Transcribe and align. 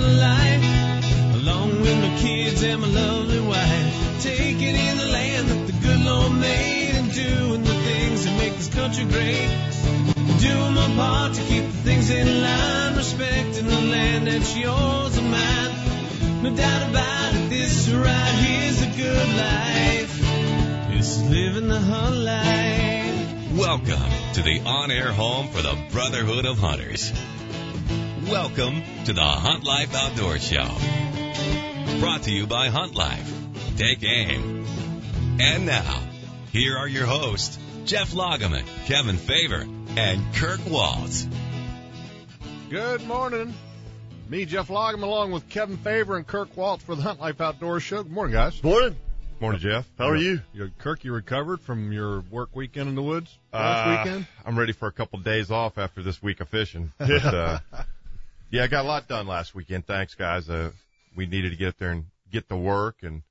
hunt 0.00 0.18
life, 0.18 1.34
along 1.34 1.80
with 1.80 1.98
my 2.00 2.18
kids 2.18 2.62
and 2.62 2.80
my 2.80 2.88
lovely 2.88 3.40
wife. 3.40 4.22
Taking 4.22 4.74
in 4.74 4.96
the 4.98 5.06
land 5.06 5.48
that 5.48 5.66
the 5.66 5.72
good 5.72 6.00
Lord 6.00 6.32
made 6.32 6.94
and 6.94 7.12
doing 7.12 7.62
the 7.62 7.74
things 7.74 8.24
that 8.24 8.36
make 8.38 8.54
this 8.56 8.68
country 8.68 9.04
great. 9.04 9.48
Doing 10.40 10.74
my 10.74 10.88
part 10.96 11.34
to 11.34 11.42
keep 11.42 11.64
the 11.64 11.80
things 11.88 12.10
in 12.10 12.42
line, 12.42 12.96
respecting 12.96 13.66
the 13.66 13.80
land 13.80 14.26
that's 14.26 14.56
yours 14.56 15.16
and 15.16 15.30
mine. 15.30 16.42
No 16.42 16.56
doubt 16.56 16.90
about 16.90 17.34
it, 17.34 17.50
this 17.50 17.88
right 17.90 18.34
here's 18.44 18.82
a 18.82 18.90
good 18.96 19.28
life. 19.36 20.90
This 20.90 21.22
living 21.22 21.68
the 21.68 21.80
hunt 21.80 22.16
life. 22.16 23.58
Welcome 23.58 24.10
to 24.34 24.42
the 24.42 24.60
on-air 24.64 25.12
home 25.12 25.48
for 25.48 25.60
the 25.60 25.76
Brotherhood 25.92 26.46
of 26.46 26.58
Hunters. 26.58 27.12
Welcome 28.30 28.82
to 29.06 29.12
the 29.12 29.20
Hunt 29.22 29.64
Life 29.64 29.92
Outdoor 29.94 30.38
Show. 30.38 30.68
Brought 31.98 32.22
to 32.24 32.30
you 32.30 32.46
by 32.46 32.68
Hunt 32.68 32.94
Life. 32.94 33.32
Take 33.76 34.04
aim. 34.04 34.64
And 35.40 35.66
now, 35.66 36.00
here 36.52 36.76
are 36.76 36.86
your 36.86 37.06
hosts, 37.06 37.58
Jeff 37.86 38.12
Loggeman, 38.14 38.64
Kevin 38.86 39.16
Favor, 39.16 39.66
and 39.96 40.34
Kirk 40.34 40.60
Waltz. 40.68 41.26
Good 42.68 43.04
morning. 43.04 43.52
Me, 44.28 44.44
Jeff 44.44 44.68
Loggeman, 44.70 45.02
along 45.02 45.32
with 45.32 45.48
Kevin 45.48 45.76
Favor 45.78 46.16
and 46.16 46.24
Kirk 46.26 46.56
Waltz 46.56 46.84
for 46.84 46.94
the 46.94 47.02
Hunt 47.02 47.18
Life 47.20 47.40
Outdoor 47.40 47.80
Show. 47.80 48.04
Good 48.04 48.12
morning, 48.12 48.32
guys. 48.34 48.62
Morning. 48.62 48.94
Morning, 49.40 49.60
Jeff. 49.60 49.86
How 49.98 50.08
are 50.08 50.16
you? 50.16 50.40
you 50.52 50.70
Kirk, 50.78 51.02
you 51.04 51.12
recovered 51.12 51.60
from 51.62 51.90
your 51.92 52.20
work 52.30 52.54
weekend 52.54 52.88
in 52.90 52.94
the 52.94 53.02
woods 53.02 53.36
last 53.52 53.86
Uh, 53.86 54.04
weekend? 54.04 54.26
I'm 54.46 54.56
ready 54.58 54.72
for 54.72 54.86
a 54.86 54.92
couple 54.92 55.18
of 55.18 55.24
days 55.24 55.50
off 55.50 55.78
after 55.78 56.02
this 56.02 56.22
week 56.22 56.40
of 56.40 56.48
fishing. 56.48 56.92
But, 56.98 57.24
uh, 57.24 57.58
yeah, 58.50 58.64
I 58.64 58.66
got 58.66 58.84
a 58.84 58.88
lot 58.88 59.08
done 59.08 59.26
last 59.26 59.54
weekend. 59.54 59.86
Thanks, 59.86 60.14
guys. 60.14 60.50
Uh, 60.50 60.72
we 61.16 61.26
needed 61.26 61.50
to 61.50 61.56
get 61.56 61.68
up 61.68 61.78
there 61.78 61.90
and 61.90 62.06
get 62.30 62.48
to 62.48 62.56
work 62.56 62.96
and, 63.02 63.22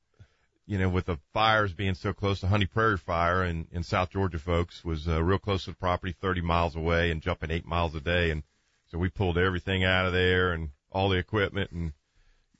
you 0.65 0.77
know, 0.77 0.89
with 0.89 1.05
the 1.05 1.17
fires 1.33 1.73
being 1.73 1.95
so 1.95 2.13
close, 2.13 2.41
the 2.41 2.47
Honey 2.47 2.65
Prairie 2.65 2.97
fire 2.97 3.43
in, 3.43 3.67
in 3.71 3.83
South 3.83 4.11
Georgia, 4.11 4.39
folks, 4.39 4.85
was, 4.85 5.07
uh, 5.07 5.21
real 5.21 5.39
close 5.39 5.65
to 5.65 5.71
the 5.71 5.77
property, 5.77 6.13
30 6.13 6.41
miles 6.41 6.75
away 6.75 7.11
and 7.11 7.21
jumping 7.21 7.51
eight 7.51 7.65
miles 7.65 7.95
a 7.95 7.99
day. 7.99 8.29
And 8.29 8.43
so 8.87 8.97
we 8.97 9.09
pulled 9.09 9.37
everything 9.37 9.83
out 9.83 10.05
of 10.05 10.13
there 10.13 10.53
and 10.53 10.69
all 10.91 11.09
the 11.09 11.17
equipment 11.17 11.71
and, 11.71 11.93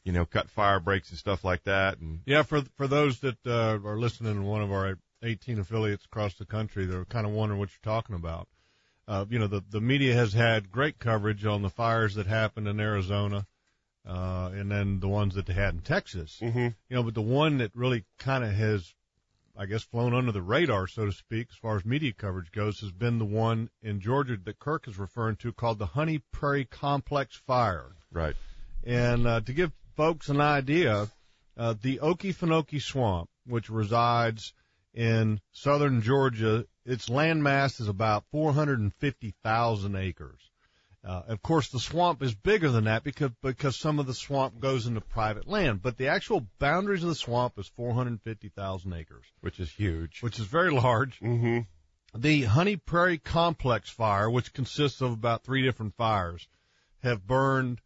you 0.04 0.12
know, 0.12 0.26
cut 0.26 0.50
fire 0.50 0.80
breaks 0.80 1.10
and 1.10 1.20
stuff 1.20 1.44
like 1.44 1.64
that. 1.64 2.00
And 2.00 2.22
Yeah, 2.26 2.44
for 2.44 2.62
for 2.78 2.88
those 2.88 3.20
that 3.20 3.38
uh, 3.46 3.80
are 3.86 4.00
listening 4.00 4.32
in 4.32 4.44
one 4.44 4.62
of 4.62 4.72
our 4.72 4.98
18 5.24 5.60
affiliates 5.60 6.06
across 6.06 6.34
the 6.36 6.46
country, 6.46 6.86
they're 6.86 7.06
kind 7.06 7.28
of 7.28 7.34
wondering 7.34 7.60
what 7.60 7.70
you're 7.70 7.94
talking 7.94 8.16
about. 8.16 8.48
Uh, 9.10 9.26
you 9.28 9.40
know, 9.40 9.48
the 9.48 9.64
the 9.72 9.82
media 9.82 10.14
has 10.14 10.34
had 10.34 10.72
great 10.72 11.00
coverage 11.00 11.44
on 11.44 11.64
the 11.64 11.70
fires 11.70 12.14
that 12.14 12.28
happened 12.28 12.68
in 12.68 12.80
Arizona, 12.80 13.48
uh, 14.08 14.52
and 14.54 14.70
then 14.70 15.00
the 15.00 15.08
ones 15.08 15.34
that 15.34 15.48
they 15.48 15.54
had 15.54 15.74
in 15.74 15.82
Texas. 15.82 16.38
Mm-hmm. 16.40 16.60
You 16.60 16.96
know, 16.96 17.02
but 17.02 17.16
the 17.16 17.22
one 17.22 17.58
that 17.58 17.76
really 17.76 18.06
kind 18.20 18.44
of 18.44 18.52
has, 18.52 18.94
I 19.58 19.66
guess, 19.66 19.82
flown 19.82 20.14
under 20.14 20.32
the 20.32 20.44
radar, 20.44 20.86
so 20.86 21.08
to 21.08 21.12
speak, 21.12 21.48
as 21.50 21.58
far 21.58 21.76
as 21.76 21.86
media 21.86 22.14
coverage 22.14 22.52
goes, 22.52 22.82
has 22.82 22.92
been 22.92 23.18
the 23.18 23.26
one 23.26 23.72
in 23.82 24.00
Georgia 24.00 24.38
that 24.46 24.60
Kirk 24.60 24.88
is 24.88 25.00
referring 25.00 25.38
to 25.38 25.54
called 25.54 25.80
the 25.80 25.88
Honey 25.88 26.22
Prairie 26.32 26.66
Complex 26.66 27.36
Fire. 27.36 27.96
right. 28.12 28.36
And 28.84 29.26
uh, 29.26 29.42
to 29.42 29.54
give 29.54 29.72
folks 29.98 30.30
an 30.30 30.40
idea, 30.40 31.10
uh, 31.58 31.74
the 31.82 31.98
Okefenokee 31.98 32.82
Swamp, 32.82 33.28
which 33.48 33.72
resides 33.72 34.54
in 34.94 35.42
southern 35.52 36.02
Georgia, 36.02 36.66
its 36.90 37.10
land 37.10 37.44
mass 37.44 37.80
is 37.80 37.88
about 37.88 38.24
450,000 38.32 39.96
acres. 39.96 40.40
Uh, 41.04 41.22
of 41.28 41.42
course, 41.42 41.70
the 41.70 41.80
swamp 41.80 42.22
is 42.22 42.36
bigger 42.36 42.70
than 42.70 42.84
that 42.84 43.04
because 43.04 43.32
because 43.42 43.78
some 43.78 44.00
of 44.00 44.06
the 44.08 44.14
swamp 44.14 44.60
goes 44.60 44.86
into 44.86 45.00
private 45.00 45.48
land, 45.48 45.82
but 45.82 45.98
the 45.98 46.08
actual 46.08 46.46
boundaries 46.60 47.04
of 47.04 47.10
the 47.10 47.16
swamp 47.16 47.58
is 47.58 47.68
450,000 47.70 48.94
acres, 48.94 49.26
Which 49.40 49.62
is 49.62 49.72
huge. 49.72 50.22
which 50.22 50.40
is 50.40 50.46
very 50.46 50.72
large. 50.72 51.20
Mm-hmm. 51.22 51.60
The 52.20 52.44
Honey 52.44 52.76
Prairie 52.76 53.18
Complex 53.20 53.90
fire, 53.90 54.30
which 54.30 54.52
consists 54.52 55.00
of 55.00 55.12
about 55.14 55.44
three 55.44 55.62
different 55.64 55.96
fires, 55.96 56.48
have 57.02 57.26
burned 57.26 57.80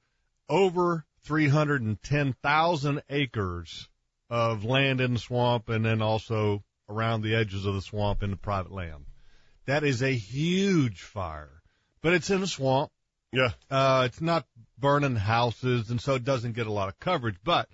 over 0.49 1.05
310,000 1.23 3.01
acres 3.09 3.89
of 4.29 4.63
land 4.65 5.01
in 5.01 5.13
the 5.13 5.19
swamp 5.19 5.69
and 5.69 5.85
then 5.85 6.01
also 6.01 6.63
around 6.93 7.21
the 7.21 7.35
edges 7.35 7.65
of 7.65 7.73
the 7.75 7.81
swamp 7.81 8.23
into 8.23 8.35
private 8.37 8.71
land. 8.71 9.05
That 9.65 9.83
is 9.83 10.01
a 10.03 10.11
huge 10.13 11.01
fire, 11.01 11.61
but 12.01 12.13
it's 12.13 12.29
in 12.29 12.43
a 12.43 12.47
swamp. 12.47 12.91
Yeah. 13.31 13.49
Uh, 13.71 14.03
it's 14.05 14.21
not 14.21 14.45
burning 14.77 15.15
houses 15.15 15.89
and 15.89 15.99
so 16.01 16.15
it 16.15 16.23
doesn't 16.23 16.53
get 16.53 16.67
a 16.67 16.71
lot 16.71 16.89
of 16.89 16.99
coverage, 16.99 17.37
but 17.43 17.67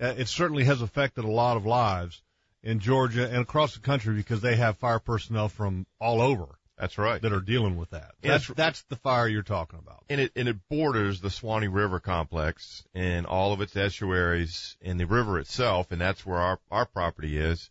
uh, 0.00 0.14
it 0.16 0.28
certainly 0.28 0.64
has 0.64 0.82
affected 0.82 1.24
a 1.24 1.30
lot 1.30 1.56
of 1.56 1.66
lives 1.66 2.22
in 2.62 2.78
Georgia 2.78 3.26
and 3.26 3.38
across 3.38 3.74
the 3.74 3.80
country 3.80 4.14
because 4.14 4.40
they 4.40 4.56
have 4.56 4.76
fire 4.78 4.98
personnel 5.00 5.48
from 5.48 5.86
all 6.00 6.20
over 6.20 6.46
That's 6.78 6.98
right. 6.98 7.20
that 7.22 7.32
are 7.32 7.40
dealing 7.40 7.76
with 7.76 7.90
that. 7.90 8.12
Yeah, 8.22 8.32
That's, 8.32 8.46
that's 8.48 8.82
the 8.84 8.96
fire 8.96 9.26
you're 9.26 9.42
talking 9.42 9.78
about. 9.80 10.04
and 10.08 10.20
it 10.20 10.32
and 10.36 10.46
it 10.48 10.56
borders 10.68 11.20
the 11.20 11.30
Swanee 11.30 11.66
River 11.68 11.98
complex 11.98 12.84
and 12.94 13.26
all 13.26 13.52
of 13.52 13.60
its 13.60 13.74
estuaries 13.74 14.76
and 14.82 15.00
the 15.00 15.06
river 15.06 15.38
itself, 15.40 15.90
and 15.90 16.00
that's 16.00 16.24
where 16.26 16.38
our 16.38 16.58
our 16.70 16.86
property 16.86 17.38
is. 17.38 17.70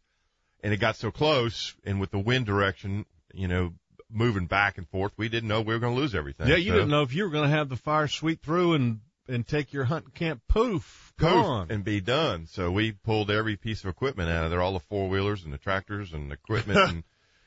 And 0.63 0.73
it 0.73 0.77
got 0.77 0.95
so 0.95 1.09
close, 1.11 1.73
and 1.83 1.99
with 1.99 2.11
the 2.11 2.19
wind 2.19 2.45
direction, 2.45 3.05
you 3.33 3.47
know, 3.47 3.73
moving 4.11 4.45
back 4.45 4.77
and 4.77 4.87
forth, 4.89 5.11
we 5.17 5.27
didn't 5.29 5.49
know 5.49 5.61
we 5.61 5.73
were 5.73 5.79
going 5.79 5.95
to 5.95 5.99
lose 5.99 6.13
everything. 6.13 6.47
Yeah, 6.47 6.57
you 6.57 6.69
So, 6.71 6.75
didn't 6.75 6.89
know 6.89 7.01
if 7.01 7.13
you 7.15 7.23
were 7.23 7.29
going 7.29 7.49
to 7.49 7.55
have 7.55 7.69
the 7.69 7.77
fire 7.77 8.07
sweep 8.07 8.43
through 8.43 8.73
and 8.73 8.99
and 9.27 9.47
take 9.47 9.71
your 9.71 9.85
hunting 9.85 10.11
camp. 10.11 10.41
Poof, 10.49 11.13
poof, 11.17 11.29
gone. 11.31 11.67
and 11.71 11.83
be 11.83 12.01
done. 12.01 12.47
So 12.47 12.69
we 12.71 12.91
pulled 12.91 13.31
every 13.31 13.55
piece 13.55 13.83
of 13.83 13.89
equipment 13.89 14.29
out 14.29 14.43
of 14.43 14.51
there, 14.51 14.61
all 14.61 14.73
the 14.73 14.79
four 14.81 15.07
wheelers 15.09 15.43
and 15.43 15.53
the 15.53 15.57
tractors 15.57 16.11
and 16.13 16.31
equipment, 16.31 16.77
and 16.89 17.03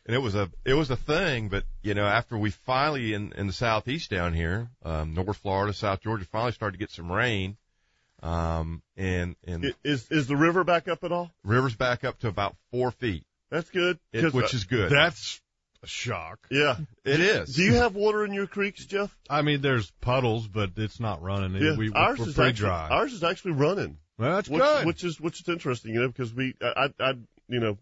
and 0.06 0.14
it 0.16 0.20
was 0.20 0.34
a 0.34 0.50
it 0.64 0.74
was 0.74 0.90
a 0.90 0.96
thing. 0.96 1.48
But 1.50 1.64
you 1.82 1.94
know, 1.94 2.06
after 2.06 2.36
we 2.38 2.50
finally 2.50 3.12
in 3.14 3.32
in 3.32 3.46
the 3.46 3.52
southeast 3.52 4.10
down 4.10 4.32
here, 4.32 4.70
um, 4.84 5.14
North 5.14 5.36
Florida, 5.36 5.72
South 5.72 6.00
Georgia, 6.00 6.24
finally 6.24 6.52
started 6.52 6.72
to 6.72 6.78
get 6.78 6.90
some 6.90 7.12
rain. 7.12 7.56
Um, 8.22 8.82
and, 8.96 9.36
and 9.46 9.74
Is 9.84 10.10
is 10.10 10.26
the 10.26 10.36
river 10.36 10.64
back 10.64 10.88
up 10.88 11.04
at 11.04 11.12
all? 11.12 11.30
river's 11.44 11.74
back 11.74 12.04
up 12.04 12.18
to 12.20 12.28
about 12.28 12.56
four 12.70 12.90
feet, 12.90 13.24
That's 13.50 13.68
good. 13.70 13.98
it, 14.12 14.22
'Cause, 14.22 14.32
which 14.32 14.54
uh, 14.54 14.56
is 14.56 14.64
good. 14.64 14.90
That's 14.90 15.40
a 15.82 15.86
shock. 15.86 16.46
yeah. 16.50 16.76
it 17.04 17.20
is. 17.20 17.54
Do 17.54 17.62
you 17.62 17.74
have 17.74 17.94
water 17.94 18.24
in 18.24 18.32
your 18.32 18.46
creeks, 18.46 18.86
Jeff? 18.86 19.14
I 19.28 19.42
mean, 19.42 19.60
there's 19.60 19.90
puddles, 20.00 20.48
but 20.48 20.70
it's 20.76 21.00
not 21.00 21.20
running. 21.22 21.60
Yeah. 21.62 21.76
We, 21.76 21.92
ours 21.92 22.18
we're 22.18 22.28
is 22.28 22.34
pretty 22.34 22.50
actually 22.50 22.66
dry. 22.68 22.88
ours 22.88 23.12
is 23.12 23.22
actually 23.22 23.52
running. 23.52 23.98
well, 24.16 24.36
that's 24.36 24.48
which, 24.48 24.62
good. 24.62 24.86
Which 24.86 25.04
is 25.04 25.20
which 25.20 25.40
is 25.42 25.48
interesting, 25.48 25.92
you 25.94 26.00
know, 26.00 26.08
because 26.08 26.32
we 26.32 26.54
I 26.62 26.88
I, 26.98 27.04
I 27.04 27.14
you 27.48 27.60
know 27.60 27.78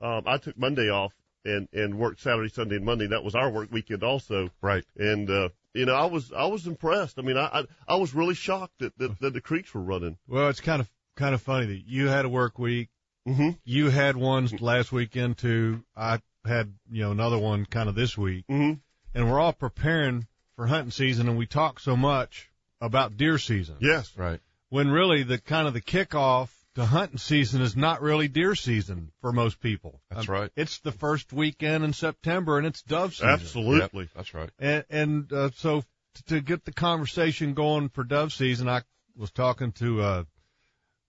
um, 0.00 0.22
I 0.26 0.38
took 0.38 0.56
Monday 0.56 0.88
off 0.88 1.12
and 1.44 1.68
and 1.74 1.98
worked 1.98 2.20
Saturday, 2.20 2.48
Sunday, 2.48 2.76
and 2.76 2.86
Monday. 2.86 3.08
That 3.08 3.22
was 3.24 3.34
our 3.34 3.50
work 3.50 3.70
weekend 3.70 4.02
also. 4.02 4.48
right. 4.62 4.84
And 4.96 5.28
uh, 5.28 5.48
you 5.74 5.86
know, 5.86 5.94
I 5.94 6.06
was 6.06 6.32
I 6.32 6.46
was 6.46 6.66
impressed. 6.66 7.18
I 7.18 7.22
mean, 7.22 7.36
I 7.36 7.46
I, 7.60 7.64
I 7.88 7.96
was 7.96 8.14
really 8.14 8.34
shocked 8.34 8.74
that, 8.80 8.96
that 8.98 9.20
that 9.20 9.32
the 9.32 9.40
creeks 9.40 9.72
were 9.74 9.82
running. 9.82 10.18
well, 10.28 10.48
it's 10.48 10.60
kind 10.60 10.80
of 10.80 10.90
kind 11.16 11.34
of 11.34 11.42
funny 11.42 11.66
that 11.66 11.82
you 11.86 12.08
had 12.08 12.24
a 12.24 12.28
work 12.28 12.58
week. 12.58 12.88
Mm-hmm. 13.28 13.50
You 13.64 13.90
had 13.90 14.16
one 14.16 14.46
last 14.60 14.90
weekend 14.92 15.38
too. 15.38 15.84
I 15.96 16.20
had 16.44 16.72
you 16.90 17.02
know 17.04 17.12
another 17.12 17.38
one 17.38 17.64
kind 17.66 17.88
of 17.88 17.94
this 17.94 18.18
week, 18.18 18.44
Mm-hmm. 18.50 18.78
and 19.14 19.30
we're 19.30 19.38
all 19.40 19.52
preparing 19.52 20.26
for 20.56 20.66
hunting 20.66 20.90
season, 20.90 21.28
and 21.28 21.38
we 21.38 21.46
talk 21.46 21.78
so 21.80 21.96
much 21.96 22.50
about 22.80 23.16
deer 23.16 23.38
season. 23.38 23.76
Yes. 23.80 24.12
Right. 24.16 24.40
when 24.70 24.90
really 24.90 25.22
the 25.22 25.38
kind 25.38 25.68
of 25.68 25.74
the 25.74 25.80
kickoff 25.80 26.48
to 26.74 26.84
hunting 26.84 27.18
season 27.18 27.60
is 27.60 27.76
not 27.76 28.00
really 28.00 28.28
deer 28.28 28.54
season 28.54 29.12
for 29.20 29.32
most 29.32 29.60
people. 29.60 30.00
That's 30.10 30.28
Um, 30.28 30.34
right. 30.34 30.50
It's 30.56 30.78
the 30.78 30.92
first 30.92 31.32
weekend 31.32 31.84
in 31.84 31.92
September 31.92 32.58
and 32.58 32.66
it's 32.66 32.82
dove 32.82 33.12
season. 33.14 33.28
Absolutely. 33.28 34.04
Yep, 34.04 34.10
that's 34.14 34.34
right. 34.34 34.50
And, 34.58 34.84
and 34.88 35.32
uh, 35.32 35.50
so 35.56 35.82
t- 36.14 36.22
to 36.28 36.40
get 36.40 36.64
the 36.64 36.72
conversation 36.72 37.54
going 37.54 37.88
for 37.90 38.04
dove 38.04 38.32
season, 38.32 38.68
I 38.68 38.82
was 39.16 39.30
talking 39.30 39.72
to 39.72 40.00
uh, 40.00 40.24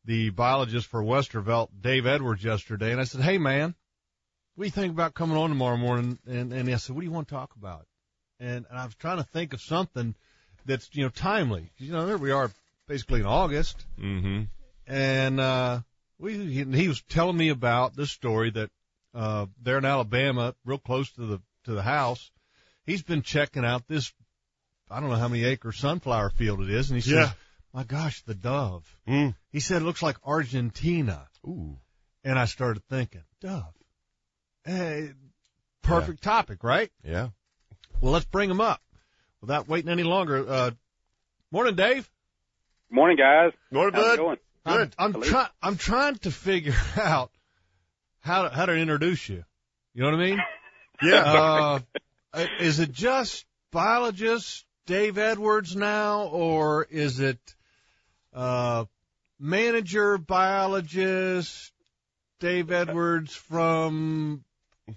the 0.05 0.31
biologist 0.31 0.87
for 0.87 1.01
Westervelt, 1.01 1.69
Dave 1.79 2.05
Edwards, 2.05 2.43
yesterday, 2.43 2.91
and 2.91 2.99
I 2.99 3.05
said, 3.05 3.21
"Hey, 3.21 3.37
man, 3.37 3.73
what 4.55 4.63
do 4.63 4.67
you 4.67 4.71
think 4.71 4.91
about 4.91 5.13
coming 5.13 5.37
on 5.37 5.47
tomorrow 5.49 5.77
morning?" 5.77 6.19
And, 6.27 6.51
and 6.51 6.69
I 6.69 6.75
said, 6.75 6.93
"What 6.93 7.01
do 7.01 7.07
you 7.07 7.13
want 7.13 7.29
to 7.29 7.33
talk 7.33 7.55
about?" 7.55 7.85
And, 8.37 8.65
and 8.69 8.77
I 8.77 8.83
was 8.83 8.95
trying 8.95 9.17
to 9.17 9.23
think 9.23 9.53
of 9.53 9.61
something 9.61 10.15
that's 10.65 10.89
you 10.93 11.03
know 11.03 11.09
timely. 11.09 11.71
You 11.77 11.93
know, 11.93 12.05
there 12.05 12.17
we 12.17 12.31
are, 12.31 12.51
basically 12.85 13.21
in 13.21 13.25
August 13.25 13.85
Mm-hmm. 13.97 14.43
And 14.87 15.39
uh, 15.39 15.79
we 16.19 16.33
he, 16.37 16.63
he 16.63 16.87
was 16.87 17.01
telling 17.03 17.37
me 17.37 17.49
about 17.49 17.95
this 17.95 18.11
story 18.11 18.51
that 18.51 18.69
uh, 19.13 19.45
there 19.61 19.77
in 19.77 19.85
Alabama, 19.85 20.55
real 20.65 20.77
close 20.77 21.11
to 21.13 21.25
the 21.25 21.41
to 21.65 21.71
the 21.73 21.81
house, 21.83 22.31
he's 22.85 23.03
been 23.03 23.21
checking 23.21 23.65
out 23.65 23.87
this 23.87 24.11
I 24.89 24.99
don't 24.99 25.09
know 25.09 25.15
how 25.15 25.27
many 25.27 25.43
acre 25.45 25.71
sunflower 25.71 26.31
field 26.31 26.61
it 26.61 26.69
is, 26.69 26.91
and 26.91 27.01
he 27.01 27.11
Yeah. 27.11 27.27
says, 27.27 27.35
"My 27.73 27.83
gosh, 27.83 28.21
the 28.23 28.35
dove." 28.35 28.85
Mm. 29.07 29.35
He 29.51 29.59
said 29.59 29.81
it 29.81 29.85
looks 29.85 30.03
like 30.03 30.17
Argentina, 30.23 31.27
Ooh. 31.47 31.77
and 32.23 32.37
I 32.37 32.45
started 32.45 32.83
thinking, 32.89 33.23
dove. 33.41 33.73
Hey, 34.65 35.11
perfect 35.81 36.21
topic, 36.23 36.63
right? 36.63 36.91
Yeah. 37.03 37.29
Well, 38.01 38.11
let's 38.11 38.25
bring 38.25 38.49
him 38.49 38.61
up 38.61 38.81
without 39.41 39.67
waiting 39.67 39.89
any 39.89 40.03
longer. 40.03 40.47
Uh, 40.47 40.71
morning, 41.51 41.75
Dave. 41.75 42.09
Morning, 42.89 43.17
guys. 43.17 43.51
Morning, 43.71 43.93
How's 43.95 44.17
bud. 44.17 44.37
Good. 44.65 44.95
I'm, 44.97 45.15
I'm 45.15 45.21
trying. 45.21 45.49
I'm 45.61 45.77
trying 45.77 46.15
to 46.19 46.31
figure 46.31 46.75
out 46.97 47.31
how 48.21 48.43
to, 48.43 48.49
how 48.49 48.65
to 48.65 48.73
introduce 48.73 49.27
you. 49.29 49.43
You 49.93 50.03
know 50.03 50.11
what 50.11 50.19
I 50.19 50.29
mean? 50.29 50.39
Yeah. 51.01 51.81
Uh, 52.33 52.45
is 52.59 52.79
it 52.79 52.93
just 52.93 53.45
biologist 53.71 54.63
Dave 54.85 55.17
Edwards 55.17 55.75
now, 55.75 56.27
or 56.27 56.87
is 56.89 57.19
it 57.19 57.39
uh, 58.31 58.85
manager 59.39 60.17
biologist 60.17 61.73
Dave 62.39 62.71
Edwards 62.71 63.35
from? 63.35 64.45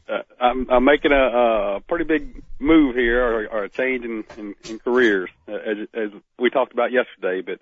Uh, 0.08 0.18
I'm, 0.40 0.70
I'm 0.70 0.84
making 0.84 1.12
a, 1.12 1.76
a 1.76 1.80
pretty 1.80 2.04
big 2.04 2.42
move 2.60 2.94
here, 2.94 3.24
or, 3.24 3.46
or 3.46 3.64
a 3.64 3.68
change 3.68 4.04
in, 4.04 4.24
in, 4.36 4.54
in 4.68 4.78
careers, 4.78 5.30
uh, 5.48 5.52
as, 5.52 5.76
as 5.94 6.10
we 6.38 6.50
talked 6.50 6.72
about 6.72 6.92
yesterday. 6.92 7.40
But 7.40 7.60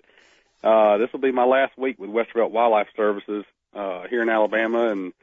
uh, 0.65 0.97
this 0.97 1.11
will 1.13 1.19
be 1.19 1.31
my 1.31 1.45
last 1.45 1.77
week 1.77 1.99
with 1.99 2.09
Westervelt 2.09 2.49
Wildlife 2.49 2.87
Services 2.97 3.45
uh, 3.75 4.07
here 4.09 4.23
in 4.23 4.29
Alabama, 4.29 4.89
and 4.89 5.13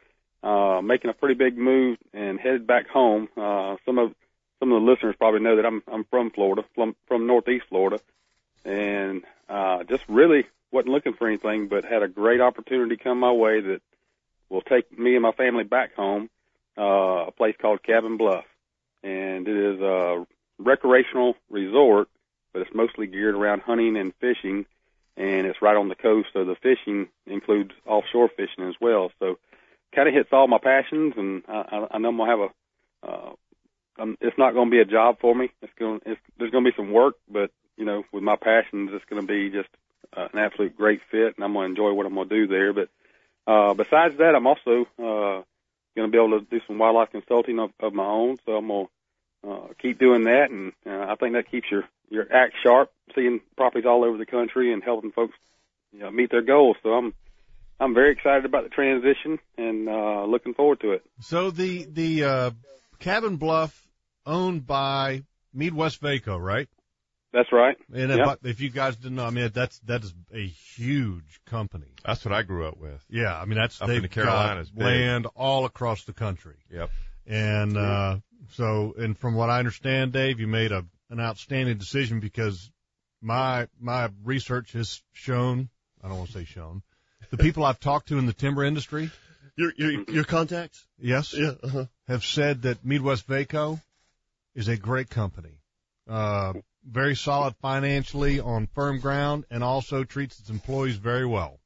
uh, 0.42 0.80
making 0.82 1.10
a 1.10 1.14
pretty 1.14 1.34
big 1.34 1.58
move 1.58 1.98
and 2.12 2.38
headed 2.38 2.66
back 2.66 2.88
home. 2.88 3.28
Uh, 3.36 3.76
some 3.84 3.98
of 3.98 4.14
some 4.60 4.70
of 4.70 4.80
the 4.80 4.88
listeners 4.88 5.16
probably 5.18 5.40
know 5.40 5.56
that 5.56 5.66
I'm 5.66 5.82
I'm 5.90 6.04
from 6.04 6.30
Florida, 6.30 6.64
from 6.76 6.94
from 7.08 7.26
Northeast 7.26 7.64
Florida, 7.68 7.98
and 8.64 9.24
uh, 9.48 9.82
just 9.84 10.04
really 10.08 10.46
wasn't 10.70 10.92
looking 10.92 11.14
for 11.14 11.26
anything, 11.26 11.66
but 11.66 11.84
had 11.84 12.02
a 12.02 12.08
great 12.08 12.40
opportunity 12.40 12.96
come 12.96 13.18
my 13.18 13.32
way 13.32 13.60
that 13.60 13.82
will 14.48 14.62
take 14.62 14.96
me 14.96 15.14
and 15.14 15.22
my 15.22 15.32
family 15.32 15.64
back 15.64 15.94
home. 15.94 16.30
Uh, 16.78 17.26
a 17.26 17.32
place 17.32 17.56
called 17.60 17.82
Cabin 17.82 18.16
Bluff, 18.16 18.44
and 19.02 19.48
it 19.48 19.56
is 19.56 19.80
a 19.80 20.24
recreational 20.58 21.34
resort, 21.50 22.08
but 22.52 22.62
it's 22.62 22.74
mostly 22.74 23.06
geared 23.08 23.34
around 23.34 23.60
hunting 23.60 23.96
and 23.96 24.14
fishing, 24.20 24.64
and 25.16 25.46
it's 25.46 25.62
right 25.62 25.76
on 25.76 25.88
the 25.88 25.94
coast, 25.94 26.28
so 26.32 26.44
the 26.44 26.56
fishing 26.56 27.08
includes 27.26 27.72
offshore 27.86 28.28
fishing 28.28 28.68
as 28.68 28.74
well. 28.80 29.10
So, 29.18 29.38
kind 29.94 30.08
of 30.08 30.14
hits 30.14 30.30
all 30.32 30.48
my 30.48 30.58
passions, 30.58 31.14
and 31.16 31.42
I, 31.48 31.86
I, 31.92 31.98
know 31.98 32.08
I'm 32.08 32.16
gonna 32.16 32.30
have 32.30 32.40
a. 32.40 33.06
Uh, 33.06 33.32
um, 33.98 34.16
it's 34.20 34.38
not 34.38 34.54
to 34.68 34.70
be 34.70 34.80
a 34.80 34.86
job 34.86 35.18
for 35.20 35.34
me. 35.34 35.50
It's 35.60 35.72
going. 35.78 36.00
It's, 36.06 36.20
there's 36.38 36.50
to 36.64 36.70
be 36.70 36.76
some 36.76 36.92
work, 36.92 37.16
but 37.30 37.50
you 37.76 37.84
know, 37.84 38.04
with 38.12 38.22
my 38.22 38.36
passions, 38.36 38.90
it's 38.92 39.04
to 39.20 39.28
be 39.28 39.50
just 39.50 39.68
uh, 40.16 40.28
an 40.32 40.38
absolute 40.38 40.76
great 40.76 41.00
fit, 41.10 41.34
and 41.36 41.44
I'm 41.44 41.54
to 41.66 41.70
enjoy 41.70 41.92
what 41.92 42.06
I'm 42.06 42.14
to 42.14 42.24
do 42.24 42.46
there. 42.46 42.72
But 42.72 42.88
uh, 43.46 43.74
besides 43.74 44.16
that, 44.18 44.34
I'm 44.34 44.46
also 44.46 44.86
uh, 44.98 45.42
to 46.08 46.12
be 46.12 46.18
able 46.18 46.40
to 46.40 46.46
do 46.46 46.60
some 46.66 46.78
wildlife 46.78 47.10
consulting 47.10 47.58
of, 47.58 47.70
of 47.80 47.92
my 47.92 48.06
own. 48.06 48.38
So 48.46 48.56
I'm 48.56 48.68
to 48.68 48.90
uh, 49.48 49.68
keep 49.80 49.98
doing 49.98 50.24
that, 50.24 50.50
and 50.50 50.72
uh, 50.86 51.06
I 51.12 51.16
think 51.16 51.34
that 51.34 51.50
keeps 51.50 51.70
your 51.70 51.84
your 52.10 52.26
act 52.32 52.54
sharp, 52.62 52.90
seeing 53.14 53.40
properties 53.56 53.86
all 53.86 54.04
over 54.04 54.18
the 54.18 54.26
country 54.26 54.72
and 54.72 54.82
helping 54.84 55.12
folks 55.12 55.34
you 55.92 56.00
know, 56.00 56.10
meet 56.10 56.30
their 56.30 56.42
goals. 56.42 56.76
So 56.82 56.90
I'm 56.90 57.14
I'm 57.80 57.94
very 57.94 58.12
excited 58.12 58.44
about 58.44 58.64
the 58.64 58.70
transition 58.70 59.38
and 59.58 59.88
uh, 59.88 60.24
looking 60.24 60.54
forward 60.54 60.80
to 60.80 60.92
it. 60.92 61.02
So 61.20 61.50
the 61.50 61.86
the 61.90 62.24
uh, 62.24 62.50
Cabin 62.98 63.36
Bluff 63.36 63.86
owned 64.26 64.66
by 64.66 65.22
MeadWestvaco, 65.56 66.40
right? 66.40 66.68
That's 67.32 67.50
right. 67.50 67.76
And 67.94 68.10
Yep. 68.10 68.38
if, 68.42 68.50
if 68.50 68.60
you 68.60 68.68
guys 68.68 68.96
didn't 68.96 69.16
know, 69.16 69.24
I 69.24 69.30
mean 69.30 69.50
that's 69.54 69.78
that 69.80 70.04
is 70.04 70.14
a 70.34 70.46
huge 70.46 71.40
company. 71.46 71.86
That's 72.04 72.24
what 72.24 72.34
I 72.34 72.42
grew 72.42 72.66
up 72.66 72.76
with. 72.76 73.02
Yeah, 73.08 73.34
I 73.38 73.46
mean 73.46 73.56
that's 73.58 73.80
Up 73.80 73.88
they've 73.88 73.96
in 73.96 74.02
the 74.02 74.08
Carolinas, 74.08 74.68
got 74.68 74.78
big. 74.78 74.84
land 74.86 75.26
all 75.34 75.64
across 75.64 76.04
the 76.04 76.12
country. 76.12 76.56
Yep. 76.70 76.90
And 77.26 77.76
uh 77.78 78.16
so 78.50 78.94
and 78.98 79.16
from 79.16 79.34
what 79.34 79.50
I 79.50 79.58
understand, 79.58 80.12
Dave, 80.12 80.40
you 80.40 80.46
made 80.46 80.72
a 80.72 80.84
an 81.10 81.20
outstanding 81.20 81.76
decision 81.78 82.20
because 82.20 82.70
my 83.20 83.68
my 83.80 84.10
research 84.24 84.72
has 84.72 85.02
shown 85.12 85.68
I 86.02 86.08
don't 86.08 86.18
want 86.18 86.30
to 86.30 86.38
say 86.38 86.44
shown 86.44 86.82
the 87.30 87.36
people 87.36 87.64
I've 87.64 87.80
talked 87.80 88.08
to 88.08 88.18
in 88.18 88.26
the 88.26 88.32
timber 88.32 88.64
industry, 88.64 89.10
Your 89.56 89.72
your 89.76 90.04
your 90.08 90.24
contacts? 90.24 90.86
yes, 90.98 91.34
Yeah. 91.34 91.52
Uh-huh. 91.62 91.86
have 92.08 92.24
said 92.24 92.62
that 92.62 92.84
MeadWestvaco 92.84 93.80
is 94.54 94.68
a 94.68 94.76
great 94.76 95.10
company. 95.10 95.58
Uh 96.08 96.54
very 96.84 97.14
solid 97.14 97.54
financially 97.62 98.40
on 98.40 98.66
firm 98.74 98.98
ground 98.98 99.44
and 99.50 99.62
also 99.62 100.02
treats 100.02 100.40
its 100.40 100.50
employees 100.50 100.96
very 100.96 101.24
well. 101.26 101.60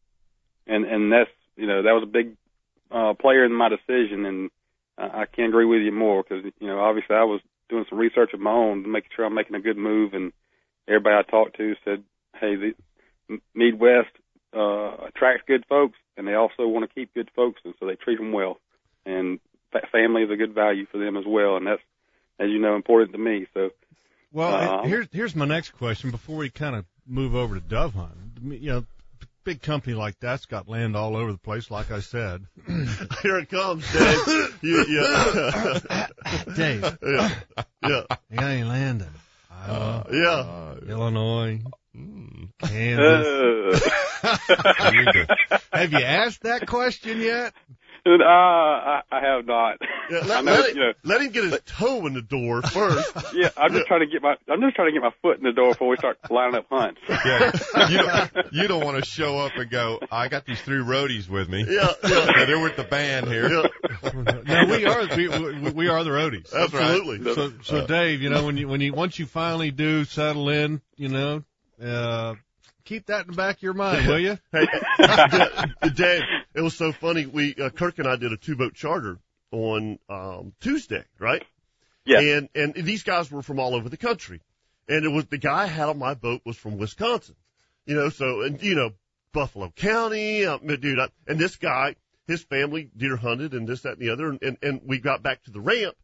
and 0.66 0.84
and 0.84 1.10
that's 1.10 1.30
you 1.56 1.66
know 1.66 1.82
that 1.82 1.92
was 1.92 2.02
a 2.02 2.06
big 2.10 2.36
uh, 2.90 3.14
player 3.14 3.44
in 3.44 3.52
my 3.52 3.68
decision, 3.68 4.26
and 4.26 4.50
I, 4.98 5.22
I 5.22 5.26
can't 5.26 5.48
agree 5.48 5.64
with 5.64 5.82
you 5.82 5.92
more 5.92 6.22
because 6.22 6.44
you 6.60 6.66
know 6.66 6.80
obviously 6.80 7.16
I 7.16 7.24
was 7.24 7.40
doing 7.68 7.84
some 7.88 7.98
research 7.98 8.32
of 8.32 8.40
my 8.40 8.52
own, 8.52 8.90
making 8.90 9.10
sure 9.14 9.24
I'm 9.24 9.34
making 9.34 9.56
a 9.56 9.60
good 9.60 9.76
move, 9.76 10.14
and 10.14 10.32
everybody 10.88 11.16
I 11.16 11.30
talked 11.30 11.56
to 11.56 11.74
said, 11.84 12.04
hey, 12.40 12.54
the 12.56 13.38
Midwest 13.54 14.10
uh, 14.56 15.06
attracts 15.08 15.44
good 15.46 15.64
folks, 15.68 15.98
and 16.16 16.26
they 16.26 16.34
also 16.34 16.66
want 16.66 16.88
to 16.88 16.94
keep 16.94 17.12
good 17.14 17.30
folks, 17.34 17.60
and 17.64 17.74
so 17.78 17.86
they 17.86 17.96
treat 17.96 18.18
them 18.18 18.32
well, 18.32 18.58
and 19.04 19.40
fa- 19.72 19.86
family 19.90 20.22
is 20.22 20.30
a 20.30 20.36
good 20.36 20.54
value 20.54 20.86
for 20.90 20.98
them 20.98 21.16
as 21.16 21.24
well, 21.26 21.56
and 21.56 21.66
that's 21.66 21.82
as 22.38 22.48
you 22.50 22.58
know 22.58 22.76
important 22.76 23.12
to 23.12 23.18
me. 23.18 23.46
So 23.54 23.70
Well, 24.32 24.54
Uh, 24.54 24.86
here's 24.86 25.08
here's 25.12 25.34
my 25.34 25.46
next 25.46 25.70
question 25.70 26.10
before 26.10 26.36
we 26.36 26.50
kind 26.50 26.76
of 26.76 26.84
move 27.06 27.34
over 27.34 27.54
to 27.54 27.60
dove 27.60 27.94
hunt. 27.94 28.12
You 28.42 28.70
know, 28.70 28.84
big 29.46 29.62
company 29.62 29.94
like 29.94 30.18
that's 30.18 30.44
got 30.44 30.68
land 30.68 30.96
all 30.96 31.16
over 31.16 31.30
the 31.30 31.38
place, 31.38 31.70
like 31.70 31.92
I 31.92 32.00
said. 32.00 32.44
Here 33.22 33.38
it 33.38 33.48
comes, 33.48 33.84
Dave. 33.92 34.58
you, 34.60 34.84
yeah. 34.88 36.08
Dave, 36.56 36.98
yeah. 37.00 37.30
Yeah. 37.86 38.02
you 38.28 38.36
got 38.36 38.50
any 38.50 38.64
land 38.64 39.02
in 39.02 39.08
Iowa, 39.50 40.06
Yeah. 40.12 40.74
Illinois, 40.92 41.62
Mm. 41.96 42.50
Kansas? 42.60 43.80
uh, 44.22 44.90
You 44.92 45.04
need 45.06 45.12
to- 45.14 45.60
Have 45.72 45.92
you 45.92 45.98
asked 46.00 46.42
that 46.42 46.66
question 46.66 47.22
yet? 47.22 47.54
Uh, 48.06 48.24
I, 48.24 49.02
I 49.10 49.20
have 49.20 49.46
not. 49.46 49.78
Yeah, 50.10 50.18
I 50.22 50.26
let, 50.26 50.44
know, 50.44 50.52
let, 50.52 50.74
you 50.74 50.80
know, 50.80 50.92
let 51.04 51.20
him 51.22 51.32
get 51.32 51.44
his 51.44 51.58
toe 51.66 52.06
in 52.06 52.14
the 52.14 52.22
door 52.22 52.62
first. 52.62 53.12
yeah, 53.34 53.50
I'm 53.56 53.72
just 53.72 53.86
trying 53.86 54.00
to 54.00 54.06
get 54.06 54.22
my 54.22 54.36
I'm 54.48 54.60
just 54.60 54.76
trying 54.76 54.88
to 54.88 54.92
get 54.92 55.02
my 55.02 55.12
foot 55.22 55.38
in 55.38 55.44
the 55.44 55.52
door 55.52 55.70
before 55.72 55.88
we 55.88 55.96
start 55.96 56.18
lining 56.30 56.56
up 56.56 56.66
hunts. 56.70 57.00
yeah, 57.08 57.88
you 57.88 57.98
don't, 57.98 58.52
you 58.52 58.68
don't 58.68 58.84
want 58.84 59.02
to 59.02 59.08
show 59.08 59.38
up 59.38 59.56
and 59.56 59.70
go, 59.70 60.00
I 60.10 60.28
got 60.28 60.46
these 60.46 60.60
three 60.60 60.78
roadies 60.78 61.28
with 61.28 61.48
me. 61.48 61.64
Yeah, 61.68 61.92
yeah, 62.04 62.30
Yeah, 62.36 62.44
they're 62.44 62.60
with 62.60 62.76
the 62.76 62.84
band 62.84 63.26
here. 63.28 63.50
yeah. 63.50 64.42
No, 64.46 64.66
we 64.66 64.84
are 64.84 65.16
we, 65.16 65.28
we, 65.28 65.70
we 65.72 65.88
are 65.88 66.04
the 66.04 66.10
roadies. 66.10 66.52
Absolutely. 66.54 67.34
So, 67.34 67.52
so 67.62 67.86
Dave, 67.86 68.22
you 68.22 68.30
know, 68.30 68.46
when 68.46 68.56
you 68.56 68.68
when 68.68 68.80
you 68.80 68.92
once 68.92 69.18
you 69.18 69.26
finally 69.26 69.70
do 69.70 70.04
settle 70.04 70.48
in, 70.48 70.80
you 70.96 71.08
know, 71.08 71.42
uh, 71.82 72.34
keep 72.86 73.06
that 73.06 73.26
in 73.26 73.32
the 73.32 73.36
back 73.36 73.56
of 73.56 73.62
your 73.62 73.74
mind, 73.74 74.06
will 74.08 74.18
you? 74.18 74.38
Hey, 74.52 74.66
Dave, 75.94 76.22
it 76.54 76.62
was 76.62 76.74
so 76.74 76.92
funny. 76.92 77.26
We 77.26 77.54
uh, 77.54 77.68
Kirk 77.68 77.98
and 77.98 78.08
I 78.08 78.16
did 78.16 78.32
a 78.32 78.38
two 78.38 78.56
boat 78.56 78.74
charter 78.74 79.18
on 79.52 79.98
um, 80.08 80.54
Tuesday, 80.60 81.04
right? 81.18 81.44
Yeah. 82.06 82.20
And 82.20 82.48
and 82.54 82.74
these 82.74 83.02
guys 83.02 83.30
were 83.30 83.42
from 83.42 83.58
all 83.58 83.74
over 83.74 83.88
the 83.88 83.96
country, 83.96 84.40
and 84.88 85.04
it 85.04 85.08
was 85.08 85.26
the 85.26 85.38
guy 85.38 85.64
I 85.64 85.66
had 85.66 85.88
on 85.88 85.98
my 85.98 86.14
boat 86.14 86.40
was 86.46 86.56
from 86.56 86.78
Wisconsin, 86.78 87.34
you 87.84 87.96
know. 87.96 88.08
So 88.08 88.42
and 88.42 88.62
you 88.62 88.76
know 88.76 88.92
Buffalo 89.32 89.70
County, 89.74 90.46
uh, 90.46 90.58
dude. 90.58 90.98
I, 90.98 91.08
and 91.26 91.38
this 91.38 91.56
guy, 91.56 91.96
his 92.26 92.42
family 92.44 92.90
deer 92.96 93.16
hunted 93.16 93.52
and 93.52 93.68
this 93.68 93.82
that 93.82 93.98
and 93.98 94.00
the 94.00 94.10
other, 94.10 94.28
and 94.28 94.42
and, 94.42 94.56
and 94.62 94.80
we 94.86 94.98
got 94.98 95.22
back 95.22 95.42
to 95.44 95.50
the 95.50 95.60
ramp. 95.60 95.96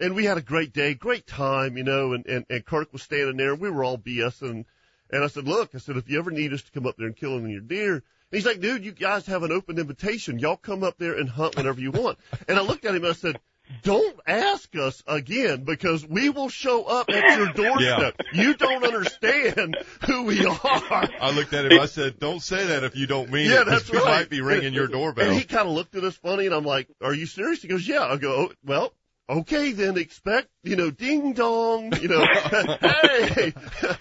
And 0.00 0.16
we 0.16 0.24
had 0.24 0.38
a 0.38 0.42
great 0.42 0.72
day, 0.72 0.94
great 0.94 1.24
time, 1.24 1.76
you 1.76 1.84
know, 1.84 2.14
and, 2.14 2.26
and, 2.26 2.44
and 2.50 2.64
Kirk 2.64 2.92
was 2.92 3.02
standing 3.02 3.36
there. 3.36 3.54
We 3.54 3.70
were 3.70 3.84
all 3.84 3.96
BSing. 3.96 4.64
And 5.10 5.22
I 5.22 5.28
said, 5.28 5.46
look, 5.46 5.74
I 5.74 5.78
said, 5.78 5.96
if 5.96 6.08
you 6.08 6.18
ever 6.18 6.30
need 6.30 6.52
us 6.52 6.62
to 6.62 6.72
come 6.72 6.86
up 6.86 6.96
there 6.96 7.06
and 7.06 7.16
kill 7.16 7.36
any 7.36 7.44
of 7.44 7.50
your 7.50 7.60
deer, 7.60 7.94
and 7.94 8.02
he's 8.30 8.46
like, 8.46 8.60
dude, 8.60 8.84
you 8.84 8.92
guys 8.92 9.26
have 9.26 9.42
an 9.42 9.52
open 9.52 9.78
invitation. 9.78 10.38
Y'all 10.38 10.56
come 10.56 10.82
up 10.82 10.98
there 10.98 11.14
and 11.14 11.28
hunt 11.28 11.56
whenever 11.56 11.80
you 11.80 11.90
want. 11.90 12.18
And 12.48 12.58
I 12.58 12.62
looked 12.62 12.84
at 12.84 12.94
him 12.94 13.04
and 13.04 13.12
I 13.12 13.14
said, 13.14 13.38
don't 13.82 14.20
ask 14.26 14.74
us 14.76 15.02
again 15.06 15.64
because 15.64 16.06
we 16.06 16.28
will 16.28 16.48
show 16.48 16.84
up 16.84 17.08
at 17.08 17.38
your 17.38 17.52
doorstep. 17.52 18.20
You 18.32 18.54
don't 18.54 18.84
understand 18.84 19.76
who 20.06 20.24
we 20.24 20.44
are. 20.44 20.58
I 20.60 21.32
looked 21.34 21.52
at 21.54 21.70
him. 21.70 21.80
I 21.80 21.86
said, 21.86 22.18
"Don't 22.18 22.40
say 22.40 22.66
that 22.66 22.84
if 22.84 22.94
you 22.94 23.06
don't 23.06 23.30
mean 23.30 23.46
it. 23.46 23.54
Yeah, 23.54 23.62
it. 23.62 23.66
that's 23.68 23.90
we 23.90 23.98
might 23.98 24.28
be 24.28 24.42
ringing 24.42 24.74
your 24.74 24.86
doorbell." 24.86 25.24
And 25.24 25.32
doorbell." 25.32 25.38
he 25.38 25.44
kind 25.44 25.68
of 25.68 25.74
looked 25.74 25.94
at 25.94 26.04
us 26.04 26.16
funny, 26.16 26.46
and 26.46 26.54
I'm 26.54 26.64
like, 26.64 26.88
"Are 27.02 27.14
you 27.14 27.26
serious?" 27.26 27.62
He 27.62 27.68
goes, 27.68 27.86
"Yeah." 27.88 28.04
I 28.04 28.16
go, 28.16 28.32
oh, 28.34 28.52
"Well, 28.64 28.92
okay, 29.28 29.72
then 29.72 29.96
expect, 29.96 30.48
you 30.62 30.76
know, 30.76 30.90
ding 30.90 31.32
dong, 31.32 31.92
you 32.00 32.08
know, 32.08 32.24
hey, 32.80 33.52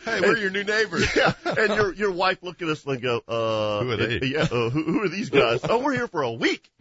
hey, 0.06 0.22
we're 0.22 0.38
your 0.38 0.50
new 0.50 0.64
neighbors. 0.64 1.08
yeah." 1.16 1.34
And 1.46 1.76
your 1.76 1.94
your 1.94 2.12
wife 2.12 2.40
look 2.42 2.62
at 2.62 2.68
us 2.68 2.86
and 2.86 3.02
go, 3.02 3.22
"Uh, 3.28 3.84
Who 3.84 3.92
are 3.92 3.96
they? 3.98 4.20
Yeah, 4.28 4.42
uh, 4.42 4.70
who, 4.70 4.84
who 4.84 5.04
are 5.04 5.10
these 5.10 5.30
guys? 5.30 5.62
oh, 5.64 5.80
we're 5.80 5.94
here 5.94 6.08
for 6.08 6.24
a 6.24 6.32
week." 6.34 6.70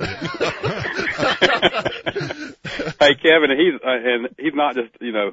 Hey, 3.01 3.15
Kevin, 3.21 3.51
he's 3.51 3.75
uh, 3.85 3.91
and 3.91 4.29
he's 4.39 4.55
not 4.55 4.75
just 4.75 4.91
you 5.01 5.13
know 5.13 5.33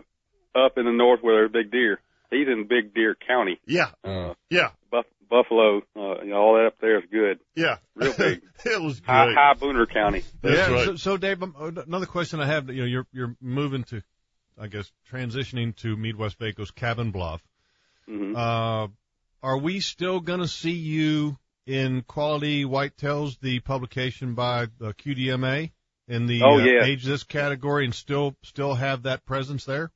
up 0.55 0.77
in 0.77 0.85
the 0.85 0.91
north 0.91 1.21
where 1.21 1.35
there's 1.47 1.51
big 1.51 1.71
deer. 1.71 1.99
He's 2.31 2.47
in 2.47 2.67
Big 2.67 2.93
Deer 2.93 3.15
County, 3.27 3.59
yeah, 3.65 3.89
uh, 4.03 4.33
yeah, 4.49 4.69
Buff- 4.69 4.78
Buffalo. 5.29 5.77
Uh, 5.95 6.21
you 6.23 6.29
know, 6.31 6.37
all 6.37 6.55
that 6.55 6.67
up 6.67 6.75
there 6.81 6.97
is 6.99 7.05
good. 7.11 7.39
yeah. 7.55 7.77
Real 7.95 8.13
big. 8.13 8.41
it 8.65 8.81
was 8.81 9.01
High, 9.05 9.25
great. 9.25 9.37
High 9.37 9.53
Booner 9.53 9.91
County. 9.91 10.23
That's 10.41 10.55
yeah. 10.55 10.71
right. 10.73 10.85
So, 10.85 10.95
so 10.95 11.17
Dave, 11.17 11.41
um, 11.43 11.55
another 11.87 12.05
question 12.05 12.39
I 12.39 12.45
have. 12.47 12.69
You 12.69 12.81
know, 12.81 12.85
you're 12.87 13.07
you're 13.11 13.35
moving 13.41 13.83
to, 13.85 14.01
I 14.59 14.67
guess, 14.67 14.91
transitioning 15.11 15.75
to 15.77 15.95
MeadWestvaco's 15.95 16.71
Cabin 16.71 17.11
Bluff. 17.11 17.41
hmm 18.07 18.35
Uh, 18.35 18.87
are 19.41 19.57
we 19.57 19.79
still 19.79 20.19
going 20.19 20.41
to 20.41 20.47
see 20.47 20.71
you 20.73 21.37
in 21.65 22.01
Quality 22.01 22.65
Whitetails, 22.65 23.39
the 23.39 23.59
publication 23.59 24.33
by 24.33 24.63
uh, 24.63 24.67
QDMA, 24.97 25.71
in 26.07 26.25
the 26.25 26.41
Oh, 26.43 26.55
uh, 26.59 26.63
yeah. 26.63 26.83
age 26.83 27.05
this 27.05 27.23
category, 27.23 27.85
and 27.85 27.93
still 27.95 28.35
still 28.43 28.73
have 28.75 29.03
that 29.03 29.25
presence 29.25 29.63
there? 29.65 29.91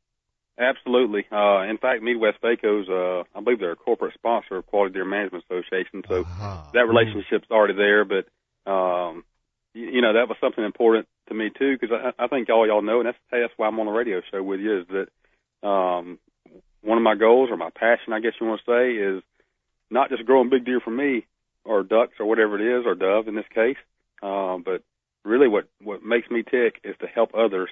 Absolutely. 0.59 1.25
Uh, 1.31 1.63
in 1.63 1.79
fact, 1.79 2.03
MeadWestvaco's, 2.03 2.87
uh, 2.87 3.23
I 3.35 3.41
believe 3.41 3.59
they're 3.59 3.71
a 3.71 3.75
corporate 3.75 4.13
sponsor 4.13 4.57
of 4.57 4.67
Quality 4.67 4.93
Deer 4.93 5.05
Management 5.05 5.43
Association, 5.49 6.03
so 6.07 6.21
Aha. 6.21 6.69
that 6.73 6.87
relationship's 6.87 7.49
already 7.49 7.73
there. 7.73 8.05
But, 8.05 8.27
um, 8.71 9.23
you, 9.73 9.85
you 9.93 10.01
know, 10.01 10.13
that 10.13 10.29
was 10.29 10.37
something 10.39 10.63
important 10.63 11.07
to 11.29 11.33
me 11.33 11.49
too, 11.49 11.75
because 11.79 11.89
I, 11.91 12.25
I 12.25 12.27
think 12.27 12.49
all 12.49 12.67
y'all 12.67 12.83
know, 12.83 12.99
and 12.99 13.07
that's, 13.07 13.17
hey, 13.31 13.41
that's 13.41 13.53
why 13.57 13.67
I'm 13.67 13.79
on 13.79 13.87
the 13.87 13.91
radio 13.91 14.21
show 14.31 14.43
with 14.43 14.59
you, 14.59 14.81
is 14.81 14.87
that, 14.89 15.67
um, 15.67 16.19
one 16.81 16.97
of 16.97 17.03
my 17.03 17.15
goals 17.15 17.49
or 17.49 17.57
my 17.57 17.71
passion, 17.73 18.13
I 18.13 18.19
guess 18.19 18.33
you 18.39 18.45
want 18.45 18.61
to 18.63 18.71
say, 18.71 18.91
is 18.91 19.23
not 19.89 20.09
just 20.09 20.25
growing 20.25 20.49
big 20.49 20.65
deer 20.65 20.81
for 20.81 20.91
me 20.91 21.25
or 21.65 21.81
ducks 21.81 22.19
or 22.19 22.25
whatever 22.27 22.59
it 22.59 22.79
is, 22.79 22.85
or 22.85 22.93
dove 22.93 23.27
in 23.27 23.35
this 23.35 23.45
case, 23.55 23.77
um, 24.21 24.61
but 24.63 24.83
really 25.23 25.47
what, 25.47 25.67
what 25.81 26.03
makes 26.03 26.29
me 26.29 26.43
tick 26.43 26.79
is 26.83 26.95
to 26.99 27.07
help 27.07 27.33
others 27.33 27.69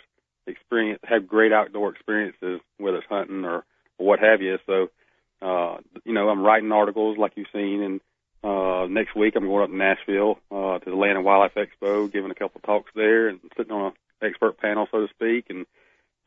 experience, 0.48 1.00
have 1.04 1.28
great 1.28 1.52
outdoor 1.54 1.90
experiences, 1.92 2.62
whether 2.78 2.98
it's 2.98 3.08
hunting 3.10 3.46
or, 3.46 3.64
or 3.98 4.08
what 4.08 4.20
have 4.20 4.42
you. 4.42 4.58
So, 4.66 4.88
uh, 5.42 5.78
you 6.06 6.14
know, 6.14 6.30
I'm 6.30 6.42
writing 6.44 6.72
articles 6.72 7.18
like 7.18 7.34
you've 7.36 7.48
seen, 7.54 7.82
and 7.82 8.02
uh, 8.44 8.88
next 8.88 9.16
week 9.16 9.36
I'm 9.36 9.46
going 9.46 9.64
up 9.64 9.70
to 9.70 9.76
Nashville 9.76 10.40
uh, 10.52 10.80
to 10.80 10.90
the 10.90 10.96
Land 10.96 11.18
and 11.18 11.26
Wildlife 11.26 11.56
Expo, 11.56 12.12
giving 12.12 12.32
a 12.32 12.36
couple 12.36 12.62
talks 12.62 12.92
there, 12.96 13.28
and 13.30 13.40
sitting 13.58 13.72
on 13.72 13.94
an 14.22 14.28
expert 14.28 14.58
panel, 14.58 14.88
so 14.92 15.02
to 15.02 15.08
speak. 15.14 15.46
And 15.50 15.66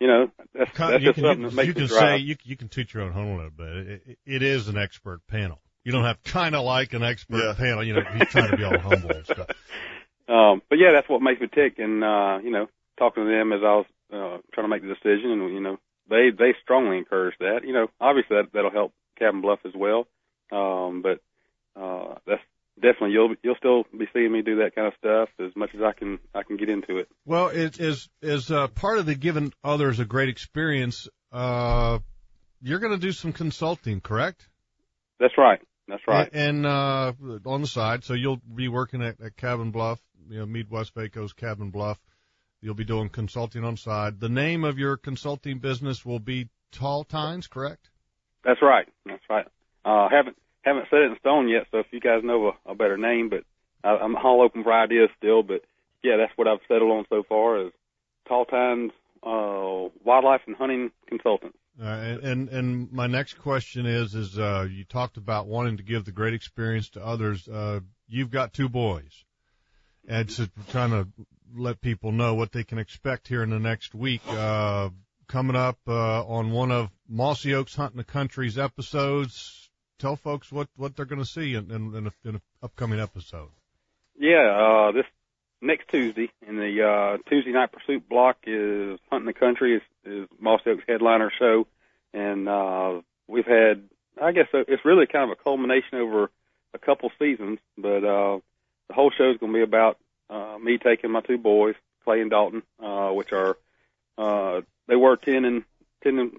you 0.00 0.08
know, 0.08 0.30
that's, 0.54 0.70
Con- 0.72 0.90
that's 0.92 1.02
you 1.02 1.10
just 1.10 1.16
can, 1.16 1.24
something 1.24 1.42
that 1.44 1.54
makes 1.54 1.68
you 1.68 1.74
can 1.74 1.86
drive. 1.86 2.18
say 2.18 2.22
you 2.22 2.36
you 2.44 2.56
can 2.56 2.68
toot 2.68 2.92
your 2.92 3.04
own 3.04 3.12
horn 3.12 3.28
a 3.28 3.36
little 3.36 3.50
bit. 3.50 3.66
It, 3.68 4.02
it, 4.06 4.18
it 4.26 4.42
is 4.42 4.68
an 4.68 4.76
expert 4.76 5.20
panel. 5.28 5.60
You 5.84 5.92
don't 5.92 6.04
have 6.04 6.22
kind 6.24 6.54
of 6.54 6.64
like 6.64 6.94
an 6.94 7.02
expert 7.02 7.44
Yeah. 7.44 7.54
panel. 7.56 7.84
You 7.84 7.94
know, 7.94 8.02
he's 8.16 8.28
trying 8.28 8.50
to 8.50 8.56
be 8.56 8.64
all 8.64 8.78
humble 8.78 9.10
and 9.10 9.26
stuff. 9.26 9.48
Um, 10.26 10.62
but 10.70 10.78
yeah, 10.78 10.92
that's 10.94 11.06
what 11.06 11.20
makes 11.20 11.38
me 11.38 11.48
tick. 11.54 11.74
And, 11.78 12.02
uh, 12.02 12.38
you 12.42 12.50
know, 12.50 12.66
talking 12.98 13.24
to 13.24 13.28
them 13.30 13.52
as 13.52 13.60
I 13.62 13.76
was, 13.76 13.86
uh, 14.14 14.38
trying 14.52 14.64
to 14.64 14.68
make 14.68 14.82
the 14.82 14.88
decision 14.88 15.32
and, 15.32 15.52
you 15.52 15.60
know, 15.60 15.76
they, 16.08 16.30
they 16.30 16.54
strongly 16.62 16.98
encourage 16.98 17.34
that, 17.40 17.60
you 17.64 17.72
know, 17.72 17.88
obviously 18.00 18.36
that, 18.36 18.52
that'll 18.52 18.70
help 18.70 18.92
Cabin 19.18 19.40
Bluff 19.40 19.60
as 19.64 19.72
well. 19.74 20.06
Um, 20.52 21.02
but, 21.02 21.20
uh, 21.80 22.14
that's 22.26 22.42
definitely, 22.76 23.12
you'll, 23.12 23.34
you'll 23.42 23.56
still 23.56 23.84
be 23.96 24.06
seeing 24.12 24.30
me 24.30 24.42
do 24.42 24.56
that 24.56 24.74
kind 24.74 24.86
of 24.86 24.94
stuff 24.98 25.28
as 25.44 25.56
much 25.56 25.70
as 25.74 25.80
I 25.82 25.92
can, 25.92 26.18
I 26.34 26.42
can 26.42 26.56
get 26.56 26.68
into 26.68 26.98
it. 26.98 27.08
Well, 27.24 27.48
it 27.48 27.80
is 27.80 28.08
is 28.22 28.50
uh, 28.50 28.68
part 28.68 28.98
of 28.98 29.06
the 29.06 29.14
giving 29.14 29.52
others 29.64 29.98
a 29.98 30.04
great 30.04 30.28
experience. 30.28 31.08
Uh, 31.32 31.98
you're 32.62 32.78
going 32.78 32.92
to 32.92 32.98
do 32.98 33.12
some 33.12 33.32
consulting, 33.32 34.00
correct? 34.00 34.48
That's 35.18 35.34
right. 35.36 35.60
That's 35.88 36.02
right. 36.06 36.30
And, 36.32 36.64
and 36.64 36.66
uh, 36.66 37.12
on 37.46 37.60
the 37.60 37.66
side, 37.66 38.04
so 38.04 38.14
you'll 38.14 38.40
be 38.54 38.68
working 38.68 39.02
at, 39.02 39.20
at 39.20 39.36
Cabin 39.36 39.70
Bluff, 39.70 40.00
you 40.28 40.38
know, 40.38 40.46
MeadWestvaco's 40.46 41.32
Cabin 41.32 41.70
Bluff. 41.70 41.98
You'll 42.64 42.74
be 42.74 42.84
doing 42.84 43.10
consulting 43.10 43.62
on 43.62 43.74
the 43.74 43.80
side. 43.80 44.20
The 44.20 44.30
name 44.30 44.64
of 44.64 44.78
your 44.78 44.96
consulting 44.96 45.58
business 45.58 46.02
will 46.02 46.18
be 46.18 46.48
Tall 46.72 47.04
Tines, 47.04 47.46
correct? 47.46 47.90
That's 48.42 48.62
right. 48.62 48.88
That's 49.04 49.22
right. 49.28 49.46
Uh, 49.84 50.08
haven't 50.08 50.38
haven't 50.62 50.86
set 50.88 51.00
it 51.00 51.10
in 51.10 51.16
stone 51.20 51.46
yet. 51.46 51.66
So 51.70 51.80
if 51.80 51.86
you 51.90 52.00
guys 52.00 52.22
know 52.24 52.52
a, 52.66 52.72
a 52.72 52.74
better 52.74 52.96
name, 52.96 53.28
but 53.28 53.44
I, 53.86 53.98
I'm 53.98 54.16
all 54.16 54.40
open 54.40 54.62
for 54.62 54.72
ideas 54.72 55.10
still. 55.18 55.42
But 55.42 55.60
yeah, 56.02 56.16
that's 56.16 56.32
what 56.36 56.48
I've 56.48 56.60
settled 56.66 56.90
on 56.90 57.04
so 57.10 57.22
far 57.28 57.66
is 57.66 57.72
Tall 58.26 58.46
Tines 58.46 58.92
uh, 59.22 59.92
Wildlife 60.02 60.40
and 60.46 60.56
Hunting 60.56 60.90
Consultant. 61.06 61.54
Uh, 61.78 61.84
and, 61.84 62.20
and 62.22 62.48
and 62.48 62.92
my 62.92 63.06
next 63.06 63.34
question 63.34 63.84
is 63.84 64.14
is 64.14 64.38
uh, 64.38 64.66
you 64.70 64.84
talked 64.84 65.18
about 65.18 65.48
wanting 65.48 65.76
to 65.76 65.82
give 65.82 66.06
the 66.06 66.12
great 66.12 66.32
experience 66.32 66.88
to 66.88 67.04
others. 67.04 67.46
Uh, 67.46 67.80
you've 68.08 68.30
got 68.30 68.54
two 68.54 68.70
boys, 68.70 69.24
and 70.08 70.30
so 70.30 70.46
trying 70.70 70.92
to 70.92 71.06
let 71.56 71.80
people 71.80 72.12
know 72.12 72.34
what 72.34 72.52
they 72.52 72.64
can 72.64 72.78
expect 72.78 73.28
here 73.28 73.42
in 73.42 73.50
the 73.50 73.58
next 73.58 73.94
week. 73.94 74.22
Uh, 74.28 74.90
coming 75.26 75.56
up 75.56 75.78
uh, 75.88 76.24
on 76.24 76.50
one 76.50 76.70
of 76.70 76.90
Mossy 77.08 77.54
Oaks 77.54 77.74
Hunting 77.74 77.98
the 77.98 78.04
Country's 78.04 78.58
episodes, 78.58 79.70
tell 79.98 80.16
folks 80.16 80.52
what 80.52 80.68
what 80.76 80.96
they're 80.96 81.06
going 81.06 81.22
to 81.22 81.28
see 81.28 81.54
in 81.54 81.70
in, 81.70 81.94
in, 81.94 82.06
a, 82.06 82.28
in 82.28 82.34
an 82.36 82.42
upcoming 82.62 83.00
episode. 83.00 83.50
Yeah, 84.18 84.88
uh, 84.88 84.92
this 84.92 85.06
next 85.60 85.88
Tuesday 85.88 86.30
in 86.46 86.56
the 86.56 86.82
uh, 86.82 87.28
Tuesday 87.28 87.52
night 87.52 87.72
pursuit 87.72 88.08
block 88.08 88.36
is 88.46 88.98
Hunting 89.10 89.26
the 89.26 89.32
Country 89.32 89.76
is, 89.76 89.82
is 90.04 90.28
Mossy 90.38 90.70
Oak's 90.70 90.84
headliner 90.86 91.32
show, 91.38 91.66
and 92.12 92.48
uh, 92.48 93.00
we've 93.26 93.46
had 93.46 93.82
I 94.22 94.32
guess 94.32 94.46
it's 94.52 94.84
really 94.84 95.06
kind 95.06 95.30
of 95.30 95.36
a 95.38 95.42
culmination 95.42 95.98
over 95.98 96.30
a 96.72 96.78
couple 96.78 97.10
seasons, 97.18 97.58
but 97.76 98.04
uh, 98.04 98.38
the 98.88 98.94
whole 98.94 99.10
show 99.16 99.30
is 99.30 99.38
going 99.38 99.52
to 99.52 99.58
be 99.58 99.62
about 99.62 99.98
uh, 100.30 100.56
me 100.60 100.78
taking 100.78 101.10
my 101.10 101.20
two 101.20 101.38
boys, 101.38 101.74
Clay 102.04 102.20
and 102.20 102.30
Dalton, 102.30 102.62
uh, 102.82 103.10
which 103.10 103.32
are 103.32 103.56
uh, 104.18 104.60
they 104.86 104.96
were 104.96 105.16
ten 105.16 105.44
and 105.44 105.64
ten 106.02 106.18
and 106.18 106.32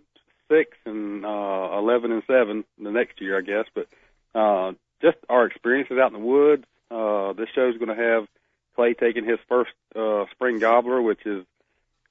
six 0.49 0.77
and 0.85 1.25
uh, 1.25 1.69
eleven 1.73 2.11
and 2.11 2.23
seven 2.27 2.63
the 2.81 2.91
next 2.91 3.21
year, 3.21 3.37
I 3.37 3.41
guess, 3.41 3.65
but 3.73 3.87
uh, 4.33 4.73
just 5.01 5.17
our 5.29 5.45
experiences 5.45 5.97
out 5.97 6.13
in 6.13 6.19
the 6.19 6.25
woods. 6.25 6.65
Uh, 6.91 7.33
this 7.33 7.49
show's 7.55 7.77
going 7.77 7.95
to 7.95 8.03
have 8.03 8.27
Clay 8.75 8.93
taking 8.93 9.25
his 9.25 9.39
first 9.49 9.71
uh, 9.95 10.25
spring 10.31 10.59
gobbler, 10.59 11.01
which 11.01 11.25
is 11.25 11.45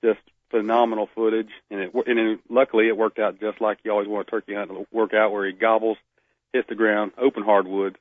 just 0.02 0.20
phenomenal 0.50 1.08
footage, 1.14 1.50
and 1.70 1.80
it 1.80 1.94
and 1.94 2.18
it, 2.18 2.40
luckily 2.48 2.88
it 2.88 2.96
worked 2.96 3.18
out 3.18 3.40
just 3.40 3.60
like 3.60 3.78
you 3.84 3.90
always 3.90 4.08
want 4.08 4.26
a 4.28 4.30
turkey 4.30 4.54
hunt 4.54 4.70
to 4.70 4.86
work 4.92 5.14
out, 5.14 5.32
where 5.32 5.46
he 5.46 5.52
gobbles, 5.52 5.98
hits 6.52 6.68
the 6.68 6.74
ground, 6.74 7.12
open 7.18 7.42
hardwood, 7.42 7.98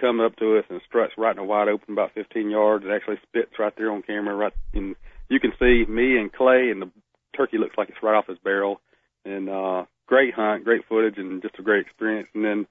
comes 0.00 0.20
up 0.24 0.36
to 0.36 0.58
us 0.58 0.64
and 0.70 0.80
struts 0.86 1.14
right 1.16 1.34
in 1.34 1.38
a 1.38 1.44
wide 1.44 1.68
open, 1.68 1.92
about 1.92 2.14
15 2.14 2.50
yards. 2.50 2.84
It 2.84 2.90
actually 2.90 3.18
spits 3.28 3.58
right 3.58 3.72
there 3.76 3.90
on 3.90 4.02
camera, 4.02 4.34
right, 4.34 4.52
and 4.74 4.96
you 5.28 5.40
can 5.40 5.52
see 5.58 5.84
me 5.88 6.16
and 6.16 6.32
Clay, 6.32 6.70
and 6.70 6.82
the 6.82 6.90
turkey 7.36 7.58
looks 7.58 7.76
like 7.78 7.88
it's 7.88 8.02
right 8.02 8.16
off 8.16 8.26
his 8.26 8.38
barrel, 8.38 8.80
and 9.24 9.48
uh, 9.48 9.84
great 10.06 10.34
hunt, 10.34 10.64
great 10.64 10.86
footage, 10.88 11.18
and 11.18 11.42
just 11.42 11.58
a 11.58 11.62
great 11.62 11.86
experience. 11.86 12.28
And 12.34 12.44
then 12.44 12.66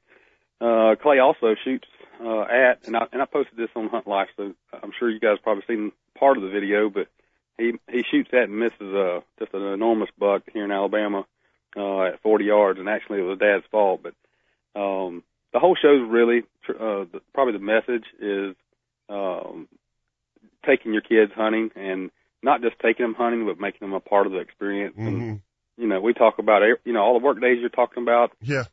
uh, 0.59 0.95
Clay 1.01 1.19
also 1.19 1.55
shoots 1.63 1.87
uh, 2.23 2.41
at, 2.41 2.85
and 2.85 2.97
I, 2.97 3.07
and 3.13 3.21
I 3.21 3.25
posted 3.25 3.57
this 3.57 3.69
on 3.75 3.87
Hunt 3.87 4.07
Life, 4.07 4.29
so 4.35 4.53
I'm 4.73 4.91
sure 4.97 5.09
you 5.09 5.19
guys 5.19 5.37
probably 5.41 5.63
seen 5.67 5.91
part 6.17 6.37
of 6.37 6.43
the 6.43 6.49
video, 6.49 6.89
but 6.89 7.07
he 7.57 7.73
he 7.89 8.03
shoots 8.09 8.29
at 8.33 8.49
and 8.49 8.59
misses 8.59 8.93
uh, 8.93 9.21
just 9.37 9.53
an 9.53 9.63
enormous 9.63 10.09
buck 10.17 10.43
here 10.51 10.65
in 10.65 10.71
Alabama 10.71 11.25
uh, 11.77 12.03
at 12.03 12.21
40 12.21 12.45
yards, 12.45 12.79
and 12.79 12.89
actually 12.89 13.19
it 13.19 13.23
was 13.23 13.39
Dad's 13.39 13.65
fault. 13.71 14.01
But 14.03 14.79
um, 14.79 15.23
the 15.53 15.59
whole 15.59 15.75
show's 15.75 16.07
really 16.07 16.43
uh, 16.69 17.05
the, 17.11 17.21
probably 17.33 17.53
the 17.53 17.59
message 17.59 18.05
is 18.19 18.55
um, 19.09 19.67
taking 20.65 20.93
your 20.93 21.01
kids 21.01 21.31
hunting 21.35 21.71
and 21.75 22.11
not 22.41 22.61
just 22.61 22.79
taking 22.79 23.05
them 23.05 23.15
hunting, 23.15 23.45
but 23.45 23.59
making 23.59 23.87
them 23.87 23.93
a 23.93 23.99
part 23.99 24.25
of 24.27 24.31
the 24.31 24.39
experience. 24.39 24.95
And 24.97 25.21
hmm 25.21 25.35
you 25.77 25.87
know, 25.87 26.01
we 26.01 26.13
talk 26.13 26.39
about 26.39 26.61
you 26.83 26.93
know 26.93 27.01
all 27.01 27.17
the 27.17 27.25
work 27.25 27.39
days 27.39 27.59
you're 27.61 27.69
talking 27.69 28.03
about 28.03 28.33
Yeah. 28.41 28.65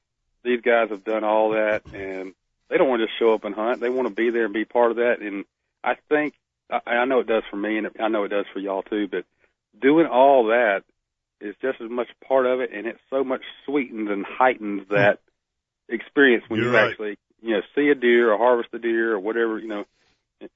these 0.43 0.61
guys 0.61 0.91
have 0.91 1.05
done 1.05 1.25
all 1.25 1.51
that 1.51 1.83
and 1.93 2.35
they 2.69 2.79
don't 2.79 2.89
want 2.89 3.01
to 3.01 3.07
just 3.07 3.19
show 3.19 3.33
up 3.33 3.45
and 3.45 3.55
hunt. 3.55 3.81
They 3.81 3.89
want 3.89 4.09
to 4.09 4.15
be 4.15 4.31
there 4.31 4.45
and 4.47 4.55
be 4.55 4.65
part 4.65 4.91
of 4.91 4.97
that. 4.97 5.21
And 5.21 5.45
I 5.85 5.95
think, 6.09 6.35
I, 6.69 6.81
I 6.85 7.05
know 7.05 7.21
it 7.21 7.29
does 7.29 7.45
for 7.49 7.57
me 7.57 7.79
and 7.79 7.89
I 8.01 8.09
know 8.09 8.25
it 8.25 8.29
does 8.29 8.47
for 8.53 8.59
y'all 8.59 8.83
too, 8.83 9.07
but 9.09 9.25
doing 9.81 10.07
all 10.07 10.47
that 10.47 10.83
is 11.41 11.55
just 11.63 11.81
as 11.81 11.91
much 11.91 12.09
part 12.27 12.47
of 12.47 12.61
it 12.61 12.71
and 12.73 12.87
it 12.87 12.99
so 13.09 13.23
much 13.23 13.43
sweetens 13.65 14.11
and 14.11 14.25
heightens 14.27 14.89
that 14.91 15.21
experience 15.89 16.45
when 16.49 16.61
You're 16.61 16.71
you 16.71 16.77
right. 16.77 16.91
actually, 16.91 17.19
you 17.43 17.55
know, 17.55 17.63
see 17.75 17.89
a 17.89 17.95
deer 17.95 18.33
or 18.33 18.39
harvest 18.39 18.71
a 18.73 18.79
deer 18.79 19.15
or 19.15 19.21
whatever, 19.21 19.59
you 19.59 19.69
know, 19.69 19.85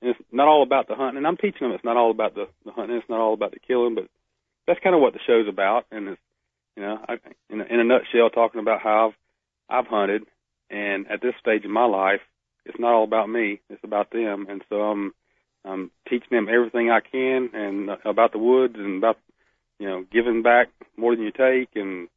it's 0.03 0.19
not 0.31 0.49
all 0.49 0.63
about 0.63 0.89
the 0.89 0.95
hunting. 0.95 1.19
And 1.19 1.27
I'm 1.27 1.37
teaching 1.37 1.67
them 1.67 1.73
it's 1.73 1.85
not 1.85 1.97
all 1.97 2.11
about 2.11 2.35
the, 2.35 2.49
the 2.65 2.73
hunting. 2.73 2.97
It's 2.97 3.09
not 3.09 3.21
all 3.21 3.35
about 3.35 3.53
the 3.53 3.61
killing, 3.61 3.95
but 3.95 4.09
that's 4.67 4.81
kind 4.81 4.95
of 4.95 5.01
what 5.01 5.13
the 5.13 5.21
show's 5.27 5.49
about. 5.49 5.87
And 5.91 6.09
it's, 6.09 6.21
you 6.77 6.83
know, 6.83 6.99
I, 7.09 7.15
in, 7.49 7.61
a, 7.61 7.65
in 7.65 7.81
a 7.81 7.85
nutshell, 7.85 8.31
talking 8.31 8.61
about 8.61 8.83
how 8.83 9.09
I've, 9.69 9.85
I've 9.85 9.91
hunted, 9.91 10.23
and 10.71 11.07
at 11.11 11.21
this 11.21 11.35
stage 11.41 11.65
in 11.65 11.71
my 11.71 11.85
life, 11.85 12.21
it's 12.65 12.79
not 12.79 12.93
all 12.93 13.05
about 13.05 13.29
me; 13.29 13.61
it's 13.69 13.83
about 13.83 14.11
them. 14.11 14.47
And 14.49 14.63
so 14.69 14.83
I'm, 14.83 15.13
I'm 15.65 15.91
teaching 16.09 16.29
them 16.31 16.49
everything 16.49 16.91
I 16.91 17.01
can, 17.01 17.51
and 17.55 17.91
uh, 17.91 17.97
about 18.05 18.33
the 18.33 18.39
woods, 18.39 18.75
and 18.77 18.99
about, 18.99 19.19
you 19.79 19.89
know, 19.89 20.05
giving 20.13 20.43
back 20.43 20.69
more 20.97 21.15
than 21.15 21.25
you 21.25 21.33
take. 21.33 21.71
And 21.75 22.09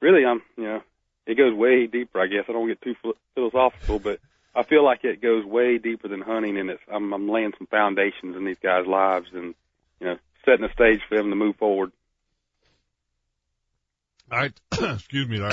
really, 0.00 0.24
I'm, 0.24 0.42
you 0.56 0.64
know, 0.64 0.82
it 1.28 1.36
goes 1.36 1.54
way 1.54 1.86
deeper. 1.86 2.20
I 2.20 2.26
guess 2.26 2.44
I 2.48 2.52
don't 2.52 2.66
get 2.66 2.80
too 2.80 2.94
philosophical, 3.34 3.98
but 3.98 4.18
I 4.54 4.62
feel 4.64 4.82
like 4.82 5.04
it 5.04 5.20
goes 5.20 5.44
way 5.44 5.76
deeper 5.78 6.08
than 6.08 6.22
hunting, 6.22 6.58
and 6.58 6.70
it's 6.70 6.82
I'm, 6.90 7.12
I'm 7.12 7.28
laying 7.28 7.52
some 7.58 7.68
foundations 7.68 8.34
in 8.34 8.46
these 8.46 8.56
guys' 8.60 8.86
lives, 8.86 9.28
and 9.34 9.54
you 10.00 10.06
know, 10.06 10.16
setting 10.46 10.62
the 10.66 10.72
stage 10.72 11.00
for 11.06 11.18
them 11.18 11.28
to 11.28 11.36
move 11.36 11.56
forward. 11.56 11.92
All 14.32 14.38
right, 14.38 14.52
excuse 14.72 15.28
me. 15.28 15.40
I, 15.42 15.50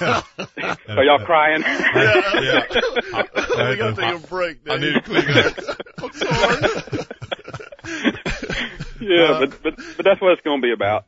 I, 0.00 0.76
Are 0.88 1.04
y'all 1.04 1.24
crying? 1.24 1.62
yeah. 1.62 2.62
we 3.70 3.76
gotta 3.76 3.94
take 3.94 4.24
a 4.24 4.26
break. 4.26 4.58
I 4.68 4.78
need 4.78 4.94
to 4.94 5.02
clean 5.02 5.26
that. 5.26 5.76
I'm 5.98 6.12
sorry. 6.12 6.60
yeah, 9.00 9.38
but 9.38 9.62
but 9.62 9.76
but 9.96 10.04
that's 10.04 10.20
what 10.20 10.32
it's 10.32 10.42
going 10.42 10.62
to 10.62 10.66
be 10.66 10.72
about. 10.72 11.04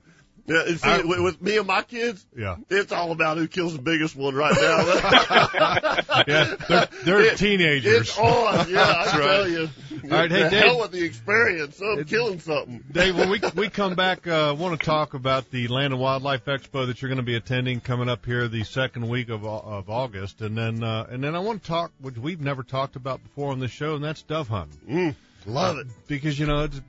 Yeah, 0.46 0.64
see, 0.74 0.88
I- 0.88 1.02
with, 1.02 1.40
me 1.40 1.56
and 1.58 1.66
my 1.68 1.82
kids, 1.82 2.26
Yeah. 2.36 2.56
it's 2.68 2.90
all 2.90 3.12
about 3.12 3.36
who 3.38 3.46
kills 3.46 3.76
the 3.76 3.82
biggest 3.82 4.16
one 4.16 4.34
right 4.34 4.52
now. 4.60 5.98
Yeah. 6.26 6.56
They're, 6.68 6.88
they're 7.04 7.20
It- 7.22 7.38
teenagers. 7.38 8.08
It's 8.08 8.18
on, 8.18 8.68
yeah, 8.70 9.04
I 9.06 9.10
tell 9.18 9.48
you. 9.48 9.68
All 10.04 10.10
right, 10.10 10.30
hey, 10.30 10.42
the 10.44 10.50
Dave. 10.50 10.62
hell 10.64 10.80
with 10.80 10.90
the 10.92 11.04
experience 11.04 11.80
of 11.80 12.00
It- 12.00 12.08
killing 12.08 12.40
something. 12.40 12.82
Dave, 12.90 13.16
when 13.16 13.28
we 13.30 13.40
we 13.54 13.68
come 13.68 13.94
back, 13.94 14.26
uh, 14.26 14.54
want 14.58 14.78
to 14.78 14.84
talk 14.84 15.14
about 15.14 15.50
the 15.50 15.68
Land 15.68 15.92
and 15.92 16.00
Wildlife 16.02 16.44
Expo 16.44 16.86
that 16.86 17.00
you're 17.00 17.08
going 17.08 17.16
to 17.18 17.22
be 17.22 17.36
attending 17.36 17.80
coming 17.80 18.08
up 18.08 18.24
here 18.26 18.48
the 18.48 18.64
second 18.64 19.08
week 19.08 19.28
of 19.30 19.44
of 19.44 19.88
August, 19.90 20.40
and 20.42 20.56
then 20.56 20.82
uh, 20.82 21.06
and 21.10 21.22
then 21.22 21.34
I 21.34 21.38
want 21.38 21.62
to 21.62 21.68
talk, 21.68 21.92
which 22.00 22.16
we've 22.18 22.40
never 22.40 22.62
talked 22.62 22.96
about 22.96 23.22
before 23.22 23.52
on 23.52 23.60
this 23.60 23.70
show, 23.70 23.94
and 23.94 24.04
that's 24.04 24.22
dove 24.22 24.48
hunting. 24.48 24.78
Mm, 24.88 25.14
love 25.46 25.78
it. 25.78 25.86
because 26.08 26.38
you 26.38 26.46
know 26.46 26.64
it's, 26.64 26.80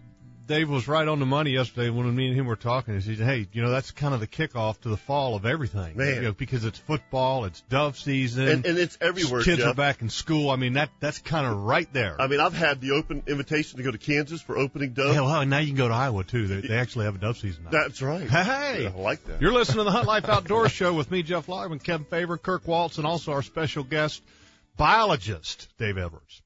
Dave 0.45 0.69
was 0.69 0.87
right 0.87 1.07
on 1.07 1.19
the 1.19 1.25
money 1.25 1.51
yesterday 1.51 1.89
when 1.89 2.13
me 2.13 2.27
and 2.27 2.35
him 2.35 2.45
were 2.45 2.55
talking. 2.55 2.99
He 2.99 3.15
said, 3.15 3.25
"Hey, 3.25 3.47
you 3.53 3.61
know 3.61 3.71
that's 3.71 3.91
kind 3.91 4.13
of 4.13 4.19
the 4.19 4.27
kickoff 4.27 4.81
to 4.81 4.89
the 4.89 4.97
fall 4.97 5.35
of 5.35 5.45
everything, 5.45 5.97
Man. 5.97 6.15
You 6.15 6.21
know, 6.21 6.33
because 6.33 6.65
it's 6.65 6.79
football, 6.79 7.45
it's 7.45 7.61
dove 7.69 7.97
season, 7.97 8.47
And, 8.47 8.65
and 8.65 8.77
it's 8.77 8.97
everywhere, 8.99 9.43
kids 9.43 9.59
Jeff. 9.59 9.71
are 9.71 9.73
back 9.73 10.01
in 10.01 10.09
school. 10.09 10.49
I 10.49 10.57
mean 10.57 10.73
that 10.73 10.89
that's 10.99 11.19
kind 11.19 11.47
of 11.47 11.63
right 11.63 11.91
there. 11.93 12.19
I 12.19 12.27
mean, 12.27 12.39
I've 12.39 12.53
had 12.53 12.81
the 12.81 12.91
open 12.91 13.23
invitation 13.27 13.77
to 13.77 13.83
go 13.83 13.91
to 13.91 13.97
Kansas 13.97 14.41
for 14.41 14.57
opening 14.57 14.93
dove. 14.93 15.13
Hell, 15.13 15.27
and 15.29 15.49
now 15.49 15.59
you 15.59 15.67
can 15.67 15.77
go 15.77 15.87
to 15.87 15.93
Iowa 15.93 16.23
too. 16.23 16.47
They, 16.47 16.67
they 16.67 16.77
actually 16.77 17.05
have 17.05 17.15
a 17.15 17.19
dove 17.19 17.37
season. 17.37 17.65
Now. 17.65 17.71
That's 17.71 18.01
right. 18.01 18.29
Hey, 18.29 18.83
Yeah, 18.83 18.91
I 18.95 18.99
like 18.99 19.23
that. 19.25 19.41
You're 19.41 19.53
listening 19.53 19.79
to 19.79 19.83
the 19.85 19.91
Hunt 19.91 20.07
Life 20.07 20.25
Outdoors 20.29 20.71
Show 20.71 20.93
with 20.93 21.09
me, 21.09 21.23
Jeff 21.23 21.47
and 21.47 21.83
Kevin 21.83 22.05
Favor, 22.05 22.37
Kirk 22.37 22.67
Waltz, 22.67 22.97
and 22.97 23.07
also 23.07 23.31
our 23.31 23.41
special 23.41 23.83
guest, 23.83 24.21
biologist 24.77 25.67
Dave 25.77 25.97
Edwards. 25.97 26.41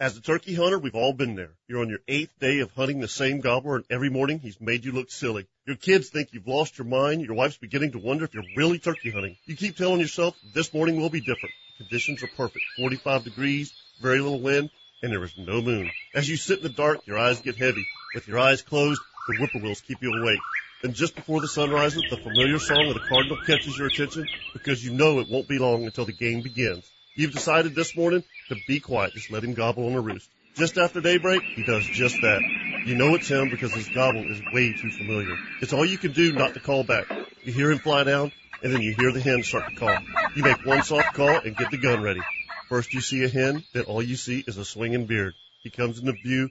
As 0.00 0.16
a 0.16 0.20
turkey 0.20 0.54
hunter, 0.54 0.78
we've 0.78 0.94
all 0.94 1.12
been 1.12 1.36
there. 1.36 1.52
You're 1.68 1.82
on 1.82 1.88
your 1.88 2.00
eighth 2.08 2.36
day 2.40 2.60
of 2.60 2.72
hunting 2.72 3.00
the 3.00 3.08
same 3.08 3.40
gobbler, 3.40 3.76
and 3.76 3.84
every 3.88 4.08
morning 4.08 4.40
he's 4.40 4.60
made 4.60 4.84
you 4.84 4.92
look 4.92 5.10
silly. 5.10 5.46
Your 5.66 5.76
kids 5.76 6.08
think 6.08 6.30
you've 6.32 6.48
lost 6.48 6.78
your 6.78 6.86
mind. 6.86 7.22
Your 7.22 7.34
wife's 7.34 7.58
beginning 7.58 7.92
to 7.92 7.98
wonder 7.98 8.24
if 8.24 8.34
you're 8.34 8.42
really 8.56 8.78
turkey 8.78 9.10
hunting. 9.10 9.36
You 9.44 9.54
keep 9.54 9.76
telling 9.76 10.00
yourself 10.00 10.36
this 10.54 10.74
morning 10.74 11.00
will 11.00 11.10
be 11.10 11.20
different. 11.20 11.54
Conditions 11.76 12.22
are 12.22 12.30
perfect. 12.36 12.64
45 12.78 13.24
degrees, 13.24 13.72
very 14.00 14.18
little 14.18 14.40
wind, 14.40 14.70
and 15.02 15.12
there 15.12 15.22
is 15.22 15.36
no 15.36 15.60
moon. 15.60 15.90
As 16.14 16.28
you 16.28 16.36
sit 16.36 16.58
in 16.58 16.64
the 16.64 16.68
dark, 16.70 17.06
your 17.06 17.18
eyes 17.18 17.40
get 17.40 17.56
heavy. 17.56 17.86
With 18.14 18.26
your 18.26 18.38
eyes 18.38 18.62
closed, 18.62 19.00
the 19.28 19.36
whippoorwills 19.36 19.82
keep 19.82 20.02
you 20.02 20.12
awake. 20.12 20.40
And 20.82 20.94
just 20.94 21.14
before 21.14 21.40
the 21.40 21.48
sun 21.48 21.70
rises, 21.70 22.02
the 22.10 22.16
familiar 22.16 22.58
song 22.58 22.88
of 22.88 22.94
the 22.94 23.08
cardinal 23.08 23.38
catches 23.46 23.78
your 23.78 23.86
attention 23.86 24.26
because 24.52 24.84
you 24.84 24.92
know 24.92 25.20
it 25.20 25.28
won't 25.30 25.46
be 25.46 25.58
long 25.58 25.84
until 25.84 26.06
the 26.06 26.12
game 26.12 26.42
begins. 26.42 26.90
You've 27.14 27.32
decided 27.32 27.74
this 27.74 27.94
morning 27.94 28.24
to 28.54 28.60
be 28.66 28.80
quiet. 28.80 29.12
Just 29.12 29.30
let 29.30 29.44
him 29.44 29.54
gobble 29.54 29.86
on 29.86 29.94
a 29.94 30.00
roost. 30.00 30.28
Just 30.54 30.76
after 30.76 31.00
daybreak, 31.00 31.42
he 31.42 31.64
does 31.64 31.84
just 31.84 32.20
that. 32.20 32.40
You 32.84 32.94
know 32.94 33.14
it's 33.14 33.28
him 33.28 33.48
because 33.48 33.72
his 33.72 33.88
gobble 33.88 34.30
is 34.30 34.42
way 34.52 34.72
too 34.74 34.90
familiar. 34.90 35.36
It's 35.60 35.72
all 35.72 35.84
you 35.84 35.96
can 35.96 36.12
do 36.12 36.32
not 36.32 36.54
to 36.54 36.60
call 36.60 36.84
back. 36.84 37.06
You 37.42 37.52
hear 37.52 37.70
him 37.70 37.78
fly 37.78 38.04
down, 38.04 38.32
and 38.62 38.72
then 38.72 38.82
you 38.82 38.94
hear 38.94 39.12
the 39.12 39.20
hen 39.20 39.42
start 39.42 39.70
to 39.70 39.76
call. 39.76 39.96
You 40.36 40.42
make 40.42 40.64
one 40.66 40.82
soft 40.82 41.14
call 41.14 41.38
and 41.38 41.56
get 41.56 41.70
the 41.70 41.78
gun 41.78 42.02
ready. 42.02 42.20
First 42.68 42.92
you 42.92 43.00
see 43.00 43.24
a 43.24 43.28
hen, 43.28 43.64
then 43.72 43.84
all 43.84 44.02
you 44.02 44.16
see 44.16 44.44
is 44.46 44.58
a 44.58 44.64
swinging 44.64 45.06
beard. 45.06 45.34
He 45.62 45.70
comes 45.70 45.98
into 45.98 46.12
view, 46.12 46.50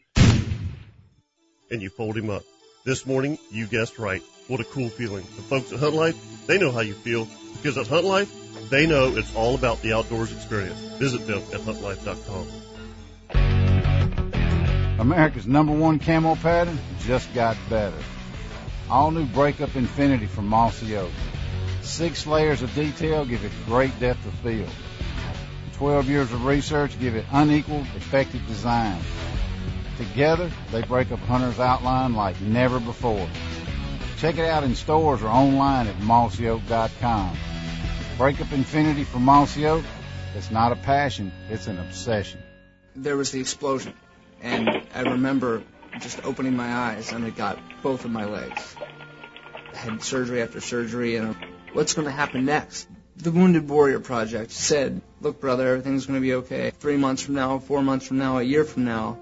and 1.70 1.82
you 1.82 1.90
fold 1.90 2.18
him 2.18 2.30
up. 2.30 2.44
This 2.86 3.06
morning, 3.06 3.38
you 3.52 3.68
guessed 3.68 4.00
right. 4.00 4.24
What 4.52 4.60
a 4.60 4.66
cool 4.66 4.90
feeling. 4.90 5.24
The 5.38 5.44
folks 5.44 5.72
at 5.72 5.80
Hunt 5.80 5.94
Life, 5.94 6.46
they 6.46 6.58
know 6.58 6.74
how 6.74 6.82
you 6.82 6.94
feel 6.94 7.26
because 7.54 7.78
at 7.78 7.88
Hunt 7.88 8.04
Life, 8.04 8.30
they 8.70 8.86
know 8.86 9.16
it's 9.16 9.34
all 9.34 9.56
about 9.56 9.82
the 9.82 9.94
outdoors 9.94 10.34
experience. 10.34 10.78
Visit 11.00 11.26
them 11.26 11.38
at 11.54 11.62
huntlife.com. 11.62 12.48
America's 15.00 15.48
number 15.48 15.72
one 15.72 16.00
camo 16.00 16.36
pattern 16.36 16.78
just 17.00 17.34
got 17.34 17.56
better. 17.70 17.96
All 18.90 19.12
new 19.12 19.26
Breakup 19.26 19.74
Infinity 19.78 20.26
from 20.26 20.48
Mossy 20.48 20.98
Oak. 20.98 21.14
Six 21.82 22.28
layers 22.28 22.62
of 22.62 22.76
detail 22.76 23.24
give 23.24 23.46
it 23.46 23.54
great 23.66 23.98
depth 24.02 24.26
of 24.26 24.34
field. 24.40 24.68
Twelve 25.76 26.10
years 26.10 26.30
of 26.34 26.44
research 26.44 27.00
give 27.00 27.16
it 27.16 27.24
unequaled, 27.32 27.88
effective 27.96 28.46
design. 28.48 29.02
Together, 29.96 30.52
they 30.72 30.82
break 30.82 31.10
up 31.14 31.20
hunter's 31.20 31.62
outline 31.62 32.16
like 32.16 32.42
never 32.42 32.82
before. 32.82 33.30
Check 34.22 34.38
it 34.38 34.46
out 34.46 34.64
in 34.64 34.76
stores 34.76 35.24
or 35.24 35.30
online 35.30 35.88
at 35.88 35.96
mossyoak.com. 35.96 37.36
Breakup 38.20 38.52
Infinity 38.52 39.04
for 39.04 39.18
Mossy 39.18 39.66
Oak, 39.66 39.84
it's 40.36 40.52
not 40.52 40.72
a 40.72 40.76
passion, 40.76 41.32
it's 41.50 41.66
an 41.66 41.80
obsession. 41.80 42.40
there 42.96 43.18
was 43.18 43.32
the 43.32 43.40
explosion. 43.40 43.96
And 44.40 44.70
I 44.94 45.02
remember 45.02 45.64
just 46.00 46.24
opening 46.24 46.56
my 46.56 46.72
eyes 46.72 47.12
and 47.12 47.26
it 47.26 47.36
got 47.36 47.58
both 47.82 48.06
of 48.06 48.12
my 48.12 48.26
legs. 48.26 48.76
I 49.74 49.78
had 49.78 50.04
surgery 50.04 50.44
after 50.44 50.62
surgery 50.62 51.16
and 51.16 51.36
what's 51.74 51.96
going 51.96 52.06
to 52.06 52.12
happen 52.12 52.46
next? 52.46 52.88
The 53.18 53.32
Wounded 53.32 53.68
Warrior 53.68 54.02
Project 54.02 54.52
said, 54.52 55.02
look 55.20 55.42
brother, 55.42 55.68
everything's 55.68 56.06
going 56.06 56.20
to 56.20 56.22
be 56.22 56.36
okay. 56.36 56.70
Three 56.70 56.98
months 56.98 57.24
from 57.24 57.34
now, 57.34 57.58
four 57.58 57.82
months 57.82 58.06
from 58.06 58.20
now, 58.20 58.38
a 58.38 58.44
year 58.44 58.66
from 58.66 58.86
now, 58.86 59.18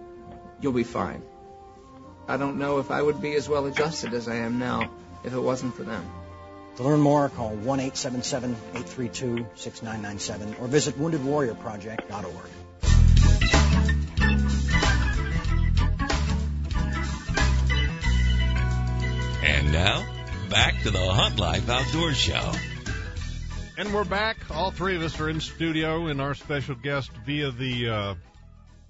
you'll 0.60 0.74
be 0.74 0.84
fine. 0.84 1.24
I 2.30 2.38
don't 2.38 2.60
know 2.60 2.78
if 2.78 2.92
I 2.92 3.02
would 3.02 3.22
be 3.22 3.34
as 3.34 3.50
well 3.50 3.66
adjusted 3.66 4.14
as 4.14 4.28
I 4.28 4.36
am 4.36 4.60
now 4.60 4.92
if 5.24 5.34
it 5.34 5.40
wasn't 5.40 5.74
for 5.74 5.82
them. 5.82 6.06
To 6.76 6.84
learn 6.84 7.00
more, 7.00 7.28
call 7.28 7.56
1 7.56 7.80
877 7.80 8.52
832 8.52 9.48
6997 9.56 10.56
or 10.62 10.68
visit 10.68 10.94
woundedwarriorproject.org. 11.00 12.50
And 19.44 19.72
now, 19.74 20.06
back 20.52 20.84
to 20.84 20.92
the 20.92 21.00
Hunt 21.00 21.40
Life 21.40 21.68
Outdoor 21.68 22.14
Show. 22.14 22.52
And 23.76 23.92
we're 23.92 24.04
back. 24.04 24.38
All 24.52 24.70
three 24.70 24.96
of 24.96 25.02
us 25.02 25.20
are 25.20 25.32
in 25.32 25.42
studio, 25.42 26.06
and 26.06 26.22
our 26.22 26.36
special 26.36 26.76
guest 26.76 27.10
via 27.26 27.50
the, 27.50 27.90
uh, 27.90 28.16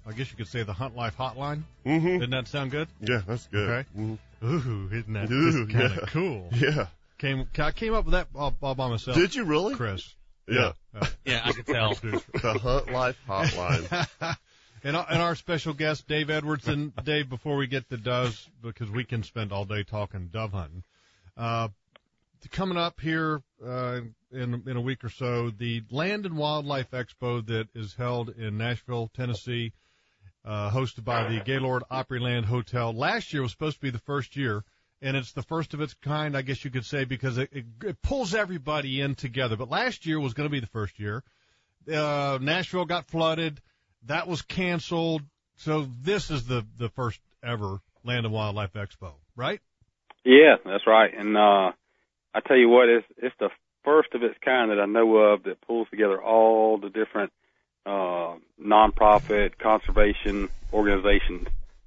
I 0.06 0.12
guess 0.12 0.30
you 0.30 0.36
could 0.36 0.48
say 0.48 0.62
the 0.62 0.72
Hunt 0.72 0.96
Life 0.96 1.16
Hotline. 1.18 1.62
Mm-hmm. 1.86 2.06
Didn't 2.06 2.30
that 2.30 2.48
sound 2.48 2.70
good? 2.70 2.88
Yeah, 3.00 3.20
that's 3.26 3.46
good. 3.48 3.68
Okay. 3.68 3.88
Mhm. 3.96 4.18
Ooh, 4.42 4.88
isn't 4.92 5.12
that 5.12 5.28
kind 5.28 5.92
of 5.92 5.96
yeah. 5.96 6.06
cool? 6.08 6.48
Yeah. 6.52 6.86
Came, 7.18 7.46
I 7.58 7.72
came 7.72 7.92
up 7.92 8.06
with 8.06 8.12
that 8.12 8.28
all, 8.34 8.56
all 8.62 8.74
by 8.74 8.88
myself. 8.88 9.16
Did 9.16 9.34
you 9.34 9.44
really? 9.44 9.74
Chris? 9.74 10.14
Yeah. 10.48 10.72
Uh, 10.98 11.06
Yeah, 11.24 11.42
I 11.44 11.52
could 11.52 11.66
tell. 11.66 11.94
The 11.94 12.58
Hunt 12.62 12.90
Life 12.90 13.18
Hotline. 13.28 14.08
and, 14.84 14.96
our- 14.96 15.06
and 15.10 15.20
our 15.20 15.34
special 15.34 15.74
guest, 15.74 16.08
Dave 16.08 16.30
Edwards. 16.30 16.66
And 16.66 16.92
Dave, 17.04 17.28
before 17.28 17.56
we 17.56 17.66
get 17.66 17.88
to 17.90 17.98
doves, 17.98 18.48
because 18.62 18.90
we 18.90 19.04
can 19.04 19.22
spend 19.22 19.52
all 19.52 19.66
day 19.66 19.82
talking 19.82 20.28
dove 20.32 20.52
hunting, 20.52 20.82
uh, 21.36 21.68
coming 22.50 22.78
up 22.78 23.00
here 23.00 23.42
uh, 23.64 24.00
in 24.32 24.62
in 24.66 24.76
a 24.76 24.80
week 24.80 25.04
or 25.04 25.10
so, 25.10 25.50
the 25.50 25.82
Land 25.90 26.24
and 26.24 26.36
Wildlife 26.38 26.90
Expo 26.92 27.44
that 27.46 27.68
is 27.74 27.94
held 27.94 28.30
in 28.30 28.56
Nashville, 28.56 29.10
Tennessee, 29.14 29.72
uh, 30.44 30.70
hosted 30.70 31.04
by 31.04 31.28
the 31.28 31.40
Gaylord 31.40 31.82
Opryland 31.90 32.44
Hotel. 32.44 32.92
Last 32.92 33.32
year 33.32 33.42
was 33.42 33.50
supposed 33.50 33.76
to 33.76 33.82
be 33.82 33.90
the 33.90 33.98
first 33.98 34.36
year, 34.36 34.64
and 35.02 35.16
it's 35.16 35.32
the 35.32 35.42
first 35.42 35.74
of 35.74 35.80
its 35.80 35.94
kind, 35.94 36.36
I 36.36 36.42
guess 36.42 36.64
you 36.64 36.70
could 36.70 36.86
say, 36.86 37.04
because 37.04 37.38
it, 37.38 37.50
it, 37.52 37.64
it 37.84 38.02
pulls 38.02 38.34
everybody 38.34 39.00
in 39.00 39.14
together. 39.14 39.56
But 39.56 39.70
last 39.70 40.06
year 40.06 40.18
was 40.18 40.34
going 40.34 40.48
to 40.48 40.52
be 40.52 40.60
the 40.60 40.66
first 40.66 40.98
year. 40.98 41.22
Uh, 41.90 42.38
Nashville 42.40 42.84
got 42.84 43.08
flooded. 43.08 43.60
That 44.06 44.28
was 44.28 44.42
canceled. 44.42 45.22
So 45.56 45.86
this 46.02 46.30
is 46.30 46.46
the, 46.46 46.66
the 46.78 46.88
first 46.88 47.20
ever 47.42 47.80
Land 48.04 48.24
and 48.24 48.34
Wildlife 48.34 48.72
Expo, 48.72 49.12
right? 49.36 49.60
Yeah, 50.24 50.56
that's 50.64 50.86
right. 50.86 51.12
And 51.16 51.36
uh 51.36 51.72
I 52.32 52.40
tell 52.46 52.56
you 52.56 52.68
what, 52.68 52.88
it's 52.88 53.06
it's 53.16 53.34
the 53.40 53.50
first 53.84 54.14
of 54.14 54.22
its 54.22 54.36
kind 54.44 54.70
that 54.70 54.80
I 54.80 54.86
know 54.86 55.16
of 55.16 55.42
that 55.44 55.60
pulls 55.62 55.88
together 55.88 56.22
all 56.22 56.78
the 56.78 56.90
different 56.90 57.32
uh 57.86 58.34
nonprofit 58.62 59.58
conservation 59.58 60.48
organizations, 60.72 61.46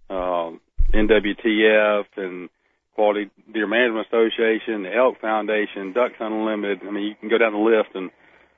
um 0.10 0.60
NWTF 0.94 2.06
and 2.18 2.50
Quality 2.96 3.30
Deer 3.52 3.68
Management 3.68 4.08
Association, 4.08 4.84
the 4.84 4.94
Elk 4.94 5.20
Foundation, 5.20 5.94
Ducks 5.94 6.16
Unlimited. 6.20 6.82
I 6.88 6.92
mean, 6.92 7.06
you 7.06 7.16
can 7.16 7.30
go 7.30 7.40
down 7.40 7.54
the 7.54 7.60
list 7.60 7.90
and 7.96 8.12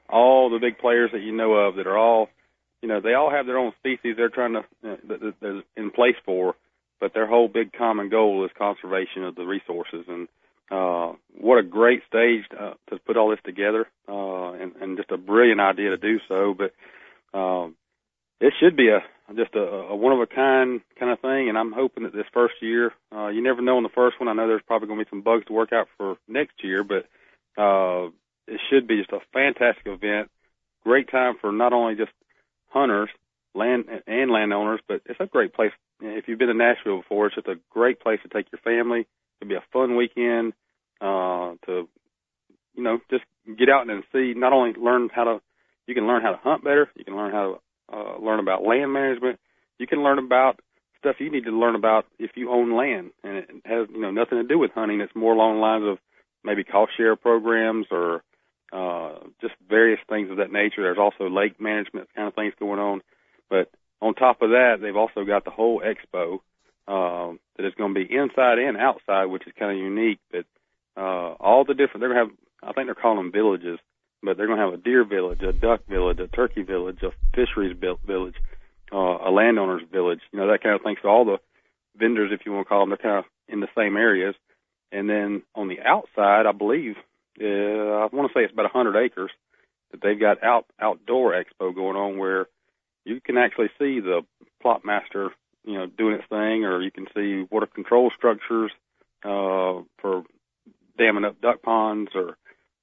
all 0.10 0.50
the 0.50 0.60
big 0.60 0.78
players 0.78 1.12
that 1.14 1.22
you 1.22 1.32
know 1.32 1.54
of 1.54 1.78
that 1.78 1.88
are 1.88 1.98
all, 1.98 2.28
you 2.82 2.90
know, 2.90 3.00
they 3.00 3.14
all 3.14 3.32
have 3.32 3.46
their 3.46 3.58
own 3.58 3.72
species 3.80 4.16
they're 4.18 4.30
trying 4.30 4.54
to 4.54 4.60
uh, 4.60 4.98
that 5.08 5.34
that 5.40 5.64
in 5.78 5.92
place 5.92 6.16
for 6.26 6.56
but 7.00 7.14
their 7.14 7.28
whole 7.28 7.48
big 7.48 7.74
common 7.74 8.10
goal 8.10 8.46
is 8.46 8.52
conservation 8.58 9.24
of 9.24 9.36
the 9.36 9.46
resources. 9.46 10.06
And 10.08 10.28
uh, 10.72 11.14
what 11.40 11.58
a 11.58 11.64
great 11.64 12.02
stage 12.08 12.46
uh, 12.60 12.74
to 12.90 13.00
put 13.06 13.18
all 13.18 13.30
this 13.30 13.40
together, 13.44 13.88
uh, 14.08 14.54
and, 14.54 14.76
and 14.82 14.98
just 14.98 15.12
a 15.12 15.18
brilliant 15.18 15.62
idea 15.62 15.92
to 15.92 15.98
do 15.98 16.20
so. 16.28 16.56
But 16.58 16.74
um, 17.36 17.76
it 18.40 18.54
should 18.60 18.76
be 18.76 18.90
a 18.90 19.00
just 19.36 19.56
a, 19.56 19.60
a 19.60 19.96
one 19.96 20.14
of 20.14 20.20
a 20.20 20.28
kind 20.28 20.82
kind 21.00 21.12
of 21.12 21.20
thing. 21.20 21.50
And 21.50 21.58
I'm 21.58 21.72
hoping 21.72 22.04
that 22.04 22.14
this 22.14 22.26
first 22.34 22.56
year, 22.62 22.92
uh, 23.16 23.28
you 23.28 23.42
never 23.42 23.62
know 23.62 23.78
in 23.78 23.84
the 23.84 23.90
first 23.90 24.20
one. 24.20 24.30
I 24.30 24.34
know 24.34 24.48
there's 24.48 24.62
probably 24.66 24.88
going 24.88 25.00
to 25.00 25.06
be 25.06 25.10
some 25.10 25.22
bugs 25.22 25.46
to 25.48 25.54
work 25.54 25.74
out 25.74 25.88
for 25.98 26.18
next 26.28 26.64
year, 26.64 26.84
but 26.84 27.06
uh, 27.62 28.10
it 28.48 28.62
should 28.70 28.88
be 28.88 28.98
just 28.98 29.12
a 29.12 29.20
fantastic 29.34 29.88
event. 29.88 30.30
Great 30.84 31.10
time 31.10 31.36
for 31.42 31.52
not 31.52 31.74
only 31.74 31.96
just 31.96 32.12
hunters, 32.70 33.10
land 33.56 33.86
and 34.06 34.32
landowners, 34.32 34.80
but 34.88 35.02
it's 35.06 35.20
a 35.20 35.26
great 35.26 35.54
place 35.54 35.72
if 36.02 36.28
you've 36.28 36.40
been 36.40 36.50
to 36.50 36.54
Nashville 36.54 36.98
before, 36.98 37.28
it's 37.28 37.36
just 37.36 37.48
a 37.48 37.60
great 37.70 38.00
place 38.00 38.20
to 38.24 38.30
take 38.30 38.48
your 38.52 38.60
family, 38.60 39.08
It'll 39.40 39.50
be 39.50 39.56
a 39.56 39.64
fun 39.72 39.96
weekend 39.96 40.54
uh, 41.02 41.54
to, 41.66 41.88
you 42.74 42.84
know, 42.84 43.00
just 43.10 43.24
get 43.58 43.70
out 43.70 43.90
and 43.90 44.04
see. 44.12 44.34
Not 44.36 44.54
only 44.54 44.74
learn 44.74 45.10
how 45.14 45.24
to, 45.24 45.42
you 45.88 45.96
can 45.96 46.08
learn 46.08 46.22
how 46.22 46.32
to 46.32 46.38
hunt 46.38 46.64
better. 46.64 46.90
You 46.96 47.06
can 47.06 47.16
learn 47.16 47.32
how 47.32 47.60
to 47.92 47.96
uh, 47.96 48.18
learn 48.20 48.40
about 48.40 48.64
land 48.64 48.92
management. 48.92 49.40
You 49.78 49.88
can 49.88 50.04
learn 50.04 50.20
about 50.20 50.60
stuff 51.00 51.18
you 51.20 51.32
need 51.32 51.46
to 51.46 51.52
learn 51.52 51.76
about 51.76 52.06
if 52.18 52.32
you 52.36 52.50
own 52.52 52.76
land, 52.76 53.12
and 53.24 53.38
it 53.38 53.50
has 53.66 53.88
you 53.92 54.02
know 54.02 54.12
nothing 54.12 54.40
to 54.40 54.48
do 54.48 54.58
with 54.58 54.72
hunting. 54.72 55.02
It's 55.02 55.16
more 55.16 55.34
along 55.34 55.56
the 55.56 55.62
lines 55.62 55.86
of 55.86 55.98
maybe 56.44 56.64
cost 56.64 56.92
share 56.98 57.16
programs 57.16 57.88
or 57.92 58.24
uh, 58.74 59.20
just 59.42 59.54
various 59.70 60.00
things 60.10 60.32
of 60.32 60.38
that 60.38 60.52
nature. 60.52 60.82
There's 60.82 60.98
also 60.98 61.30
lake 61.30 61.60
management 61.62 62.10
kind 62.16 62.28
of 62.28 62.36
things 62.36 62.54
going 62.60 62.80
on, 62.80 63.02
but 63.50 63.70
on 64.02 64.14
top 64.14 64.42
of 64.42 64.50
that, 64.50 64.78
they've 64.82 64.96
also 64.96 65.24
got 65.24 65.46
the 65.46 65.52
whole 65.52 65.82
expo 65.82 66.40
um, 66.88 67.40
that 67.58 67.66
is 67.66 67.74
going 67.76 67.94
to 67.94 68.06
be 68.06 68.14
inside 68.14 68.60
and 68.60 68.78
outside, 68.78 69.26
which 69.26 69.48
is 69.48 69.54
kind 69.58 69.72
of 69.72 69.84
unique. 69.84 70.20
But 70.32 70.46
uh, 70.98 71.34
all 71.40 71.66
the 71.66 71.74
different, 71.74 72.02
they're 72.02 72.14
going 72.14 72.28
to 72.28 72.34
have, 72.34 72.70
I 72.70 72.74
think 72.74 72.88
they're 72.88 72.96
calling 72.96 73.18
them 73.18 73.32
villages, 73.32 73.80
but 74.26 74.38
they're 74.38 74.48
going 74.48 74.60
to 74.60 74.66
have 74.66 74.74
a 74.74 74.78
deer 74.78 75.04
village, 75.04 75.42
a 75.42 75.54
duck 75.54 75.86
village, 75.88 76.20
a 76.20 76.28
turkey 76.28 76.64
village, 76.64 77.02
a 77.04 77.12
fisheries 77.36 77.76
village, 77.78 78.36
uh, 78.92 78.98
a 78.98 79.32
landowner's 79.32 79.84
village, 79.92 80.22
you 80.32 80.40
know, 80.40 80.48
that 80.52 80.64
kind 80.64 80.76
of 80.76 80.82
thing. 80.82 80.96
So 81.02 81.10
all 81.10 81.26
the 81.26 81.38
vendors, 81.98 82.32
if 82.34 82.46
you 82.46 82.52
want 82.52 82.66
to 82.66 82.70
call 82.70 82.82
them, 82.82 82.90
they're 82.90 82.98
kind 82.98 83.20
of 83.20 83.26
in 83.48 83.60
the 83.60 83.68
same 83.78 83.96
areas. 83.98 84.36
And 84.92 85.10
then 85.10 85.44
on 85.56 85.68
the 85.68 85.82
outside, 85.82 86.46
I 86.46 86.52
believe, 86.52 86.96
uh, 87.42 87.46
I 87.46 88.08
want 88.12 88.32
to 88.32 88.34
say 88.34 88.44
it's 88.44 88.54
about 88.54 88.74
100 88.74 88.98
acres 88.98 89.32
that 89.92 90.02
they've 90.02 90.20
got 90.20 90.44
out 90.44 90.66
outdoor 90.80 91.34
expo 91.34 91.74
going 91.74 91.96
on 91.96 92.18
where 92.18 92.48
you 93.04 93.20
can 93.22 93.38
actually 93.38 93.70
see 93.78 94.00
the 94.00 94.22
plot 94.62 94.84
master, 94.84 95.32
you 95.64 95.74
know, 95.74 95.86
doing 95.86 96.16
its 96.16 96.28
thing, 96.30 96.66
or 96.66 96.82
you 96.82 96.92
can 96.92 97.08
see 97.16 97.46
water 97.52 97.68
control 97.68 98.12
structures 98.16 98.72
uh, 99.24 99.82
for 100.02 100.24
damming 100.98 101.26
up 101.26 101.40
duck 101.42 101.62
ponds, 101.62 102.12
or 102.16 102.38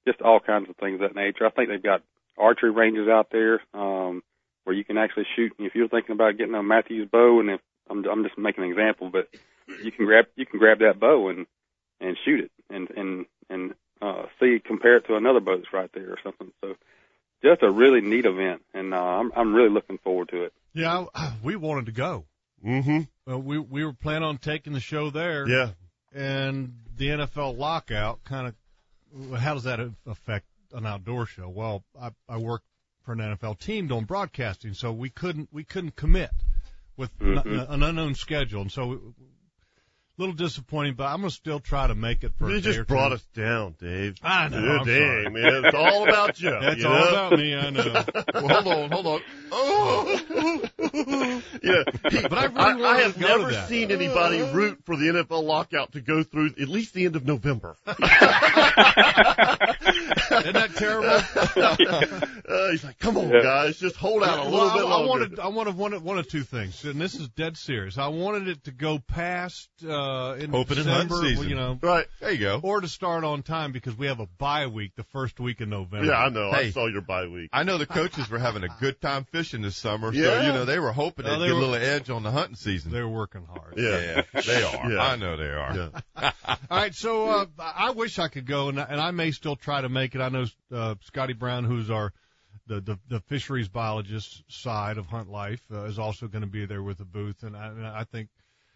just 0.07 0.21
all 0.21 0.39
kinds 0.39 0.69
of 0.69 0.75
things 0.77 0.95
of 0.95 1.01
that 1.01 1.15
nature. 1.15 1.45
I 1.45 1.49
think 1.49 1.69
they've 1.69 1.81
got 1.81 2.01
archery 2.37 2.71
ranges 2.71 3.07
out 3.07 3.27
there 3.31 3.61
um, 3.73 4.23
where 4.63 4.75
you 4.75 4.83
can 4.83 4.97
actually 4.97 5.25
shoot. 5.35 5.53
If 5.59 5.75
you're 5.75 5.87
thinking 5.87 6.13
about 6.13 6.37
getting 6.37 6.55
a 6.55 6.63
Mathews 6.63 7.09
bow, 7.11 7.39
and 7.39 7.49
if 7.49 7.61
I'm, 7.89 8.03
I'm 8.05 8.23
just 8.23 8.37
making 8.37 8.63
an 8.63 8.69
example, 8.71 9.09
but 9.09 9.29
you 9.83 9.91
can 9.91 10.05
grab 10.05 10.25
you 10.35 10.45
can 10.45 10.59
grab 10.59 10.79
that 10.79 10.99
bow 10.99 11.29
and 11.29 11.45
and 11.99 12.17
shoot 12.25 12.41
it 12.41 12.51
and 12.69 12.89
and 12.91 13.25
and 13.49 13.73
uh, 14.01 14.23
see 14.39 14.59
compare 14.63 14.97
it 14.97 15.07
to 15.07 15.15
another 15.15 15.39
bow 15.39 15.57
that's 15.57 15.73
right 15.73 15.89
there 15.93 16.11
or 16.11 16.17
something. 16.23 16.51
So 16.61 16.75
just 17.43 17.61
a 17.61 17.71
really 17.71 18.01
neat 18.01 18.25
event, 18.25 18.61
and 18.73 18.93
uh, 18.93 18.97
I'm 18.97 19.31
I'm 19.35 19.53
really 19.53 19.69
looking 19.69 19.97
forward 19.97 20.29
to 20.29 20.43
it. 20.43 20.53
Yeah, 20.73 21.05
we 21.43 21.55
wanted 21.55 21.87
to 21.87 21.91
go. 21.91 22.25
Mm-hmm. 22.65 23.31
Uh, 23.31 23.37
we 23.37 23.59
we 23.59 23.85
were 23.85 23.93
planning 23.93 24.23
on 24.23 24.37
taking 24.37 24.73
the 24.73 24.79
show 24.79 25.09
there. 25.09 25.47
Yeah. 25.47 25.71
And 26.15 26.75
the 26.95 27.07
NFL 27.07 27.57
lockout 27.57 28.23
kind 28.23 28.47
of 28.47 28.53
how 29.37 29.53
does 29.53 29.63
that 29.63 29.79
affect 30.05 30.45
an 30.73 30.85
outdoor 30.85 31.25
show? 31.25 31.49
Well, 31.49 31.83
I 31.99 32.11
I 32.27 32.37
work 32.37 32.61
for 33.03 33.13
an 33.13 33.19
NFL 33.19 33.59
team 33.59 33.87
doing 33.87 34.05
broadcasting, 34.05 34.73
so 34.73 34.91
we 34.91 35.09
couldn't 35.09 35.49
we 35.51 35.63
couldn't 35.63 35.95
commit 35.95 36.31
with 36.97 37.17
Mm-hmm. 37.19 37.59
n- 37.59 37.65
an 37.69 37.83
unknown 37.83 38.15
schedule, 38.15 38.61
and 38.61 38.71
so 38.71 39.13
little 40.17 40.33
disappointing. 40.35 40.93
But 40.95 41.05
I'm 41.07 41.17
gonna 41.21 41.29
still 41.31 41.59
try 41.59 41.87
to 41.87 41.95
make 41.95 42.23
it 42.23 42.33
for. 42.37 42.49
You 42.49 42.57
a 42.57 42.61
day 42.61 42.69
or 42.69 42.73
just 42.73 42.87
brought 42.87 43.09
two. 43.09 43.15
us 43.15 43.23
down, 43.35 43.75
Dave. 43.79 44.15
I 44.23 44.49
know. 44.49 44.59
Yeah, 44.59 44.71
I'm 44.79 44.85
dang, 44.85 45.23
sorry. 45.23 45.29
man. 45.29 45.65
It's 45.65 45.75
all 45.75 46.03
about 46.07 46.39
you. 46.41 46.49
That's 46.51 46.79
you 46.81 46.87
all 46.87 47.07
about 47.07 47.39
me. 47.39 47.55
I 47.55 47.69
know. 47.69 48.03
Well, 48.33 48.47
hold 48.47 48.67
on, 48.67 48.91
hold 48.91 49.07
on. 49.07 49.21
Oh. 49.51 50.19
yeah, 51.63 51.83
he- 52.09 52.27
But 52.27 52.37
I 52.37 52.45
really 52.45 52.83
I, 52.85 52.89
I 52.89 52.99
have 53.01 53.17
never 53.19 53.53
seen 53.67 53.91
anybody 53.91 54.41
root 54.41 54.79
for 54.85 54.95
the 54.95 55.05
NFL 55.05 55.43
lockout 55.43 55.91
to 55.93 56.01
go 56.01 56.23
through 56.23 56.47
at 56.59 56.67
least 56.67 56.93
the 56.93 57.05
end 57.05 57.15
of 57.15 57.25
November. 57.25 57.75
Isn't 57.85 57.99
that 60.53 60.71
terrible? 60.75 61.09
Uh, 62.53 62.71
he's 62.71 62.83
like, 62.83 62.99
"Come 62.99 63.17
on, 63.17 63.29
Yeah. 63.29 63.41
guys, 63.41 63.77
just 63.77 63.95
hold 63.95 64.23
out 64.23 64.39
a 64.39 64.43
little 64.49 64.59
well, 64.67 64.73
bit 64.77 64.85
I, 64.85 64.89
I 64.89 65.05
wanted, 65.05 65.39
I 65.39 65.47
wanted 65.47 65.75
one 65.77 65.93
of, 65.93 66.03
one 66.03 66.17
of 66.19 66.27
two 66.27 66.43
things, 66.43 66.83
and 66.83 66.99
this 66.99 67.15
is 67.15 67.29
dead 67.29 67.57
serious. 67.57 67.97
I 67.97 68.07
wanted 68.07 68.47
it 68.47 68.63
to 68.65 68.71
go 68.71 68.99
past 68.99 69.69
uh, 69.87 69.89
in 70.39 70.53
Open 70.55 70.77
and 70.77 70.87
hunt 70.87 71.11
season. 71.11 71.49
you 71.49 71.55
know, 71.55 71.77
right? 71.81 72.05
There 72.19 72.31
you 72.31 72.37
go. 72.39 72.59
or 72.63 72.81
to 72.81 72.87
start 72.87 73.23
on 73.23 73.43
time 73.43 73.71
because 73.71 73.97
we 73.97 74.07
have 74.07 74.19
a 74.19 74.25
bye 74.37 74.67
week 74.67 74.91
the 74.95 75.03
first 75.03 75.39
week 75.39 75.61
in 75.61 75.69
November. 75.69 76.07
Yeah, 76.07 76.17
I 76.17 76.29
know. 76.29 76.49
I 76.51 76.71
saw 76.71 76.87
your 76.87 77.01
bye 77.01 77.27
week. 77.27 77.49
I 77.53 77.63
know 77.63 77.77
the 77.77 77.85
coaches 77.85 78.29
were 78.29 78.39
having 78.39 78.63
a 78.63 78.69
good 78.79 78.99
time 79.01 79.25
fishing 79.25 79.61
this 79.61 79.75
summer, 79.75 80.13
so 80.13 80.19
Yeah. 80.19 80.45
you 80.47 80.53
know 80.53 80.65
they 80.65 80.79
were 80.79 80.91
hoping 80.91 81.25
Well, 81.25 81.39
they'd 81.39 81.45
they 81.45 81.53
get 81.53 81.55
a 81.57 81.59
little 81.59 81.75
edge 81.75 82.09
on 82.09 82.23
the 82.23 82.31
hunting 82.31 82.55
season. 82.55 82.91
They're 82.91 83.07
working 83.07 83.45
hard. 83.45 83.75
Yeah. 83.77 84.23
yeah, 84.33 84.41
they 84.41 84.63
are. 84.63 84.91
Yeah. 84.91 84.99
I 85.01 85.15
know 85.15 85.37
they 85.37 85.49
are. 85.49 85.75
Yeah. 86.15 86.31
All 86.69 86.77
right, 86.77 86.93
so 86.95 87.29
uh, 87.29 87.45
I 87.59 87.91
wish 87.91 88.19
I 88.19 88.27
could 88.27 88.45
go, 88.45 88.69
and, 88.69 88.79
I- 88.79 88.83
and 88.89 88.99
I 89.01 89.11
may 89.11 89.31
still 89.31 89.55
try 89.55 89.81
to 89.81 89.89
make 89.89 90.15
it. 90.15 90.21
I 90.21 90.29
know 90.29 90.45
uh, 90.73 90.95
Scotty 91.01 91.33
Brown, 91.33 91.63
who's 91.65 91.89
our 91.91 92.13
the, 92.67 92.79
the 92.79 92.97
the 93.09 93.19
fisheries 93.21 93.67
biologist 93.67 94.41
side 94.47 94.97
of 94.97 95.05
Hunt 95.07 95.29
Life, 95.29 95.61
uh, 95.71 95.83
is 95.83 95.99
also 95.99 96.27
going 96.27 96.43
to 96.43 96.47
be 96.49 96.65
there 96.65 96.81
with 96.81 96.97
the 96.97 97.05
booth, 97.05 97.43
and 97.43 97.57
I, 97.57 97.67
and 97.67 97.85
I 97.85 98.05
think 98.05 98.29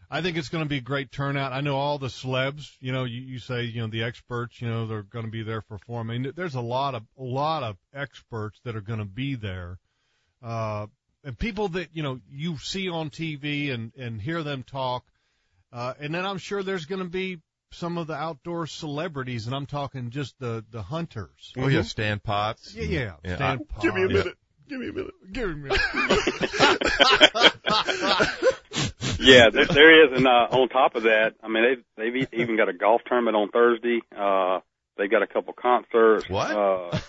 I 0.10 0.22
think 0.22 0.38
it's 0.38 0.50
going 0.50 0.64
to 0.64 0.70
be 0.70 0.78
a 0.78 0.82
great 0.82 1.12
turnout. 1.12 1.52
I 1.52 1.62
know 1.62 1.76
all 1.76 1.98
the 1.98 2.08
celebs. 2.08 2.72
You 2.80 2.94
know, 2.94 3.04
you, 3.04 3.22
you 3.22 3.40
say 3.40 3.64
you 3.64 3.82
know 3.82 3.88
the 3.88 4.04
experts. 4.04 4.62
You 4.62 4.70
know, 4.70 4.88
they're 4.88 5.04
going 5.04 5.26
to 5.26 5.32
be 5.32 5.44
there 5.44 5.62
for 5.62 5.78
four. 5.80 6.06
There's 6.36 6.56
a 6.56 6.62
lot 6.62 6.96
of 6.96 7.04
a 7.18 7.24
lot 7.24 7.64
of 7.64 7.78
experts 7.94 8.60
that 8.64 8.76
are 8.76 8.82
going 8.82 9.00
to 9.00 9.06
be 9.06 9.36
there. 9.36 9.80
Uh, 10.42 10.88
and 11.24 11.38
people 11.38 11.68
that 11.70 11.90
you 11.94 12.04
know 12.04 12.20
you 12.30 12.58
see 12.58 12.90
on 12.90 13.10
TV 13.10 13.74
and 13.74 13.92
and 13.98 14.22
hear 14.22 14.44
them 14.44 14.64
talk, 14.64 15.04
uh, 15.74 15.94
and 16.00 16.16
then 16.16 16.26
I'm 16.26 16.38
sure 16.38 16.64
there's 16.64 16.86
going 16.86 17.04
to 17.04 17.10
be 17.10 17.42
some 17.72 17.98
of 17.98 18.08
the 18.08 18.14
outdoor 18.14 18.66
celebrities, 18.68 19.46
and 19.46 19.56
I'm 19.56 19.66
talking 19.66 20.10
just 20.10 20.40
the 20.40 20.64
the 20.72 20.82
hunters. 20.82 21.54
Oh 21.58 21.68
yeah, 21.68 21.82
Stan 21.82 22.20
Potts. 22.20 22.74
Yeah, 22.74 22.84
yeah. 22.84 23.12
Yeah, 23.26 23.36
Stan 23.36 23.60
I- 23.78 23.82
Give 23.82 23.94
me 23.94 24.04
a 24.04 24.08
Potts. 24.08 24.20
minute. 24.20 24.38
Give 24.70 24.80
me 24.80 24.90
a 24.90 24.94
minute. 24.94 25.14
Give 25.32 25.58
me 25.58 25.70
a 25.70 25.78
Yeah, 29.34 29.50
there, 29.52 29.66
there 29.66 30.06
is, 30.06 30.18
and 30.18 30.28
uh, 30.28 30.48
on 30.52 30.70
top 30.70 30.96
of 30.96 31.04
that, 31.04 31.36
I 31.44 31.48
mean 31.48 31.64
they've 31.64 31.84
they've 32.14 32.16
e- 32.24 32.42
even 32.42 32.58
got 32.58 32.70
a 32.70 32.74
golf 32.74 33.02
tournament 33.08 33.36
on 33.36 33.50
Thursday. 33.50 34.02
Uh, 34.16 34.60
they've 34.98 35.10
got 35.12 35.24
a 35.24 35.28
couple 35.28 35.54
concerts. 35.54 36.30
What? 36.30 36.52
Uh, 36.52 37.00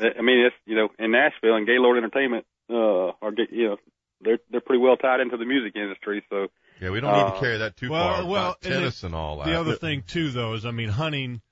I 0.00 0.22
mean, 0.22 0.46
it's 0.46 0.56
you 0.66 0.76
know 0.76 0.88
in 0.98 1.10
Nashville 1.12 1.56
and 1.56 1.66
Gaylord 1.66 1.98
Entertainment 1.98 2.46
uh, 2.70 3.12
are 3.20 3.32
get- 3.32 3.52
you 3.52 3.68
know 3.68 3.76
they're 4.20 4.38
they're 4.50 4.60
pretty 4.60 4.80
well 4.82 4.96
tied 4.96 5.20
into 5.20 5.36
the 5.36 5.44
music 5.44 5.74
industry. 5.76 6.24
So 6.30 6.46
Yeah, 6.80 6.90
we 6.90 7.00
don't 7.00 7.12
need 7.12 7.20
Uh, 7.20 7.32
to 7.34 7.40
carry 7.40 7.58
that 7.58 7.76
too 7.76 7.90
well, 7.90 8.14
far. 8.16 8.26
well, 8.26 8.42
about 8.50 8.58
and 8.62 8.72
tennis 8.74 9.02
and 9.02 9.14
all 9.14 9.38
that. 9.38 9.46
The 9.46 9.58
other 9.58 9.74
thing 9.76 10.02
too, 10.06 10.30
though, 10.30 10.54
is 10.54 10.64
I 10.64 10.70
mean, 10.70 10.88
hunting 10.90 11.42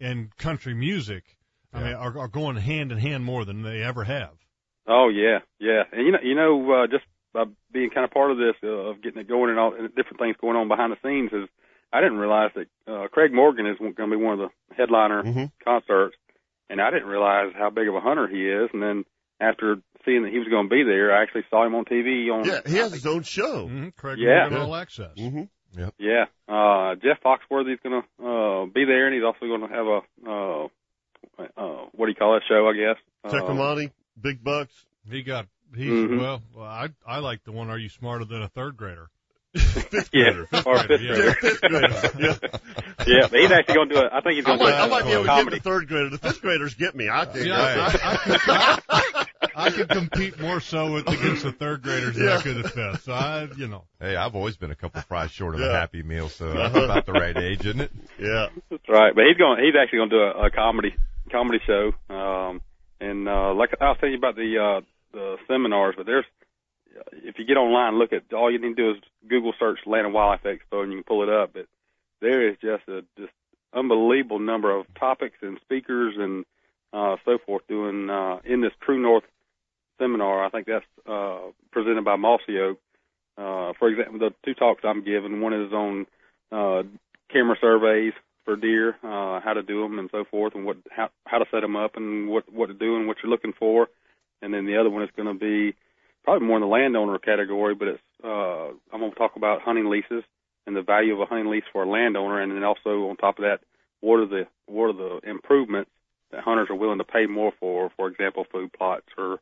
and 0.00 0.34
country 0.36 0.74
music, 0.74 1.22
I 1.72 1.82
mean, 1.82 1.92
are, 1.94 2.18
are 2.18 2.28
going 2.28 2.56
hand 2.56 2.92
in 2.92 2.98
hand 2.98 3.24
more 3.24 3.44
than 3.44 3.62
they 3.62 3.82
ever 3.82 4.04
have. 4.04 4.32
Oh 4.86 5.08
yeah, 5.08 5.38
yeah, 5.60 5.84
and 5.92 6.04
you 6.06 6.12
know, 6.12 6.18
you 6.22 6.34
know, 6.34 6.72
uh, 6.72 6.86
just 6.88 7.04
by 7.34 7.44
being 7.72 7.90
kind 7.90 8.04
of 8.04 8.10
part 8.12 8.30
of 8.30 8.38
this, 8.38 8.54
uh, 8.62 8.68
of 8.68 9.02
getting 9.02 9.20
it 9.20 9.28
going 9.28 9.50
and 9.50 9.58
all 9.58 9.74
and 9.74 9.88
different 9.94 10.18
things 10.18 10.36
going 10.40 10.56
on 10.56 10.68
behind 10.68 10.92
the 10.92 10.96
scenes, 11.02 11.32
is 11.32 11.48
I 11.92 12.00
didn't 12.00 12.18
realize 12.18 12.50
that 12.54 12.66
uh, 12.90 13.08
Craig 13.08 13.32
Morgan 13.34 13.66
is 13.66 13.76
going 13.78 13.94
to 13.94 14.06
be 14.08 14.16
one 14.16 14.40
of 14.40 14.48
the 14.48 14.74
headliner 14.76 15.22
Mhm. 15.22 15.50
concerts, 15.62 16.16
and 16.70 16.80
I 16.80 16.90
didn't 16.90 17.08
realize 17.08 17.52
how 17.58 17.68
big 17.70 17.88
of 17.88 17.94
a 17.94 18.00
hunter 18.00 18.26
he 18.28 18.48
is. 18.48 18.70
And 18.72 18.82
then 18.82 19.04
after 19.40 19.76
seeing 20.04 20.22
that 20.22 20.32
he 20.32 20.38
was 20.38 20.48
going 20.48 20.68
to 20.68 20.74
be 20.74 20.82
there, 20.84 21.12
I 21.14 21.22
actually 21.22 21.44
saw 21.50 21.66
him 21.66 21.74
on 21.74 21.84
TV 21.84 22.30
on. 22.30 22.44
Yeah, 22.44 22.60
he 22.66 22.76
has 22.76 22.92
his 22.92 23.06
own 23.06 23.22
show. 23.22 23.66
Mm-hmm. 23.66 23.88
Craig 23.96 24.18
Yeah. 24.18 24.40
Morgan 24.48 24.56
Yeah. 24.58 24.64
All 24.64 24.74
Access. 24.76 25.14
Mm-hmm. 25.18 25.42
Yeah, 25.98 26.26
uh, 26.48 26.94
Jeff 27.02 27.18
Foxworthy's 27.24 27.80
going 27.82 28.00
to 28.00 28.24
uh, 28.24 28.66
be 28.66 28.84
there, 28.84 29.06
and 29.06 29.14
he's 29.14 29.24
also 29.24 29.46
going 29.46 29.62
to 29.62 29.66
have 29.68 29.86
a 29.86 30.00
uh, 30.30 30.68
uh, 31.56 31.86
what 31.92 32.06
do 32.06 32.10
you 32.10 32.14
call 32.14 32.34
that 32.34 32.42
show? 32.48 32.68
I 32.68 32.74
guess. 32.74 32.96
Uh, 33.24 33.30
Tecumani, 33.30 33.90
big 34.20 34.44
bucks. 34.44 34.72
He 35.10 35.22
got 35.22 35.46
he's 35.76 35.90
Mhm. 35.90 36.20
well, 36.20 36.42
well. 36.54 36.66
I 36.66 36.88
I 37.06 37.18
like 37.18 37.44
the 37.44 37.52
one. 37.52 37.70
Are 37.70 37.78
you 37.78 37.88
smarter 37.88 38.24
than 38.24 38.42
a 38.42 38.48
third 38.48 38.76
grader? 38.76 39.08
Fifth 39.54 40.10
yeah, 40.12 40.32
grader. 40.32 40.48
or 40.66 40.78
fifth 40.80 41.00
Yeah. 41.00 41.14
grader. 41.14 41.32
Fifth 41.34 41.60
grader. 41.60 42.10
Yeah. 42.18 42.36
yeah, 43.06 43.28
but 43.30 43.38
he's 43.40 43.52
actually 43.52 43.74
going 43.76 43.88
to 43.90 43.94
do 43.94 44.00
it. 44.00 44.10
I 44.12 44.20
think 44.20 44.34
he's 44.34 44.44
going 44.44 44.58
to 44.58 44.64
might, 44.64 44.70
do 44.72 44.76
I 44.76 44.86
a, 44.86 44.88
might 44.88 45.04
be 45.04 45.12
able 45.12 45.22
to 45.22 45.28
comedy. 45.28 45.50
get 45.56 45.62
the 45.62 45.70
third 45.70 45.86
grader. 45.88 46.08
The 46.10 46.18
fifth 46.18 46.40
graders 46.42 46.74
get 46.74 46.96
me. 46.96 47.08
I 47.08 47.24
think. 47.24 47.46
Yeah, 47.46 47.60
I, 47.60 47.68
I, 47.68 48.12
I, 48.12 48.16
could, 48.16 48.40
I, 48.48 49.26
I 49.54 49.70
could 49.70 49.88
compete 49.90 50.40
more 50.40 50.58
so 50.58 50.92
with, 50.94 51.06
against 51.08 51.44
the 51.44 51.52
third 51.52 51.82
graders 51.82 52.16
than 52.16 52.28
I 52.28 52.32
Yeah. 52.34 52.42
could 52.42 52.64
the 52.64 52.68
fifth. 52.68 53.04
So 53.04 53.12
I, 53.12 53.46
you 53.56 53.68
know, 53.68 53.84
Hey, 54.00 54.16
I've 54.16 54.34
always 54.34 54.56
been 54.56 54.72
a 54.72 54.74
couple 54.74 55.00
fries 55.02 55.30
short 55.30 55.54
of 55.54 55.60
a 55.60 55.70
Happy 55.72 56.02
Meal, 56.02 56.28
so 56.28 56.52
that's 56.52 56.74
about 56.76 57.06
the 57.06 57.12
right 57.12 57.36
age, 57.36 57.64
isn't 57.64 57.80
it? 57.80 57.92
Yeah. 58.18 58.48
That's 58.70 58.88
right. 58.88 59.14
But 59.14 59.24
he's 59.28 59.36
going. 59.36 59.62
He's 59.64 59.74
actually 59.80 59.98
going 59.98 60.10
to 60.10 60.16
do 60.16 60.22
a, 60.22 60.46
a 60.46 60.50
comedy 60.50 60.96
comedy 61.30 61.60
show. 61.64 61.92
Um, 62.10 62.60
and 63.00 63.28
uh, 63.28 63.54
like 63.54 63.70
I 63.80 63.84
was 63.90 63.98
telling 64.00 64.14
you 64.14 64.18
about 64.18 64.34
the 64.34 64.58
uh, 64.58 64.80
the 65.14 65.36
seminars, 65.48 65.94
but 65.96 66.06
there's 66.06 66.26
if 67.12 67.38
you 67.38 67.44
get 67.44 67.56
online, 67.56 67.98
look 67.98 68.12
at 68.12 68.32
all 68.32 68.50
you 68.50 68.58
need 68.58 68.76
to 68.76 68.82
do 68.82 68.90
is 68.92 69.02
Google 69.28 69.52
search 69.58 69.80
Land 69.86 70.06
and 70.06 70.14
Wildlife 70.14 70.42
Expo, 70.44 70.82
and 70.82 70.92
you 70.92 70.98
can 70.98 71.04
pull 71.04 71.22
it 71.22 71.28
up. 71.28 71.52
But 71.54 71.66
there 72.20 72.48
is 72.48 72.56
just 72.60 72.88
a 72.88 73.04
just 73.18 73.32
unbelievable 73.72 74.38
number 74.38 74.76
of 74.76 74.86
topics 74.94 75.36
and 75.42 75.58
speakers 75.64 76.14
and 76.16 76.44
uh, 76.92 77.16
so 77.24 77.38
forth 77.44 77.66
doing 77.68 78.08
uh, 78.10 78.38
in 78.44 78.60
this 78.60 78.72
True 78.80 79.00
North 79.00 79.24
seminar. 79.98 80.44
I 80.44 80.50
think 80.50 80.66
that's 80.66 80.84
uh, 81.06 81.38
presented 81.72 82.04
by 82.04 82.16
Mossy 82.16 82.58
Oak. 82.58 82.78
Uh, 83.36 83.72
for 83.78 83.88
example, 83.88 84.18
the 84.20 84.34
two 84.44 84.54
talks 84.54 84.84
I'm 84.84 85.04
giving, 85.04 85.40
one 85.40 85.54
is 85.54 85.72
on 85.72 86.06
uh, 86.52 86.82
camera 87.32 87.56
surveys 87.60 88.12
for 88.44 88.54
deer, 88.54 88.90
uh, 89.02 89.40
how 89.40 89.54
to 89.54 89.62
do 89.62 89.82
them 89.82 89.98
and 89.98 90.08
so 90.12 90.24
forth, 90.24 90.54
and 90.54 90.64
what 90.64 90.76
how 90.90 91.08
how 91.26 91.38
to 91.38 91.46
set 91.50 91.62
them 91.62 91.76
up 91.76 91.96
and 91.96 92.28
what 92.28 92.52
what 92.52 92.66
to 92.66 92.74
do 92.74 92.96
and 92.96 93.08
what 93.08 93.16
you're 93.22 93.30
looking 93.30 93.54
for. 93.58 93.88
And 94.44 94.52
then 94.52 94.66
the 94.66 94.76
other 94.76 94.90
one 94.90 95.02
is 95.02 95.10
going 95.16 95.26
to 95.26 95.34
be 95.34 95.74
probably 96.22 96.46
more 96.46 96.58
in 96.58 96.60
the 96.60 96.66
landowner 96.66 97.18
category, 97.18 97.74
but 97.74 97.88
it's 97.88 98.02
uh, 98.22 98.68
I'm 98.92 99.00
going 99.00 99.10
to 99.10 99.18
talk 99.18 99.36
about 99.36 99.62
hunting 99.62 99.88
leases 99.88 100.22
and 100.66 100.76
the 100.76 100.82
value 100.82 101.14
of 101.14 101.20
a 101.20 101.26
hunting 101.26 101.50
lease 101.50 101.64
for 101.72 101.82
a 101.82 101.88
landowner, 101.88 102.40
and 102.40 102.52
then 102.52 102.62
also 102.62 103.08
on 103.08 103.16
top 103.16 103.38
of 103.38 103.44
that, 103.44 103.60
what 104.00 104.20
are 104.20 104.26
the 104.26 104.46
what 104.66 104.90
are 104.90 104.92
the 104.92 105.20
improvements 105.28 105.90
that 106.30 106.42
hunters 106.42 106.68
are 106.68 106.76
willing 106.76 106.98
to 106.98 107.04
pay 107.04 107.26
more 107.26 107.52
for? 107.58 107.90
For 107.96 108.08
example, 108.08 108.44
food 108.50 108.72
plots 108.72 109.06
or 109.16 109.40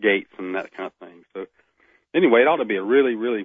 gates 0.00 0.30
and 0.38 0.54
that 0.54 0.72
kind 0.76 0.86
of 0.86 1.08
thing. 1.08 1.24
So 1.32 1.46
anyway, 2.14 2.42
it 2.42 2.48
ought 2.48 2.56
to 2.56 2.64
be 2.64 2.76
a 2.76 2.82
really 2.82 3.16
really 3.16 3.44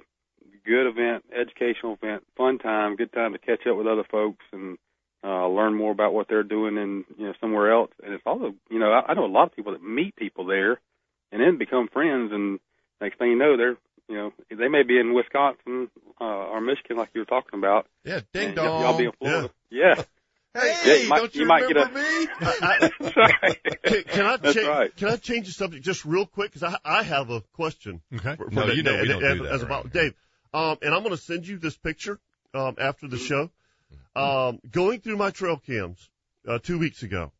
good 0.64 0.86
event, 0.86 1.24
educational 1.36 1.94
event, 2.00 2.22
fun 2.36 2.58
time, 2.58 2.94
good 2.94 3.12
time 3.12 3.32
to 3.32 3.38
catch 3.38 3.66
up 3.66 3.76
with 3.76 3.86
other 3.88 4.04
folks 4.08 4.44
and 4.52 4.78
uh, 5.24 5.48
learn 5.48 5.74
more 5.74 5.92
about 5.92 6.14
what 6.14 6.28
they're 6.28 6.42
doing 6.42 6.76
in 6.76 7.04
you 7.18 7.26
know 7.26 7.34
somewhere 7.40 7.72
else. 7.72 7.90
And 8.04 8.14
it's 8.14 8.26
also 8.26 8.54
you 8.70 8.78
know 8.78 8.92
I, 8.92 9.10
I 9.10 9.14
know 9.14 9.24
a 9.24 9.26
lot 9.26 9.48
of 9.48 9.56
people 9.56 9.72
that 9.72 9.82
meet 9.82 10.14
people 10.14 10.46
there 10.46 10.78
and 11.32 11.40
then 11.40 11.58
become 11.58 11.88
friends 11.92 12.32
and 12.32 12.58
next 13.00 13.18
thing 13.18 13.30
you 13.30 13.36
know 13.38 13.56
they're 13.56 13.76
you 14.08 14.16
know 14.16 14.32
they 14.50 14.68
may 14.68 14.82
be 14.82 14.98
in 14.98 15.14
Wisconsin 15.14 15.88
uh, 16.20 16.24
or 16.24 16.60
Michigan 16.60 16.96
like 16.96 17.10
you 17.14 17.20
were 17.20 17.24
talking 17.26 17.58
about. 17.58 17.86
Yeah, 18.04 18.20
ding 18.32 18.48
and 18.48 18.56
dong. 18.56 18.82
Y'all 18.82 18.98
be 18.98 19.04
in 19.06 19.12
Florida. 19.18 19.50
Yeah. 19.70 20.02
Hey, 20.52 20.74
Yeah, 20.84 20.94
you 21.04 21.08
might- 21.08 21.18
don't 21.18 21.34
you, 21.36 21.40
you 21.42 21.46
might 21.46 21.60
get 21.68 21.76
remember 21.76 22.00
a- 22.00 22.02
me? 22.02 22.28
That's. 22.40 22.98
Can, 23.84 24.02
can 24.02 24.26
I 24.26 24.36
That's 24.36 24.54
cha- 24.56 24.68
right. 24.68 24.96
can 24.96 25.08
I 25.08 25.14
change 25.16 25.46
the 25.46 25.52
subject 25.52 25.84
just 25.84 26.04
real 26.04 26.26
quick? 26.26 26.52
Because 26.52 26.74
I, 26.84 26.98
I 27.00 27.02
have 27.04 27.30
a 27.30 27.40
question. 27.52 28.00
Okay. 28.12 28.34
For, 28.34 28.46
for 28.46 28.50
No, 28.50 28.66
Dave- 28.66 28.76
you 28.78 28.82
know 28.82 29.00
we 29.00 29.06
don't 29.06 29.22
as, 29.24 29.36
do 29.38 29.42
that 29.44 29.52
as 29.52 29.62
around 29.62 29.70
about 29.70 29.92
here. 29.92 30.02
Dave. 30.02 30.14
Um, 30.52 30.76
and 30.82 30.92
I'm 30.92 31.04
going 31.04 31.14
to 31.14 31.22
send 31.22 31.46
you 31.46 31.58
this 31.58 31.76
picture 31.76 32.18
um, 32.52 32.74
after 32.80 33.06
the 33.06 33.16
show. 33.16 33.50
Um, 34.16 34.58
going 34.68 34.98
through 35.00 35.18
my 35.18 35.30
trail 35.30 35.56
cams 35.56 36.10
uh, 36.48 36.58
two 36.60 36.80
weeks 36.80 37.04
ago, 37.04 37.30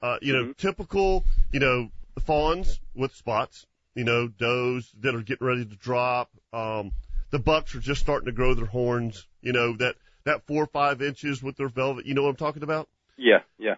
uh, 0.00 0.16
you 0.22 0.32
know, 0.32 0.44
Mhm. 0.46 0.56
typical, 0.56 1.24
you 1.52 1.60
know, 1.60 1.90
fawns 2.20 2.80
with 2.94 3.14
spots, 3.14 3.66
you 3.94 4.04
know, 4.04 4.28
does 4.28 4.90
that 5.00 5.14
are 5.14 5.22
getting 5.22 5.46
ready 5.46 5.64
to 5.64 5.76
drop. 5.76 6.30
Um, 6.52 6.92
the 7.30 7.38
bucks 7.38 7.74
are 7.74 7.80
just 7.80 8.00
starting 8.00 8.26
to 8.26 8.32
grow 8.32 8.54
their 8.54 8.66
horns. 8.66 9.26
You 9.40 9.52
know 9.52 9.76
that 9.78 9.96
that 10.24 10.46
four 10.46 10.64
or 10.64 10.66
five 10.68 11.02
inches 11.02 11.42
with 11.42 11.56
their 11.56 11.68
velvet. 11.68 12.06
You 12.06 12.14
know 12.14 12.22
what 12.22 12.30
I'm 12.30 12.36
talking 12.36 12.62
about? 12.62 12.88
Yeah, 13.16 13.40
yeah. 13.58 13.76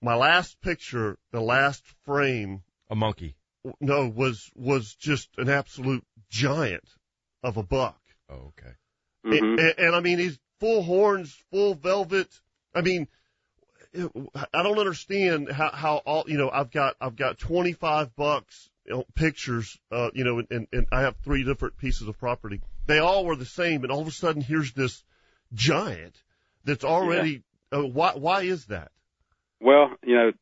My 0.00 0.14
last 0.14 0.60
picture, 0.60 1.16
the 1.30 1.40
last 1.40 1.84
frame 2.04 2.62
A 2.90 2.94
monkey. 2.96 3.36
no, 3.80 4.08
was 4.08 4.50
was 4.54 4.94
just 4.94 5.28
an 5.38 5.48
absolute 5.48 6.04
giant 6.30 6.88
of 7.42 7.56
a 7.56 7.62
buck. 7.62 8.00
Oh, 8.28 8.52
okay. 8.58 8.74
hmm 9.24 9.32
And, 9.32 9.60
and, 9.60 9.74
and 9.78 9.94
I 9.96 10.00
mean, 10.00 10.18
he's 10.18 10.38
full 10.60 10.82
horns, 10.82 11.36
full 11.50 11.74
velvet. 11.74 12.28
I 12.74 12.80
mean, 12.82 13.02
it- 13.02 13.08
I 13.94 14.62
don't 14.62 14.78
understand 14.78 15.50
how 15.50 15.70
how 15.70 15.96
all 15.98 16.24
you 16.26 16.38
know. 16.38 16.50
I've 16.50 16.70
got 16.70 16.96
I've 17.00 17.16
got 17.16 17.38
25 17.38 18.16
bucks 18.16 18.70
you 18.86 18.94
know, 18.94 19.04
pictures. 19.14 19.78
Uh, 19.90 20.10
you 20.14 20.24
know, 20.24 20.42
and, 20.50 20.66
and 20.72 20.86
I 20.90 21.02
have 21.02 21.16
three 21.24 21.44
different 21.44 21.76
pieces 21.76 22.08
of 22.08 22.18
property. 22.18 22.60
They 22.86 22.98
all 22.98 23.24
were 23.24 23.36
the 23.36 23.44
same, 23.44 23.82
and 23.82 23.92
all 23.92 24.00
of 24.00 24.08
a 24.08 24.12
sudden 24.12 24.42
here's 24.42 24.72
this 24.72 25.02
giant 25.52 26.16
that's 26.64 26.84
already. 26.84 27.42
Uh, 27.70 27.82
why 27.86 28.12
why 28.14 28.42
is 28.42 28.66
that? 28.66 28.92
Well, 29.60 29.90
you 30.02 30.14
know, 30.14 30.32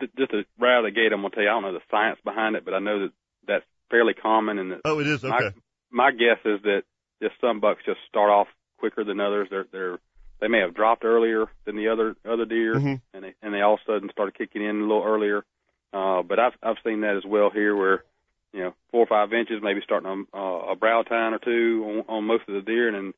th- 0.00 0.12
just 0.16 0.30
to 0.30 0.44
right 0.58 0.78
out 0.78 0.86
of 0.86 0.94
the 0.94 1.00
gate, 1.00 1.12
I'm 1.12 1.22
gonna 1.22 1.30
tell 1.30 1.42
you 1.42 1.48
I 1.48 1.52
don't 1.52 1.62
know 1.62 1.72
the 1.72 1.80
science 1.90 2.18
behind 2.24 2.56
it, 2.56 2.64
but 2.64 2.74
I 2.74 2.78
know 2.78 3.00
that 3.00 3.12
that's 3.46 3.64
fairly 3.90 4.14
common, 4.14 4.58
and 4.58 4.72
that 4.72 4.80
Oh, 4.84 5.00
it 5.00 5.06
is 5.06 5.24
okay. 5.24 5.50
my 5.90 6.12
guess 6.12 6.38
is 6.44 6.62
that 6.62 6.82
just 7.22 7.34
some 7.40 7.60
bucks 7.60 7.82
just 7.84 7.98
start 8.08 8.30
off 8.30 8.48
quicker 8.78 9.04
than 9.04 9.20
others. 9.20 9.48
They're 9.50 9.66
they're 9.72 9.98
they 10.40 10.48
may 10.48 10.60
have 10.60 10.74
dropped 10.74 11.04
earlier 11.04 11.46
than 11.64 11.76
the 11.76 11.88
other 11.88 12.16
other 12.28 12.44
deer, 12.44 12.74
Mhm. 12.74 13.00
and 13.14 13.24
they 13.24 13.34
and 13.42 13.54
they 13.54 13.60
all 13.60 13.74
of 13.74 13.80
a 13.80 13.84
sudden 13.84 14.10
started 14.10 14.34
kicking 14.36 14.62
in 14.62 14.80
a 14.80 14.82
little 14.82 15.04
earlier. 15.04 15.44
Uh, 15.92 16.22
but 16.22 16.38
I've 16.38 16.56
I've 16.62 16.76
seen 16.84 17.00
that 17.02 17.16
as 17.16 17.24
well 17.24 17.50
here, 17.50 17.74
where 17.74 18.04
you 18.52 18.60
know 18.60 18.74
four 18.90 19.00
or 19.00 19.06
five 19.06 19.32
inches, 19.32 19.62
maybe 19.62 19.80
starting 19.82 20.08
on 20.08 20.26
uh, 20.34 20.72
a 20.72 20.76
brow 20.76 21.02
tine 21.02 21.32
or 21.34 21.38
two 21.38 22.04
on, 22.08 22.16
on 22.16 22.24
most 22.24 22.44
of 22.48 22.54
the 22.54 22.60
deer, 22.62 22.88
and 22.88 22.96
then 22.96 23.14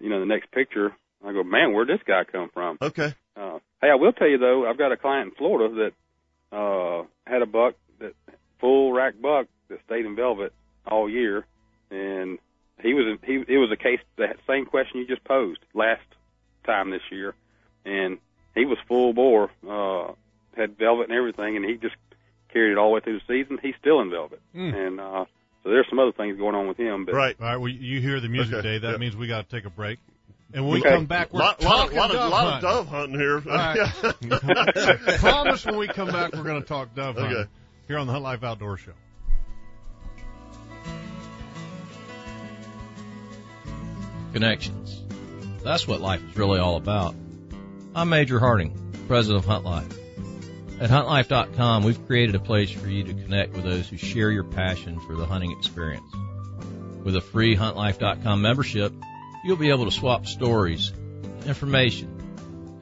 you 0.00 0.08
know 0.10 0.20
the 0.20 0.26
next 0.26 0.50
picture, 0.50 0.92
I 1.24 1.32
go, 1.32 1.42
man, 1.42 1.72
where'd 1.72 1.88
this 1.88 2.02
guy 2.06 2.24
come 2.24 2.48
from? 2.48 2.78
Okay. 2.80 3.14
Uh, 3.36 3.58
hey, 3.80 3.90
I 3.90 3.94
will 3.96 4.12
tell 4.12 4.28
you 4.28 4.38
though, 4.38 4.66
I've 4.68 4.78
got 4.78 4.92
a 4.92 4.96
client 4.96 5.30
in 5.30 5.34
Florida 5.36 5.74
that 6.50 6.56
uh, 6.56 7.04
had 7.26 7.42
a 7.42 7.46
buck 7.46 7.74
that 7.98 8.14
full 8.60 8.92
rack 8.92 9.14
buck 9.20 9.46
that 9.68 9.78
stayed 9.86 10.04
in 10.06 10.16
velvet 10.16 10.52
all 10.86 11.08
year, 11.08 11.44
and 11.90 12.38
he 12.82 12.94
was 12.94 13.18
he 13.24 13.34
it 13.46 13.58
was 13.58 13.70
a 13.72 13.76
case 13.76 14.00
that 14.16 14.36
same 14.46 14.64
question 14.66 14.98
you 15.00 15.06
just 15.06 15.24
posed 15.24 15.60
last 15.74 16.02
time 16.64 16.90
this 16.90 17.02
year, 17.10 17.34
and 17.84 18.18
he 18.54 18.64
was 18.64 18.78
full 18.88 19.12
bore, 19.12 19.50
uh, 19.68 20.12
had 20.56 20.76
velvet 20.78 21.08
and 21.08 21.16
everything, 21.18 21.56
and 21.56 21.64
he 21.64 21.74
just 21.76 21.94
carried 22.52 22.72
it 22.72 22.78
all 22.78 22.90
the 22.90 22.94
way 22.94 23.00
through 23.00 23.18
the 23.20 23.24
season. 23.26 23.58
He's 23.62 23.74
still 23.80 24.00
in 24.00 24.10
velvet, 24.10 24.40
Mm. 24.54 24.74
and 24.86 25.00
uh, 25.00 25.24
so 25.62 25.70
there's 25.70 25.86
some 25.88 25.98
other 25.98 26.12
things 26.12 26.36
going 26.38 26.54
on 26.54 26.66
with 26.68 26.76
him. 26.76 27.04
But 27.04 27.14
Right. 27.14 27.36
All 27.40 27.46
right, 27.46 27.56
well, 27.56 27.68
you 27.68 28.00
hear 28.00 28.20
the 28.20 28.28
music, 28.28 28.54
Okay, 28.54 28.68
Dave. 28.72 28.82
That 28.82 28.92
yeah. 28.92 28.96
means 28.98 29.16
we 29.16 29.26
got 29.26 29.48
to 29.48 29.56
take 29.56 29.64
a 29.64 29.70
break. 29.70 29.98
And 30.54 30.64
when 30.64 30.74
we 30.74 30.80
Okay. 30.80 30.90
come 30.90 31.06
back, 31.06 31.32
we're 31.32 31.40
lot, 31.40 31.62
lot, 31.62 31.78
talking 31.90 31.96
lot, 31.96 32.10
of, 32.10 32.16
dove 32.16 32.30
lot 32.30 32.62
of 32.62 32.62
hunting. 32.62 32.70
dove 32.70 32.88
hunting 32.88 33.18
here. 33.18 33.42
All 33.48 34.92
right. 35.00 35.16
Promise 35.20 35.64
when 35.64 35.76
we 35.78 35.88
come 35.88 36.08
back, 36.08 36.34
we're 36.34 36.42
going 36.42 36.60
to 36.60 36.68
talk 36.68 36.94
dove 36.94 37.16
hunting 37.16 37.46
here 37.88 37.96
on 37.96 38.06
the 38.06 38.12
Hunt 38.12 38.22
Life 38.24 38.42
Outdoor 38.44 38.76
Show. 38.76 38.92
Connections. 44.32 45.01
That's 45.64 45.86
what 45.86 46.00
life 46.00 46.20
is 46.28 46.36
really 46.36 46.58
all 46.58 46.76
about. 46.76 47.14
I'm 47.94 48.08
Major 48.08 48.40
Harding, 48.40 48.76
president 49.06 49.44
of 49.44 49.48
Hunt 49.48 49.64
Life. 49.64 49.92
At 50.80 50.90
huntlife.com, 50.90 51.84
we've 51.84 52.04
created 52.06 52.34
a 52.34 52.40
place 52.40 52.70
for 52.70 52.88
you 52.88 53.04
to 53.04 53.14
connect 53.14 53.52
with 53.52 53.62
those 53.62 53.88
who 53.88 53.96
share 53.96 54.32
your 54.32 54.42
passion 54.42 54.98
for 54.98 55.14
the 55.14 55.24
hunting 55.24 55.52
experience. 55.52 56.12
With 57.04 57.14
a 57.14 57.20
free 57.20 57.54
huntlife.com 57.54 58.42
membership, 58.42 58.92
you'll 59.44 59.56
be 59.56 59.70
able 59.70 59.84
to 59.84 59.92
swap 59.92 60.26
stories, 60.26 60.92
information, 61.46 62.08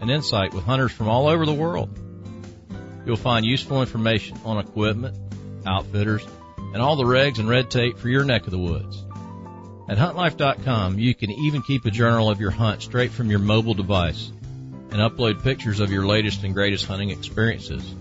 and 0.01 0.11
insight 0.11 0.55
with 0.55 0.64
hunters 0.64 0.93
from 0.93 1.09
all 1.09 1.29
over 1.29 1.45
the 1.45 1.53
world. 1.53 1.90
You'll 3.05 3.16
find 3.16 3.45
useful 3.45 3.83
information 3.83 4.38
on 4.45 4.59
equipment, 4.59 5.19
outfitters, 5.66 6.27
and 6.57 6.81
all 6.81 6.97
the 6.97 7.05
regs 7.05 7.38
and 7.38 7.49
red 7.49 7.71
tape 7.71 7.99
for 7.99 8.09
your 8.09 8.25
neck 8.25 8.47
of 8.47 8.53
the 8.53 8.59
woods. 8.59 9.05
At 9.90 9.98
huntlife.com, 9.98 11.00
you 11.00 11.16
can 11.16 11.33
even 11.33 11.62
keep 11.62 11.85
a 11.85 11.90
journal 11.90 12.31
of 12.31 12.40
your 12.40 12.53
hunt 12.53 12.81
straight 12.81 13.11
from 13.11 13.29
your 13.29 13.40
mobile 13.40 13.74
device 13.74 14.31
and 14.92 15.00
upload 15.00 15.42
pictures 15.42 15.81
of 15.81 15.90
your 15.90 16.07
latest 16.07 16.44
and 16.44 16.55
greatest 16.55 16.87
hunting 16.87 17.11
experiences. 17.11 17.92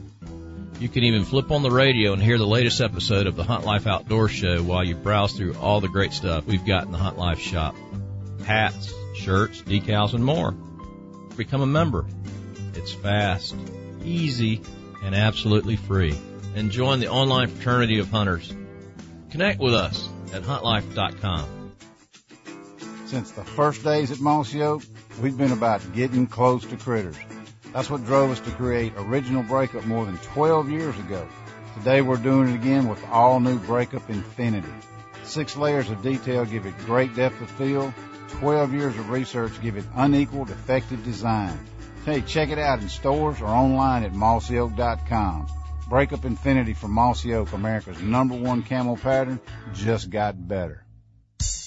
You 0.79 0.87
can 0.87 1.03
even 1.03 1.25
flip 1.25 1.49
on 1.49 1.63
the 1.63 1.71
radio 1.71 2.13
and 2.13 2.21
hear 2.21 2.37
the 2.37 2.45
latest 2.45 2.79
episode 2.79 3.25
of 3.25 3.35
the 3.35 3.43
Hunt 3.43 3.65
Life 3.65 3.87
Outdoor 3.87 4.29
Show 4.29 4.61
while 4.61 4.83
you 4.83 4.93
browse 4.93 5.33
through 5.33 5.55
all 5.55 5.81
the 5.81 5.87
great 5.87 6.13
stuff 6.13 6.45
we've 6.45 6.63
got 6.63 6.85
in 6.85 6.91
the 6.91 6.99
Hunt 6.99 7.17
Life 7.17 7.39
shop. 7.39 7.75
Hats, 8.45 8.93
shirts, 9.15 9.63
decals, 9.63 10.13
and 10.13 10.23
more. 10.23 10.51
Become 11.37 11.61
a 11.61 11.65
member. 11.65 12.05
It's 12.75 12.93
fast, 12.93 13.55
easy, 14.03 14.61
and 15.03 15.15
absolutely 15.15 15.75
free. 15.75 16.15
And 16.53 16.69
join 16.69 16.99
the 16.99 17.09
online 17.09 17.47
fraternity 17.47 17.97
of 17.97 18.11
hunters. 18.11 18.53
Connect 19.31 19.59
with 19.59 19.73
us 19.73 20.07
at 20.31 20.43
huntlife.com. 20.43 21.58
Since 23.09 23.31
the 23.31 23.43
first 23.43 23.83
days 23.83 24.11
at 24.11 24.19
Mossy 24.19 24.61
Oak, 24.61 24.83
we've 25.19 25.35
been 25.35 25.51
about 25.51 25.81
getting 25.93 26.27
close 26.27 26.63
to 26.67 26.77
critters. 26.77 27.15
That's 27.73 27.89
what 27.89 28.05
drove 28.05 28.29
us 28.29 28.39
to 28.41 28.51
create 28.51 28.93
Original 28.97 29.41
Breakup 29.41 29.83
more 29.85 30.05
than 30.05 30.19
12 30.19 30.69
years 30.69 30.95
ago. 30.99 31.27
Today 31.75 32.01
we're 32.01 32.17
doing 32.17 32.49
it 32.49 32.53
again 32.53 32.87
with 32.87 33.03
all 33.07 33.39
new 33.39 33.57
Breakup 33.57 34.07
Infinity. 34.11 34.71
Six 35.23 35.57
layers 35.57 35.89
of 35.89 36.03
detail 36.03 36.45
give 36.45 36.67
it 36.67 36.77
great 36.85 37.15
depth 37.15 37.41
of 37.41 37.49
field. 37.49 37.95
12 38.27 38.73
years 38.73 38.95
of 38.95 39.09
research 39.09 39.59
give 39.59 39.75
it 39.75 39.85
unequaled, 39.95 40.51
effective 40.51 41.03
design. 41.03 41.59
Hey, 42.05 42.21
check 42.21 42.49
it 42.49 42.59
out 42.59 42.79
in 42.79 42.89
stores 42.89 43.41
or 43.41 43.47
online 43.47 44.03
at 44.03 44.13
mossyoak.com. 44.13 45.47
Breakup 45.89 46.25
Infinity 46.25 46.75
from 46.75 46.91
Mossy 46.91 47.33
Oak, 47.33 47.53
America's 47.53 47.99
number 48.03 48.35
one 48.35 48.61
camo 48.61 48.97
pattern, 48.97 49.39
just 49.73 50.11
got 50.11 50.47
better. 50.47 50.85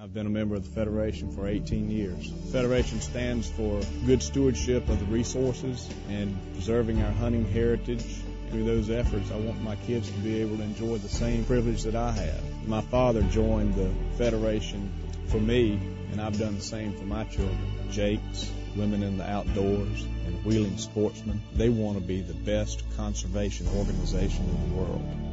I've 0.00 0.14
been 0.14 0.26
a 0.26 0.30
member 0.30 0.56
of 0.56 0.64
the 0.64 0.70
Federation 0.70 1.30
for 1.32 1.46
18 1.46 1.90
years. 1.90 2.30
The 2.30 2.52
Federation 2.52 3.00
stands 3.00 3.48
for 3.48 3.80
good 4.04 4.22
stewardship 4.22 4.88
of 4.88 4.98
the 4.98 5.04
resources 5.06 5.88
and 6.08 6.36
preserving 6.54 7.00
our 7.02 7.12
hunting 7.12 7.46
heritage. 7.46 8.04
Through 8.50 8.64
those 8.64 8.90
efforts, 8.90 9.30
I 9.30 9.36
want 9.36 9.62
my 9.62 9.76
kids 9.76 10.10
to 10.10 10.18
be 10.18 10.40
able 10.40 10.56
to 10.58 10.62
enjoy 10.62 10.98
the 10.98 11.08
same 11.08 11.44
privilege 11.44 11.84
that 11.84 11.94
I 11.94 12.10
have. 12.12 12.66
My 12.66 12.80
father 12.80 13.22
joined 13.22 13.74
the 13.74 13.90
Federation 14.18 14.92
for 15.28 15.38
me, 15.38 15.78
and 16.10 16.20
I've 16.20 16.38
done 16.38 16.56
the 16.56 16.62
same 16.62 16.94
for 16.94 17.04
my 17.04 17.24
children. 17.24 17.58
JAKES, 17.90 18.50
Women 18.76 19.02
in 19.02 19.18
the 19.18 19.30
Outdoors, 19.30 20.06
and 20.26 20.44
Wheeling 20.44 20.78
Sportsmen. 20.78 21.40
They 21.54 21.68
want 21.68 21.98
to 21.98 22.04
be 22.04 22.20
the 22.20 22.34
best 22.34 22.82
conservation 22.96 23.68
organization 23.68 24.48
in 24.48 24.70
the 24.70 24.76
world. 24.76 25.31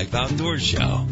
Life 0.00 0.14
Outdoors 0.14 0.62
Show. 0.62 1.06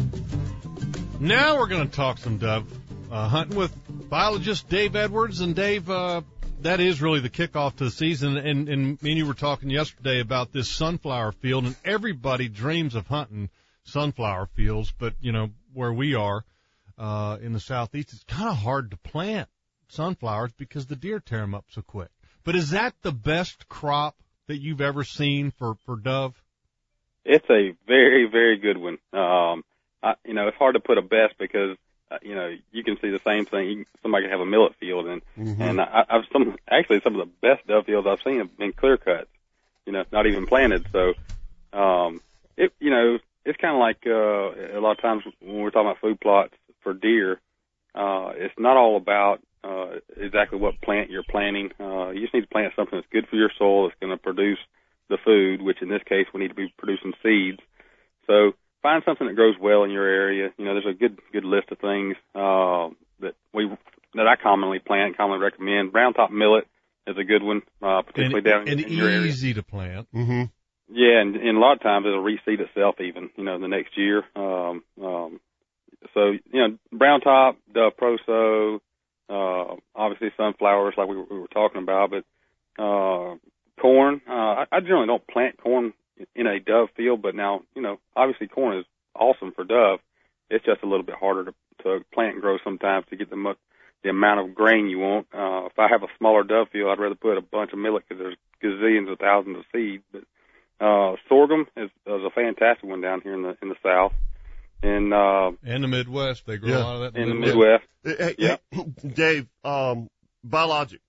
Now 1.19 1.59
we're 1.59 1.67
going 1.67 1.87
to 1.87 1.95
talk 1.95 2.17
some 2.17 2.39
dove 2.39 2.65
uh, 3.11 3.27
hunting 3.27 3.55
with 3.55 3.71
biologist 4.09 4.67
Dave 4.67 4.95
Edwards. 4.95 5.41
And 5.41 5.55
Dave, 5.55 5.87
uh, 5.91 6.21
that 6.61 6.79
is 6.79 6.99
really 6.99 7.19
the 7.19 7.29
kickoff 7.29 7.75
to 7.75 7.83
the 7.83 7.91
season. 7.91 8.35
And, 8.37 8.67
and 8.67 8.99
me 9.03 9.11
and 9.11 9.17
you 9.19 9.27
were 9.27 9.35
talking 9.35 9.69
yesterday 9.69 10.21
about 10.21 10.51
this 10.51 10.71
sunflower 10.71 11.33
field, 11.33 11.65
and 11.65 11.75
everybody 11.85 12.49
dreams 12.49 12.95
of 12.95 13.05
hunting 13.05 13.51
sunflower 13.83 14.47
fields. 14.55 14.91
But, 14.97 15.13
you 15.21 15.33
know, 15.33 15.51
where 15.71 15.93
we 15.93 16.15
are 16.15 16.43
uh, 16.97 17.37
in 17.43 17.53
the 17.53 17.59
southeast, 17.59 18.13
it's 18.13 18.23
kind 18.23 18.49
of 18.49 18.55
hard 18.55 18.89
to 18.89 18.97
plant 18.97 19.49
sunflowers 19.89 20.53
because 20.53 20.87
the 20.87 20.95
deer 20.95 21.19
tear 21.19 21.41
them 21.41 21.53
up 21.53 21.65
so 21.69 21.83
quick. 21.83 22.09
But 22.43 22.55
is 22.55 22.71
that 22.71 22.95
the 23.03 23.11
best 23.11 23.69
crop 23.69 24.15
that 24.47 24.57
you've 24.57 24.81
ever 24.81 25.03
seen 25.03 25.51
for, 25.51 25.75
for 25.85 25.95
dove? 25.95 26.41
It's 27.29 27.49
a 27.51 27.75
very, 27.85 28.27
very 28.27 28.57
good 28.57 28.77
one. 28.77 28.97
Um, 29.13 29.63
I, 30.01 30.15
you 30.25 30.33
know, 30.33 30.47
it's 30.47 30.57
hard 30.57 30.73
to 30.73 30.79
put 30.79 30.97
a 30.97 31.03
best 31.03 31.37
because, 31.37 31.77
uh, 32.09 32.17
you 32.23 32.33
know, 32.33 32.55
you 32.71 32.83
can 32.83 32.97
see 32.99 33.11
the 33.11 33.21
same 33.23 33.45
thing. 33.45 33.69
You, 33.69 33.85
somebody 34.01 34.23
can 34.23 34.31
have 34.31 34.39
a 34.39 34.47
millet 34.47 34.73
field 34.79 35.05
and, 35.05 35.21
Mm-hmm. 35.37 35.61
and 35.61 35.79
I, 35.79 36.05
I've 36.09 36.25
some, 36.33 36.57
actually 36.67 37.01
some 37.03 37.15
of 37.15 37.27
the 37.27 37.31
best 37.47 37.67
dove 37.67 37.85
fields 37.85 38.07
I've 38.07 38.23
seen 38.23 38.39
have 38.39 38.57
been 38.57 38.73
clear 38.73 38.97
cuts, 38.97 39.29
you 39.85 39.93
know, 39.93 40.03
not 40.11 40.25
even 40.25 40.47
planted. 40.47 40.87
So, 40.91 41.13
um, 41.71 42.21
it, 42.57 42.73
you 42.79 42.89
know, 42.89 43.19
it's 43.45 43.61
kind 43.61 43.75
of 43.75 43.79
like, 43.79 43.99
uh, 44.07 44.77
a 44.77 44.81
lot 44.81 44.93
of 44.93 45.01
times 45.01 45.23
when 45.39 45.59
we're 45.61 45.69
talking 45.69 45.87
about 45.87 46.01
food 46.01 46.19
plots 46.19 46.55
for 46.81 46.93
deer, 46.95 47.39
uh, 47.93 48.31
it's 48.35 48.57
not 48.57 48.75
all 48.75 48.97
about, 48.97 49.39
uh, 49.63 49.99
exactly 50.17 50.57
what 50.57 50.81
plant 50.81 51.11
you're 51.11 51.29
planting. 51.29 51.71
Uh, 51.79 52.09
you 52.09 52.21
just 52.21 52.33
need 52.33 52.41
to 52.41 52.47
plant 52.47 52.73
something 52.75 52.97
that's 52.97 53.11
good 53.11 53.27
for 53.27 53.35
your 53.35 53.51
soil, 53.55 53.87
that's 53.87 53.99
going 53.99 54.17
to 54.17 54.17
produce 54.17 54.59
the 55.09 55.17
food, 55.23 55.61
which 55.61 55.81
in 55.81 55.89
this 55.89 56.03
case 56.07 56.27
we 56.33 56.41
need 56.41 56.49
to 56.49 56.55
be 56.55 56.73
producing 56.77 57.13
seeds. 57.23 57.59
So 58.27 58.53
find 58.81 59.03
something 59.05 59.27
that 59.27 59.35
grows 59.35 59.55
well 59.59 59.83
in 59.83 59.91
your 59.91 60.07
area. 60.07 60.51
You 60.57 60.65
know, 60.65 60.73
there's 60.73 60.95
a 60.95 60.97
good 60.97 61.19
good 61.33 61.45
list 61.45 61.71
of 61.71 61.79
things 61.79 62.15
uh, 62.35 62.89
that 63.19 63.35
we 63.53 63.69
that 64.15 64.27
I 64.27 64.35
commonly 64.41 64.79
plant, 64.79 65.17
commonly 65.17 65.43
recommend. 65.43 65.91
Brown 65.91 66.13
top 66.13 66.31
millet 66.31 66.67
is 67.07 67.17
a 67.17 67.23
good 67.23 67.43
one, 67.43 67.61
uh, 67.81 68.01
particularly 68.03 68.37
and, 68.37 68.45
down 68.45 68.69
and 68.69 68.81
in 68.81 68.91
your 68.91 69.07
area. 69.07 69.21
And 69.21 69.27
easy 69.27 69.53
to 69.55 69.63
plant. 69.63 70.07
Mm-hmm. 70.13 70.43
Yeah, 70.91 71.21
and, 71.21 71.35
and 71.35 71.57
a 71.57 71.59
lot 71.59 71.73
of 71.73 71.81
times 71.81 72.05
it'll 72.07 72.23
reseed 72.23 72.59
itself 72.59 72.95
even, 72.99 73.29
you 73.35 73.43
know, 73.43 73.59
the 73.59 73.67
next 73.67 73.95
year. 73.95 74.23
Um, 74.35 74.83
um, 74.99 75.39
so, 76.15 76.31
you 76.31 76.41
know, 76.53 76.77
brown 76.91 77.21
top, 77.21 77.57
Dove 77.71 77.93
Proso, 77.95 78.79
uh, 79.29 79.75
obviously 79.93 80.31
sunflowers 80.35 80.95
like 80.97 81.07
we 81.07 81.17
were, 81.17 81.25
we 81.29 81.39
were 81.39 81.47
talking 81.47 81.83
about, 81.83 82.09
but, 82.09 82.83
uh, 82.83 83.35
corn, 83.79 84.21
uh, 84.29 84.31
I, 84.31 84.65
I 84.71 84.79
generally 84.81 85.07
don't 85.07 85.25
plant 85.27 85.57
corn 85.61 85.93
in 86.35 86.47
a 86.47 86.59
dove 86.59 86.89
field, 86.97 87.21
but 87.21 87.35
now, 87.35 87.61
you 87.75 87.81
know, 87.81 87.99
obviously 88.15 88.47
corn 88.47 88.77
is 88.77 88.85
awesome 89.15 89.51
for 89.53 89.63
dove. 89.63 89.99
It's 90.49 90.65
just 90.65 90.83
a 90.83 90.87
little 90.87 91.05
bit 91.05 91.15
harder 91.15 91.45
to, 91.45 91.53
to 91.83 91.99
plant 92.13 92.33
and 92.33 92.41
grow 92.41 92.57
sometimes 92.63 93.05
to 93.09 93.15
get 93.15 93.29
the 93.29 93.35
mu- 93.35 93.53
the 94.03 94.09
amount 94.09 94.39
of 94.39 94.55
grain 94.55 94.87
you 94.87 94.99
want. 94.99 95.27
Uh, 95.33 95.65
if 95.65 95.77
I 95.77 95.87
have 95.89 96.03
a 96.03 96.07
smaller 96.17 96.43
dove 96.43 96.67
field, 96.71 96.89
I'd 96.89 96.99
rather 97.01 97.15
put 97.15 97.37
a 97.37 97.41
bunch 97.41 97.71
of 97.73 97.79
millet 97.79 98.03
because 98.07 98.21
there's 98.23 98.37
gazillions 98.63 99.11
of 99.11 99.19
thousands 99.19 99.57
of 99.57 99.63
seeds. 99.73 100.03
But 100.11 100.23
uh, 100.85 101.15
sorghum 101.27 101.67
is, 101.75 101.89
is 102.05 102.21
a 102.25 102.29
fantastic 102.33 102.87
one 102.89 103.01
down 103.01 103.21
here 103.21 103.33
in 103.33 103.43
the 103.43 103.57
in 103.61 103.69
the 103.69 103.75
south, 103.83 104.13
and 104.81 105.13
uh, 105.13 105.51
In 105.65 105.81
the 105.81 105.87
Midwest, 105.87 106.45
they 106.45 106.57
grow 106.57 106.69
Yeah. 106.69 106.77
a 106.77 106.83
lot 106.83 107.01
of 107.03 107.13
that 107.13 107.21
in 107.21 107.29
the 107.29 107.35
Midwest. 107.35 107.83
Midwest. 108.03 108.37
Hey, 108.39 108.57
hey, 108.71 109.09
Dave, 109.13 109.47
um, 109.65 110.09
BioLogic 110.47 110.99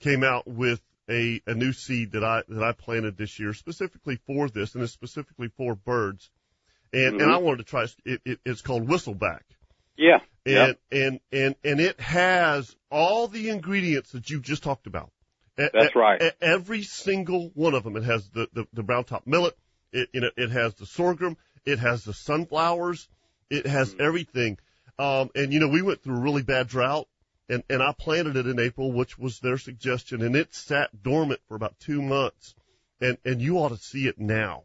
came 0.00 0.22
out 0.22 0.46
with 0.46 0.82
a, 1.08 1.40
a 1.46 1.54
new 1.54 1.72
seed 1.72 2.12
that 2.12 2.24
I 2.24 2.42
that 2.48 2.62
I 2.62 2.72
planted 2.72 3.16
this 3.16 3.38
year 3.38 3.54
specifically 3.54 4.16
for 4.26 4.48
this, 4.48 4.74
and 4.74 4.82
it's 4.82 4.92
specifically 4.92 5.48
for 5.56 5.74
birds. 5.74 6.30
And 6.92 7.20
and 7.20 7.30
Mhm. 7.30 7.34
I 7.34 7.36
wanted 7.38 7.58
to 7.58 7.64
try. 7.64 7.86
It, 8.04 8.20
it, 8.24 8.40
it's 8.44 8.62
called 8.62 8.86
Whistleback, 8.88 9.42
Yeah, 9.96 10.20
and 10.44 10.76
and 10.92 11.20
and 11.32 11.54
and 11.64 11.80
it 11.80 12.00
has 12.00 12.74
all 12.90 13.28
the 13.28 13.50
ingredients 13.50 14.12
that 14.12 14.30
you 14.30 14.40
just 14.40 14.62
talked 14.62 14.86
about. 14.86 15.10
That's 15.72 15.94
e- 15.94 15.98
right. 15.98 16.22
e- 16.22 16.30
Every 16.40 16.82
single 16.82 17.50
one 17.54 17.74
of 17.74 17.84
them. 17.84 17.96
It 17.96 18.04
has 18.04 18.28
the 18.30 18.48
the, 18.52 18.66
the 18.72 18.82
brown 18.82 19.04
top 19.04 19.26
millet. 19.26 19.56
It 19.92 20.08
you 20.12 20.20
know 20.20 20.30
it 20.36 20.50
has 20.50 20.74
the 20.74 20.86
sorghum. 20.86 21.36
It 21.64 21.78
has 21.80 22.04
the 22.04 22.12
sunflowers. 22.14 23.08
It 23.50 23.66
has 23.66 23.94
Mm. 23.94 24.00
everything. 24.00 24.58
Um, 24.98 25.30
and 25.34 25.52
you 25.52 25.60
know 25.60 25.68
we 25.68 25.82
went 25.82 26.02
through 26.02 26.16
a 26.16 26.20
really 26.20 26.42
bad 26.42 26.68
drought, 26.68 27.08
and 27.48 27.62
and 27.68 27.82
I 27.82 27.92
planted 27.92 28.36
it 28.36 28.46
in 28.46 28.58
April, 28.58 28.92
which 28.92 29.18
was 29.18 29.40
their 29.40 29.58
suggestion, 29.58 30.22
and 30.22 30.34
it 30.36 30.54
sat 30.54 31.02
dormant 31.02 31.40
for 31.48 31.54
about 31.54 31.78
two 31.80 32.02
months. 32.02 32.54
And 33.00 33.18
and 33.24 33.42
you 33.42 33.58
ought 33.58 33.68
to 33.70 33.76
see 33.76 34.06
it 34.06 34.18
now. 34.18 34.64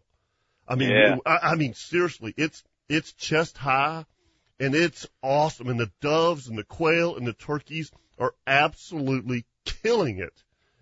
I 0.67 0.75
mean, 0.75 0.89
Yeah. 0.89 1.17
I, 1.25 1.51
I 1.51 1.55
mean 1.55 1.73
seriously, 1.73 2.33
it's 2.37 2.63
it's 2.87 3.11
chest 3.13 3.57
high, 3.57 4.05
and 4.59 4.73
it's 4.73 5.07
awesome. 5.21 5.67
And 5.67 5.79
the 5.79 5.91
doves 6.01 6.47
and 6.47 6.57
the 6.57 6.63
quail 6.63 7.17
and 7.17 7.27
the 7.27 7.33
turkeys 7.33 7.91
are 8.17 8.33
absolutely 8.47 9.45
killing 9.65 10.19
it. 10.19 10.33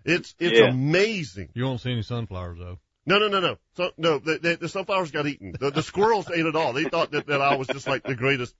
It's 0.04 0.34
it's 0.38 0.58
Yeah. 0.60 0.66
amazing. 0.70 1.50
You 1.54 1.64
won't 1.64 1.80
see 1.80 1.92
any 1.92 2.02
sunflowers 2.02 2.58
though. 2.58 2.78
No, 3.06 3.18
no, 3.18 3.28
no, 3.28 3.40
no. 3.40 3.56
So, 3.76 3.90
no, 3.96 4.18
the, 4.18 4.38
the, 4.38 4.56
the 4.56 4.68
sunflowers 4.68 5.10
got 5.10 5.26
eaten. 5.26 5.54
The, 5.58 5.70
the 5.70 5.82
squirrels 5.82 6.30
ate 6.30 6.44
it 6.46 6.54
all. 6.54 6.72
They 6.74 6.84
thought 6.84 7.10
that, 7.12 7.26
that 7.26 7.40
I 7.40 7.56
was 7.56 7.66
just 7.66 7.88
like 7.88 8.04
the 8.04 8.14
greatest 8.14 8.54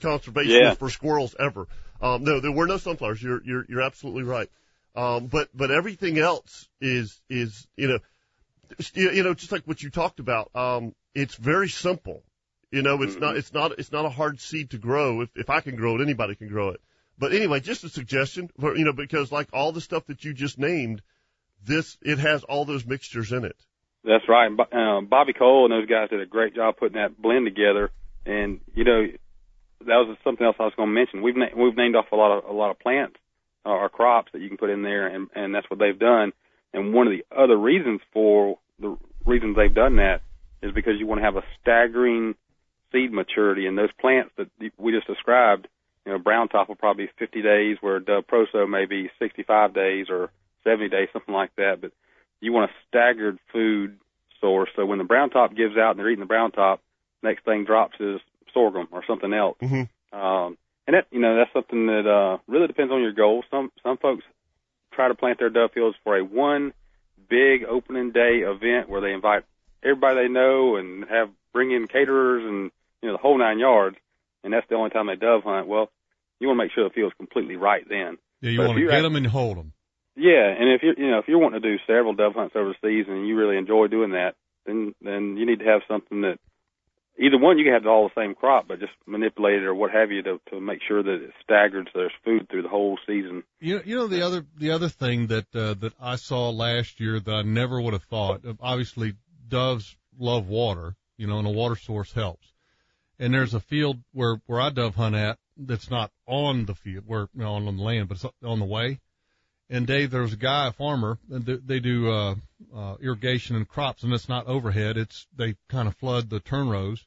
conservationist 0.00 0.60
Yeah. 0.60 0.74
for 0.74 0.90
squirrels 0.90 1.34
ever. 1.38 1.68
Um, 2.00 2.24
no, 2.24 2.40
there 2.40 2.52
were 2.52 2.66
no 2.66 2.78
sunflowers. 2.78 3.22
You're, 3.22 3.42
you're, 3.44 3.64
you're 3.68 3.82
absolutely 3.82 4.22
right. 4.22 4.48
Um, 4.96 5.26
but, 5.26 5.48
but 5.54 5.70
everything 5.70 6.18
else 6.18 6.68
is, 6.80 7.20
is, 7.28 7.68
you 7.76 7.88
know, 7.88 7.98
you 8.94 9.22
know, 9.22 9.34
just 9.34 9.52
like 9.52 9.64
what 9.64 9.82
you 9.82 9.90
talked 9.90 10.20
about, 10.20 10.50
um, 10.54 10.94
it's 11.14 11.34
very 11.34 11.68
simple. 11.68 12.22
You 12.70 12.82
know, 12.82 13.02
it's 13.02 13.16
not, 13.16 13.36
it's 13.36 13.52
not, 13.52 13.72
it's 13.78 13.92
not 13.92 14.04
a 14.04 14.10
hard 14.10 14.40
seed 14.40 14.70
to 14.70 14.78
grow. 14.78 15.22
If, 15.22 15.30
if 15.34 15.50
I 15.50 15.60
can 15.60 15.76
grow 15.76 15.96
it, 15.96 16.02
anybody 16.02 16.36
can 16.36 16.48
grow 16.48 16.70
it. 16.70 16.80
But 17.18 17.32
anyway, 17.32 17.60
just 17.60 17.84
a 17.84 17.88
suggestion 17.88 18.48
for, 18.58 18.76
you 18.76 18.84
know, 18.84 18.92
because 18.92 19.30
like 19.30 19.48
all 19.52 19.72
the 19.72 19.80
stuff 19.80 20.06
that 20.06 20.24
you 20.24 20.32
just 20.32 20.58
named, 20.58 21.02
this, 21.64 21.98
it 22.00 22.18
has 22.18 22.44
all 22.44 22.64
those 22.64 22.86
mixtures 22.86 23.32
in 23.32 23.44
it. 23.44 23.56
That's 24.04 24.26
right. 24.28 24.50
Uh, 24.50 25.02
Bobby 25.02 25.34
Cole 25.34 25.66
and 25.66 25.72
those 25.72 25.88
guys 25.88 26.08
did 26.08 26.20
a 26.20 26.26
great 26.26 26.54
job 26.54 26.76
putting 26.78 26.94
that 26.94 27.20
blend 27.20 27.44
together. 27.44 27.90
And 28.24 28.60
you 28.74 28.84
know, 28.84 29.06
that 29.80 29.96
was 29.96 30.16
something 30.24 30.46
else 30.46 30.56
I 30.58 30.64
was 30.64 30.74
going 30.76 30.88
to 30.88 30.94
mention. 30.94 31.22
We've 31.22 31.36
na- 31.36 31.56
we've 31.56 31.76
named 31.76 31.96
off 31.96 32.12
a 32.12 32.16
lot 32.16 32.38
of 32.38 32.44
a 32.44 32.52
lot 32.52 32.70
of 32.70 32.78
plants 32.78 33.16
uh, 33.64 33.70
or 33.70 33.88
crops 33.88 34.32
that 34.32 34.40
you 34.40 34.48
can 34.48 34.56
put 34.56 34.70
in 34.70 34.82
there, 34.82 35.06
and 35.06 35.28
and 35.34 35.54
that's 35.54 35.68
what 35.70 35.78
they've 35.78 35.98
done. 35.98 36.32
And 36.72 36.94
one 36.94 37.06
of 37.06 37.12
the 37.12 37.24
other 37.36 37.56
reasons 37.56 38.00
for 38.12 38.58
the 38.78 38.96
reasons 39.26 39.56
they've 39.56 39.74
done 39.74 39.96
that 39.96 40.22
is 40.62 40.72
because 40.72 40.94
you 40.98 41.06
want 41.06 41.20
to 41.20 41.24
have 41.24 41.36
a 41.36 41.44
staggering 41.60 42.34
seed 42.92 43.12
maturity, 43.12 43.66
and 43.66 43.76
those 43.76 43.92
plants 44.00 44.32
that 44.36 44.48
we 44.78 44.92
just 44.92 45.06
described, 45.06 45.68
you 46.04 46.12
know, 46.12 46.18
brown 46.18 46.48
top 46.48 46.68
will 46.68 46.76
probably 46.76 47.06
be 47.06 47.12
50 47.18 47.42
days, 47.42 47.76
where 47.80 48.00
Dove 48.00 48.26
Proso 48.26 48.68
may 48.68 48.86
be 48.86 49.10
65 49.18 49.74
days 49.74 50.06
or 50.10 50.30
70 50.64 50.88
days, 50.88 51.08
something 51.12 51.34
like 51.34 51.54
that. 51.56 51.80
But 51.80 51.92
you 52.40 52.52
want 52.52 52.70
a 52.70 52.74
staggered 52.88 53.38
food 53.52 53.98
source. 54.40 54.70
So 54.76 54.86
when 54.86 54.98
the 54.98 55.04
brown 55.04 55.30
top 55.30 55.54
gives 55.54 55.76
out 55.76 55.92
and 55.92 55.98
they're 55.98 56.10
eating 56.10 56.20
the 56.20 56.26
brown 56.26 56.52
top, 56.52 56.80
next 57.22 57.44
thing 57.44 57.64
drops 57.64 57.96
is 58.00 58.20
sorghum 58.52 58.88
or 58.92 59.04
something 59.06 59.32
else. 59.32 59.56
Mm-hmm. 59.62 60.18
Um, 60.18 60.58
and 60.86 60.94
that, 60.94 61.06
you 61.10 61.20
know, 61.20 61.36
that's 61.36 61.52
something 61.52 61.86
that, 61.86 62.06
uh, 62.06 62.38
really 62.46 62.66
depends 62.66 62.92
on 62.92 63.02
your 63.02 63.12
goals. 63.12 63.44
Some, 63.50 63.70
some 63.82 63.96
folks 63.96 64.24
try 64.92 65.08
to 65.08 65.14
plant 65.14 65.38
their 65.38 65.50
dove 65.50 65.72
fields 65.72 65.96
for 66.04 66.16
a 66.16 66.24
one 66.24 66.72
big 67.28 67.64
opening 67.64 68.10
day 68.10 68.40
event 68.40 68.88
where 68.88 69.00
they 69.00 69.12
invite 69.12 69.44
everybody 69.82 70.22
they 70.22 70.28
know 70.28 70.76
and 70.76 71.04
have 71.08 71.30
bring 71.52 71.72
in 71.72 71.86
caterers 71.86 72.44
and 72.44 72.70
you 73.02 73.08
know 73.08 73.12
the 73.12 73.22
whole 73.22 73.38
nine 73.38 73.58
yards, 73.58 73.96
and 74.44 74.52
that's 74.52 74.68
the 74.68 74.74
only 74.74 74.90
time 74.90 75.06
they 75.06 75.16
dove 75.16 75.44
hunt. 75.44 75.66
Well, 75.66 75.90
you 76.38 76.48
want 76.48 76.58
to 76.58 76.64
make 76.64 76.72
sure 76.72 76.84
the 76.84 76.92
field's 76.92 77.14
completely 77.16 77.56
right 77.56 77.86
then. 77.88 78.18
Yeah, 78.40 78.50
you 78.50 78.58
But 78.58 78.68
want 78.68 78.78
to 78.78 78.86
get 78.86 79.02
them 79.02 79.16
and 79.16 79.26
hold 79.26 79.58
them. 79.58 79.72
Yeah, 80.16 80.48
and 80.48 80.70
if 80.70 80.82
you're 80.82 80.98
you 80.98 81.10
know 81.10 81.18
if 81.18 81.28
you're 81.28 81.38
wanting 81.38 81.62
to 81.62 81.68
do 81.68 81.82
several 81.86 82.14
dove 82.14 82.34
hunts 82.34 82.56
over 82.56 82.70
the 82.70 82.88
season 82.88 83.14
and 83.14 83.28
you 83.28 83.36
really 83.36 83.56
enjoy 83.56 83.86
doing 83.86 84.10
that, 84.12 84.34
then 84.66 84.94
then 85.00 85.36
you 85.36 85.46
need 85.46 85.60
to 85.60 85.66
have 85.66 85.82
something 85.88 86.22
that 86.22 86.38
either 87.20 87.38
one 87.38 87.58
you 87.58 87.64
can 87.64 87.74
have 87.74 87.86
all 87.86 88.08
the 88.08 88.20
same 88.20 88.34
crop, 88.34 88.66
but 88.66 88.80
just 88.80 88.92
manipulate 89.06 89.62
it 89.62 89.64
or 89.64 89.74
what 89.74 89.90
have 89.90 90.10
you 90.10 90.22
to 90.22 90.40
to 90.50 90.60
make 90.60 90.80
sure 90.86 91.02
that 91.02 91.22
it's 91.22 91.34
staggered 91.42 91.88
so 91.92 92.00
there's 92.00 92.12
food 92.24 92.48
through 92.48 92.62
the 92.62 92.68
whole 92.68 92.98
season. 93.06 93.42
You 93.60 93.76
know, 93.76 93.82
you 93.84 93.96
know 93.96 94.06
the 94.06 94.22
other 94.22 94.44
the 94.58 94.70
other 94.70 94.88
thing 94.88 95.28
that 95.28 95.54
uh, 95.54 95.74
that 95.74 95.92
I 96.00 96.16
saw 96.16 96.50
last 96.50 97.00
year 97.00 97.20
that 97.20 97.32
I 97.32 97.42
never 97.42 97.80
would 97.80 97.92
have 97.92 98.04
thought. 98.04 98.44
Obviously, 98.60 99.14
doves 99.48 99.96
love 100.18 100.48
water, 100.48 100.96
you 101.16 101.26
know, 101.26 101.38
and 101.38 101.46
a 101.46 101.50
water 101.50 101.76
source 101.76 102.12
helps. 102.12 102.52
And 103.18 103.34
there's 103.34 103.54
a 103.54 103.60
field 103.60 103.98
where 104.12 104.40
where 104.46 104.60
I 104.60 104.70
dove 104.70 104.94
hunt 104.94 105.14
at 105.14 105.38
that's 105.56 105.90
not 105.90 106.10
on 106.26 106.64
the 106.64 106.74
field, 106.74 107.04
where 107.06 107.28
you 107.34 107.42
know, 107.42 107.52
on 107.52 107.64
the 107.64 107.82
land, 107.82 108.08
but 108.08 108.16
it's 108.16 108.26
on 108.42 108.58
the 108.58 108.64
way. 108.64 109.00
And 109.72 109.86
Dave, 109.86 110.10
there's 110.10 110.32
a 110.32 110.36
guy, 110.36 110.66
a 110.66 110.72
farmer, 110.72 111.16
they 111.28 111.78
do 111.78 112.10
uh, 112.10 112.34
uh, 112.74 112.96
irrigation 113.00 113.54
and 113.54 113.68
crops, 113.68 114.02
and 114.02 114.12
it's 114.12 114.28
not 114.28 114.48
overhead. 114.48 114.96
It's 114.96 115.28
they 115.36 115.54
kind 115.68 115.86
of 115.86 115.94
flood 115.96 116.28
the 116.28 116.40
turn 116.40 116.68
rows, 116.68 117.06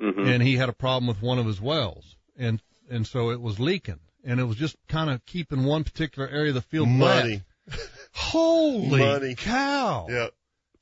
Mm-hmm. 0.00 0.28
and 0.28 0.42
he 0.42 0.56
had 0.56 0.68
a 0.68 0.74
problem 0.74 1.06
with 1.06 1.22
one 1.22 1.38
of 1.38 1.46
his 1.46 1.60
wells, 1.60 2.16
and 2.36 2.60
and 2.90 3.06
so 3.06 3.30
it 3.30 3.40
was 3.40 3.58
leaking, 3.58 4.00
and 4.24 4.38
it 4.40 4.44
was 4.44 4.56
just 4.56 4.76
kind 4.88 5.08
of 5.10 5.24
keeping 5.26 5.64
one 5.64 5.84
particular 5.84 6.28
area 6.28 6.50
of 6.50 6.54
the 6.54 6.60
field 6.60 6.88
Money. 6.88 7.42
wet. 7.68 7.78
Holy 8.12 8.98
Money. 9.00 9.34
cow! 9.34 10.06
Yeah. 10.10 10.28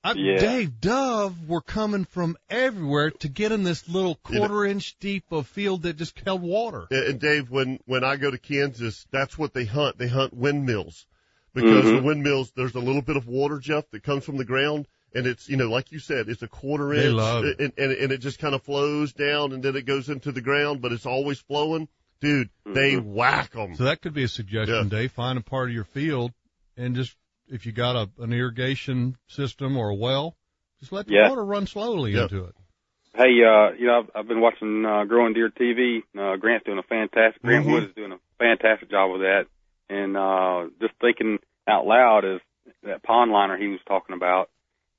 I, 0.02 0.12
Yeah. 0.12 0.36
Dave 0.38 0.80
Dove 0.80 1.48
were 1.48 1.62
coming 1.62 2.04
from 2.04 2.36
everywhere 2.50 3.10
to 3.10 3.28
get 3.28 3.52
in 3.52 3.62
this 3.62 3.88
little 3.88 4.16
quarter 4.16 4.64
inch 4.66 4.96
deep 5.00 5.24
of 5.30 5.46
field 5.46 5.82
that 5.82 5.96
just 5.96 6.18
held 6.20 6.42
water. 6.42 6.86
And 6.90 7.04
and 7.04 7.20
Dave, 7.20 7.50
when 7.50 7.78
when 7.86 8.04
I 8.04 8.16
go 8.16 8.30
to 8.30 8.38
Kansas, 8.38 9.06
that's 9.10 9.38
what 9.38 9.54
they 9.54 9.64
hunt. 9.64 9.96
They 9.96 10.08
hunt 10.08 10.34
windmills 10.34 11.06
because 11.54 11.84
Mhm. 11.84 11.96
the 11.96 12.02
windmills 12.02 12.52
there's 12.54 12.74
a 12.74 12.80
little 12.80 13.00
bit 13.02 13.16
of 13.16 13.26
water, 13.26 13.58
Jeff, 13.58 13.88
that 13.92 14.02
comes 14.02 14.24
from 14.24 14.36
the 14.36 14.44
ground, 14.44 14.86
and 15.14 15.26
it's 15.26 15.48
you 15.48 15.56
know 15.56 15.68
like 15.70 15.92
you 15.92 15.98
said, 15.98 16.28
it's 16.28 16.42
a 16.42 16.48
quarter 16.48 16.94
They 16.94 17.06
inch, 17.06 17.14
love 17.14 17.44
it. 17.44 17.58
and, 17.60 17.72
and 17.78 17.92
and 17.92 18.12
it 18.12 18.18
just 18.18 18.38
kind 18.38 18.54
of 18.54 18.62
flows 18.62 19.12
down, 19.12 19.52
and 19.52 19.62
then 19.62 19.76
it 19.76 19.86
goes 19.86 20.08
into 20.08 20.32
the 20.32 20.40
ground, 20.40 20.82
but 20.82 20.92
it's 20.92 21.06
always 21.06 21.38
flowing. 21.38 21.88
Dude, 22.20 22.48
they 22.64 22.92
Mhm. 22.94 23.04
whack 23.04 23.50
them. 23.52 23.74
So 23.74 23.84
that 23.84 24.00
could 24.00 24.14
be 24.14 24.22
a 24.24 24.28
suggestion, 24.28 24.74
Yeah. 24.90 24.98
Dave. 24.98 25.12
Find 25.12 25.38
a 25.38 25.42
part 25.42 25.68
of 25.68 25.74
your 25.74 25.84
field 25.84 26.32
and 26.76 26.94
just 26.94 27.16
if 27.48 27.66
you 27.66 27.72
got 27.72 27.96
a 27.96 28.08
an 28.22 28.32
irrigation 28.32 29.16
system 29.26 29.76
or 29.76 29.90
a 29.90 29.94
well, 29.94 30.36
just 30.80 30.92
let 30.92 31.06
the 31.06 31.14
Yeah. 31.14 31.28
water 31.28 31.44
run 31.44 31.66
slowly 31.66 32.12
Yeah. 32.12 32.22
into 32.22 32.44
it. 32.44 32.54
Hey, 33.14 33.44
uh, 33.44 33.70
you 33.78 33.86
know, 33.86 34.00
I've, 34.00 34.10
I've 34.14 34.28
been 34.28 34.40
watching 34.40 34.84
uh, 34.84 35.04
Growing 35.04 35.34
Deer 35.34 35.48
TV. 35.50 36.02
Uh, 36.18 36.36
Grant's 36.36 36.64
doing 36.66 36.78
a 36.78 36.82
fantastic. 36.82 37.42
Grant 37.42 37.66
Mhm. 37.66 37.72
Wood 37.72 37.84
is 37.84 37.94
doing 37.94 38.12
a 38.12 38.18
fantastic 38.38 38.90
job 38.90 39.12
with 39.12 39.20
that. 39.20 39.46
And 39.90 40.16
uh, 40.16 40.66
just 40.80 40.94
thinking 41.00 41.38
out 41.68 41.86
loud 41.86 42.24
is 42.24 42.40
that 42.82 43.02
pond 43.02 43.30
liner 43.30 43.56
he 43.58 43.68
was 43.68 43.80
talking 43.86 44.16
about. 44.16 44.48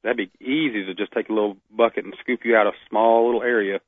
That'd 0.05 0.17
be 0.17 0.45
easy 0.45 0.85
to 0.85 0.93
just 0.93 1.11
take 1.13 1.29
a 1.29 1.33
little 1.33 1.57
bucket 1.75 2.05
and 2.05 2.13
scoop 2.21 2.41
you 2.45 2.55
out 2.55 2.67
a 2.67 2.73
small 2.87 3.25
little 3.25 3.41
area 3.41 3.79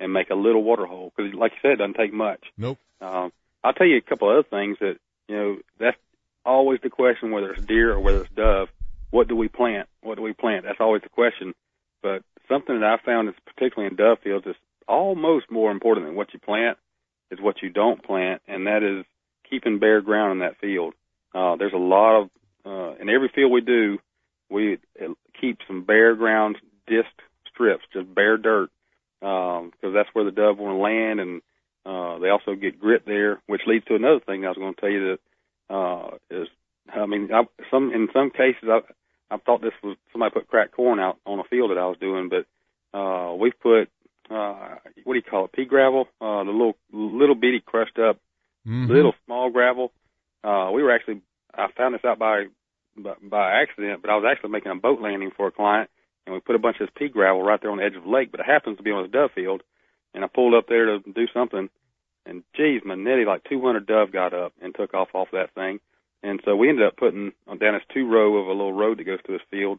and 0.00 0.10
make 0.10 0.30
a 0.30 0.34
little 0.34 0.64
water 0.64 0.86
hole. 0.86 1.12
Because, 1.14 1.34
like 1.34 1.52
you 1.52 1.58
said, 1.60 1.72
it 1.72 1.76
doesn't 1.76 1.98
take 1.98 2.14
much. 2.14 2.42
Nope. 2.56 2.78
Um, 3.02 3.30
I'll 3.62 3.74
tell 3.74 3.86
you 3.86 3.98
a 3.98 4.00
couple 4.00 4.30
other 4.30 4.42
things 4.42 4.78
that 4.80 4.96
you 5.28 5.36
know. 5.36 5.58
That's 5.78 5.98
always 6.46 6.80
the 6.82 6.88
question, 6.88 7.30
whether 7.30 7.52
it's 7.52 7.66
deer 7.66 7.92
or 7.92 8.00
whether 8.00 8.22
it's 8.22 8.34
dove. 8.34 8.70
What 9.10 9.28
do 9.28 9.36
we 9.36 9.48
plant? 9.48 9.86
What 10.00 10.16
do 10.16 10.22
we 10.22 10.32
plant? 10.32 10.64
That's 10.64 10.80
always 10.80 11.02
the 11.02 11.10
question. 11.10 11.54
But 12.02 12.22
something 12.48 12.80
that 12.80 12.98
I 12.98 13.04
found 13.04 13.28
is 13.28 13.34
particularly 13.44 13.90
in 13.90 13.96
dove 13.96 14.20
fields 14.24 14.46
is 14.46 14.56
almost 14.88 15.50
more 15.50 15.70
important 15.70 16.06
than 16.06 16.16
what 16.16 16.32
you 16.32 16.40
plant 16.40 16.78
is 17.30 17.38
what 17.38 17.60
you 17.60 17.68
don't 17.68 18.02
plant, 18.02 18.40
and 18.48 18.66
that 18.66 18.82
is 18.82 19.04
keeping 19.50 19.78
bare 19.78 20.00
ground 20.00 20.32
in 20.32 20.38
that 20.38 20.58
field. 20.58 20.94
Uh, 21.34 21.56
there's 21.56 21.74
a 21.74 21.76
lot 21.76 22.22
of 22.22 22.30
uh, 22.64 22.94
in 22.98 23.10
every 23.10 23.28
field 23.28 23.52
we 23.52 23.60
do, 23.60 23.98
we 24.50 24.78
keep 25.40 25.58
some 25.66 25.84
bare 25.84 26.14
ground 26.14 26.56
disc 26.86 27.08
strips, 27.52 27.84
just 27.92 28.14
bare 28.14 28.36
dirt, 28.36 28.70
because 29.20 29.94
that's 29.94 30.08
where 30.12 30.24
the 30.24 30.30
dove 30.30 30.58
want 30.58 30.76
to 30.76 30.82
land, 30.82 31.20
and 31.20 31.42
uh, 31.84 32.18
they 32.18 32.28
also 32.28 32.54
get 32.54 32.80
grit 32.80 33.04
there, 33.06 33.40
which 33.46 33.62
leads 33.66 33.84
to 33.86 33.94
another 33.94 34.20
thing 34.20 34.44
I 34.44 34.48
was 34.48 34.58
going 34.58 34.74
to 34.74 34.80
tell 34.80 34.90
you 34.90 35.16
that 35.16 35.74
uh, 35.74 36.16
is, 36.30 36.48
I 36.92 37.06
mean, 37.06 37.30
I, 37.32 37.42
some 37.70 37.92
in 37.92 38.08
some 38.12 38.30
cases 38.30 38.68
I 38.68 38.80
I 39.28 39.38
thought 39.38 39.60
this 39.60 39.72
was 39.82 39.96
somebody 40.12 40.32
put 40.32 40.48
cracked 40.48 40.72
corn 40.72 41.00
out 41.00 41.18
on 41.26 41.40
a 41.40 41.44
field 41.44 41.70
that 41.70 41.78
I 41.78 41.86
was 41.86 41.98
doing, 41.98 42.28
but 42.28 42.46
uh, 42.96 43.34
we've 43.34 43.58
put 43.60 43.88
uh, 44.30 44.76
what 45.04 45.14
do 45.14 45.18
you 45.18 45.22
call 45.22 45.46
it, 45.46 45.52
pea 45.52 45.64
gravel, 45.64 46.08
uh, 46.20 46.44
the 46.44 46.50
little 46.50 46.76
little 46.92 47.34
bitty 47.34 47.60
crushed 47.60 47.98
up 47.98 48.18
Mhm. 48.66 48.88
little 48.88 49.14
small 49.24 49.50
gravel. 49.50 49.92
Uh, 50.42 50.70
we 50.72 50.82
were 50.82 50.90
actually, 50.90 51.20
I 51.54 51.68
found 51.72 51.94
this 51.94 52.04
out 52.04 52.18
by, 52.18 52.46
by, 52.96 53.62
accident, 53.62 54.02
but 54.02 54.10
I 54.10 54.16
was 54.16 54.24
actually 54.30 54.50
making 54.50 54.72
a 54.72 54.76
boat 54.76 55.00
landing 55.00 55.30
for 55.36 55.48
a 55.48 55.52
client 55.52 55.90
and 56.26 56.34
we 56.34 56.40
put 56.40 56.56
a 56.56 56.58
bunch 56.60 56.76
of 56.80 56.88
this 56.88 56.94
pea 56.96 57.08
gravel 57.08 57.42
right 57.42 57.60
there 57.60 57.70
on 57.70 57.78
the 57.78 57.84
edge 57.84 57.96
of 57.96 58.04
the 58.04 58.10
lake, 58.10 58.30
but 58.30 58.40
it 58.40 58.46
happens 58.46 58.76
to 58.76 58.82
be 58.82 58.90
on 58.90 59.04
a 59.04 59.08
dove 59.08 59.30
field. 59.34 59.62
And 60.14 60.24
I 60.24 60.28
pulled 60.28 60.54
up 60.54 60.66
there 60.68 60.86
to 60.86 60.98
do 61.00 61.26
something 61.32 61.68
and 62.24 62.42
geez, 62.56 62.82
my 62.84 62.96
netty, 62.96 63.24
like 63.24 63.44
200 63.48 63.86
dove 63.86 64.12
got 64.12 64.34
up 64.34 64.52
and 64.60 64.74
took 64.74 64.94
off 64.94 65.08
off 65.14 65.28
that 65.32 65.54
thing. 65.54 65.78
And 66.22 66.40
so 66.44 66.56
we 66.56 66.68
ended 66.68 66.86
up 66.86 66.96
putting 66.96 67.32
uh, 67.46 67.54
down 67.54 67.74
this 67.74 67.82
two 67.94 68.08
row 68.10 68.36
of 68.38 68.46
a 68.46 68.52
little 68.52 68.72
road 68.72 68.98
that 68.98 69.04
goes 69.04 69.22
to 69.26 69.32
this 69.32 69.46
field. 69.50 69.78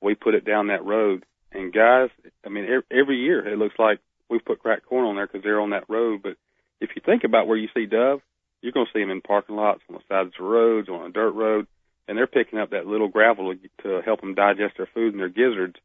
We 0.00 0.14
put 0.14 0.34
it 0.34 0.44
down 0.44 0.68
that 0.68 0.84
road 0.84 1.24
and 1.52 1.72
guys, 1.72 2.10
I 2.44 2.48
mean, 2.48 2.66
every, 2.90 3.18
year 3.18 3.46
it 3.46 3.58
looks 3.58 3.76
like 3.78 4.00
we've 4.28 4.44
put 4.44 4.60
cracked 4.60 4.86
corn 4.86 5.06
on 5.06 5.16
there 5.16 5.26
because 5.26 5.42
they're 5.42 5.60
on 5.60 5.70
that 5.70 5.88
road. 5.88 6.20
But 6.22 6.36
if 6.80 6.90
you 6.94 7.02
think 7.04 7.24
about 7.24 7.46
where 7.46 7.56
you 7.56 7.68
see 7.74 7.86
dove, 7.86 8.20
you're 8.60 8.72
going 8.72 8.86
to 8.86 8.92
see 8.92 9.02
them 9.02 9.10
in 9.10 9.20
parking 9.20 9.56
lots, 9.56 9.80
on 9.88 9.94
the 9.94 10.02
sides 10.08 10.34
of 10.38 10.44
roads, 10.44 10.88
on 10.88 11.06
a 11.06 11.12
dirt 11.12 11.30
road, 11.30 11.66
and 12.08 12.18
they're 12.18 12.26
picking 12.26 12.58
up 12.58 12.70
that 12.70 12.86
little 12.86 13.08
gravel 13.08 13.54
to, 13.54 13.68
to 13.84 14.02
help 14.04 14.20
them 14.20 14.34
digest 14.34 14.76
their 14.78 14.88
food 14.94 15.12
and 15.14 15.20
their 15.20 15.28
gizzards, 15.28 15.76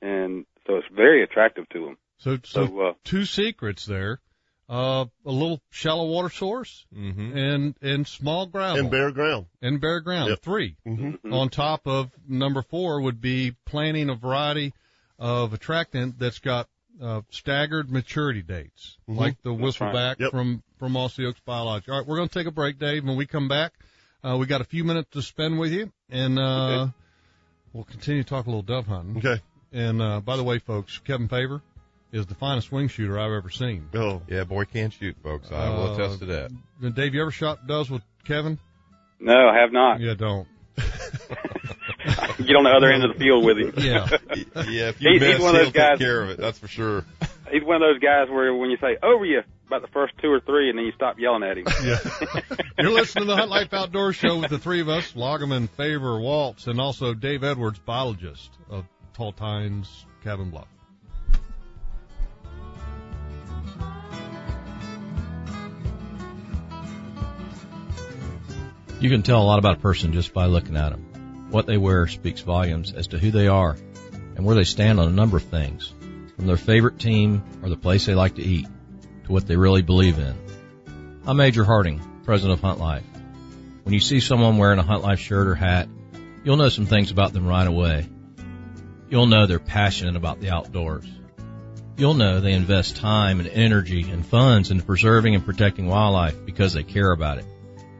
and 0.00 0.46
so 0.66 0.76
it's 0.76 0.86
very 0.94 1.22
attractive 1.22 1.68
to 1.70 1.84
them. 1.84 1.98
So, 2.18 2.38
so, 2.44 2.66
So, 2.66 2.80
uh, 2.80 2.92
two 3.04 3.24
secrets 3.26 3.84
there. 3.84 4.20
Uh, 4.66 5.04
a 5.26 5.30
little 5.30 5.60
shallow 5.68 6.06
water 6.06 6.30
source 6.30 6.86
Mm-hmm. 6.96 7.36
and, 7.36 7.74
and 7.82 8.08
small 8.08 8.46
gravel. 8.46 8.78
and 8.80 8.90
bare 8.90 9.10
ground. 9.10 9.44
And 9.60 9.78
bare 9.78 10.00
ground. 10.00 10.30
Yep. 10.30 10.38
Three. 10.40 10.76
Mm-hmm. 10.86 11.34
On 11.34 11.50
top 11.50 11.86
of 11.86 12.10
number 12.26 12.62
four 12.62 13.02
would 13.02 13.20
be 13.20 13.54
planting 13.66 14.08
a 14.08 14.14
variety 14.14 14.72
of 15.18 15.52
attractant 15.52 16.18
that's 16.18 16.38
got 16.38 16.68
uh, 16.98 17.20
staggered 17.28 17.90
maturity 17.90 18.40
dates, 18.40 18.96
Mhm. 19.06 19.16
like 19.18 19.42
the 19.42 19.54
That's 19.54 19.80
right. 19.82 19.92
whistleback 19.94 20.20
Yep. 20.20 20.30
from 20.30 20.62
from 20.78 20.92
Mossy 20.92 21.26
Oak's 21.26 21.40
BioLogic. 21.46 21.88
All 21.90 21.98
right, 21.98 22.06
we're 22.06 22.16
going 22.16 22.28
to 22.28 22.34
take 22.34 22.46
a 22.46 22.50
break, 22.52 22.78
Dave. 22.78 23.04
When 23.04 23.16
we 23.18 23.26
come 23.26 23.48
back, 23.48 23.72
uh, 24.24 24.36
we 24.38 24.46
got 24.46 24.60
a 24.60 24.64
few 24.64 24.84
minutes 24.84 25.10
to 25.12 25.22
spend 25.22 25.58
with 25.58 25.72
you, 25.72 25.90
and 26.10 26.38
uh, 26.38 26.42
Okay. 26.82 26.92
we'll 27.72 27.84
continue 27.84 28.22
to 28.22 28.28
talk 28.28 28.46
a 28.46 28.48
little 28.48 28.62
dove 28.62 28.86
hunting. 28.86 29.18
Okay. 29.18 29.40
And 29.72 30.00
uh, 30.00 30.20
by 30.20 30.36
the 30.36 30.44
way, 30.44 30.58
folks, 30.58 30.98
Kevin 30.98 31.28
Favor 31.28 31.60
is 32.12 32.26
the 32.26 32.34
finest 32.34 32.70
wing 32.70 32.86
shooter 32.88 33.18
I've 33.18 33.32
ever 33.32 33.50
seen. 33.50 33.88
Oh, 33.94 34.22
Yeah, 34.28 34.44
boy 34.44 34.64
can 34.66 34.90
shoot, 34.90 35.16
folks. 35.22 35.50
I 35.50 35.68
will 35.70 35.90
Uh, 35.90 35.94
attest 35.94 36.20
to 36.20 36.26
that. 36.26 36.94
Dave, 36.94 37.14
you 37.14 37.20
ever 37.22 37.32
shot 37.32 37.66
doves 37.66 37.90
with 37.90 38.02
Kevin? 38.24 38.58
no, 39.20 39.48
I 39.48 39.58
have 39.60 39.72
not. 39.72 40.00
Yeah, 40.00 40.14
don't. 40.14 40.46
Get 42.36 42.56
on 42.56 42.64
the 42.64 42.70
other 42.76 42.90
end 42.92 43.04
of 43.04 43.12
the 43.14 43.18
field 43.18 43.44
with 43.44 43.58
him. 43.58 43.72
Yeah. 43.78 44.06
Yeah, 44.68 44.88
if 44.90 45.00
you 45.00 45.10
He's- 45.10 45.20
miss, 45.20 45.32
he's 45.36 45.40
one 45.40 45.54
of 45.54 45.62
he'll 45.62 45.64
those 45.64 45.72
guys- 45.72 45.98
take 45.98 46.06
care 46.06 46.22
of 46.22 46.30
it. 46.30 46.38
That's 46.38 46.58
for 46.58 46.68
sure. 46.68 47.04
He's 47.50 47.62
one 47.64 47.76
of 47.76 47.80
those 47.82 48.00
guys 48.00 48.28
where 48.30 48.54
when 48.54 48.70
you 48.70 48.76
say 48.80 48.96
over 49.02 49.24
you 49.24 49.42
about 49.66 49.82
the 49.82 49.88
first 49.88 50.14
two 50.20 50.30
or 50.30 50.40
three, 50.40 50.68
and 50.68 50.78
then 50.78 50.86
you 50.86 50.92
stop 50.92 51.18
yelling 51.18 51.42
at 51.42 51.58
him. 51.58 51.64
Yeah. 51.84 51.98
You're 52.78 52.92
listening 52.92 53.24
to 53.24 53.30
the 53.30 53.36
Hunt 53.36 53.50
Life 53.50 53.72
Outdoor 53.72 54.12
Show 54.12 54.38
with 54.38 54.50
the 54.50 54.58
three 54.58 54.80
of 54.80 54.88
us, 54.88 55.12
Loggerman, 55.12 55.68
Favor, 55.70 56.18
Waltz, 56.18 56.66
and 56.66 56.80
also 56.80 57.14
Dave 57.14 57.44
Edwards, 57.44 57.78
biologist 57.78 58.50
of 58.68 58.84
Tall 59.14 59.32
Tines 59.32 60.06
Cabin 60.22 60.50
Bluff. 60.50 60.68
You 69.00 69.10
can 69.10 69.22
tell 69.22 69.42
a 69.42 69.44
lot 69.44 69.58
about 69.58 69.76
a 69.76 69.80
person 69.80 70.12
just 70.12 70.32
by 70.32 70.46
looking 70.46 70.76
at 70.76 70.90
them. 70.90 71.48
What 71.50 71.66
they 71.66 71.76
wear 71.76 72.06
speaks 72.06 72.40
volumes 72.40 72.92
as 72.92 73.08
to 73.08 73.18
who 73.18 73.30
they 73.30 73.48
are 73.48 73.76
and 74.36 74.44
where 74.44 74.56
they 74.56 74.64
stand 74.64 74.98
on 74.98 75.08
a 75.08 75.12
number 75.12 75.36
of 75.36 75.44
things, 75.44 75.92
from 76.36 76.46
their 76.46 76.56
favorite 76.56 76.98
team 76.98 77.42
or 77.62 77.68
the 77.68 77.76
place 77.76 78.06
they 78.06 78.14
like 78.14 78.36
to 78.36 78.42
eat 78.42 78.66
to 79.24 79.32
what 79.32 79.46
they 79.46 79.56
really 79.56 79.82
believe 79.82 80.18
in. 80.18 80.34
I'm 81.26 81.36
Major 81.36 81.64
Harding, 81.64 82.00
president 82.24 82.58
of 82.58 82.64
Hunt 82.64 82.78
Life. 82.78 83.04
When 83.82 83.94
you 83.94 84.00
see 84.00 84.20
someone 84.20 84.58
wearing 84.58 84.78
a 84.78 84.82
Hunt 84.82 85.02
Life 85.02 85.20
shirt 85.20 85.46
or 85.46 85.54
hat, 85.54 85.88
you'll 86.44 86.56
know 86.56 86.68
some 86.68 86.86
things 86.86 87.10
about 87.10 87.32
them 87.32 87.46
right 87.46 87.66
away. 87.66 88.08
You'll 89.08 89.26
know 89.26 89.46
they're 89.46 89.58
passionate 89.58 90.16
about 90.16 90.40
the 90.40 90.50
outdoors. 90.50 91.06
You'll 91.96 92.14
know 92.14 92.40
they 92.40 92.52
invest 92.52 92.96
time 92.96 93.38
and 93.40 93.48
energy 93.48 94.10
and 94.10 94.26
funds 94.26 94.70
into 94.70 94.84
preserving 94.84 95.34
and 95.34 95.44
protecting 95.44 95.86
wildlife 95.86 96.44
because 96.44 96.72
they 96.72 96.82
care 96.82 97.12
about 97.12 97.38
it. 97.38 97.44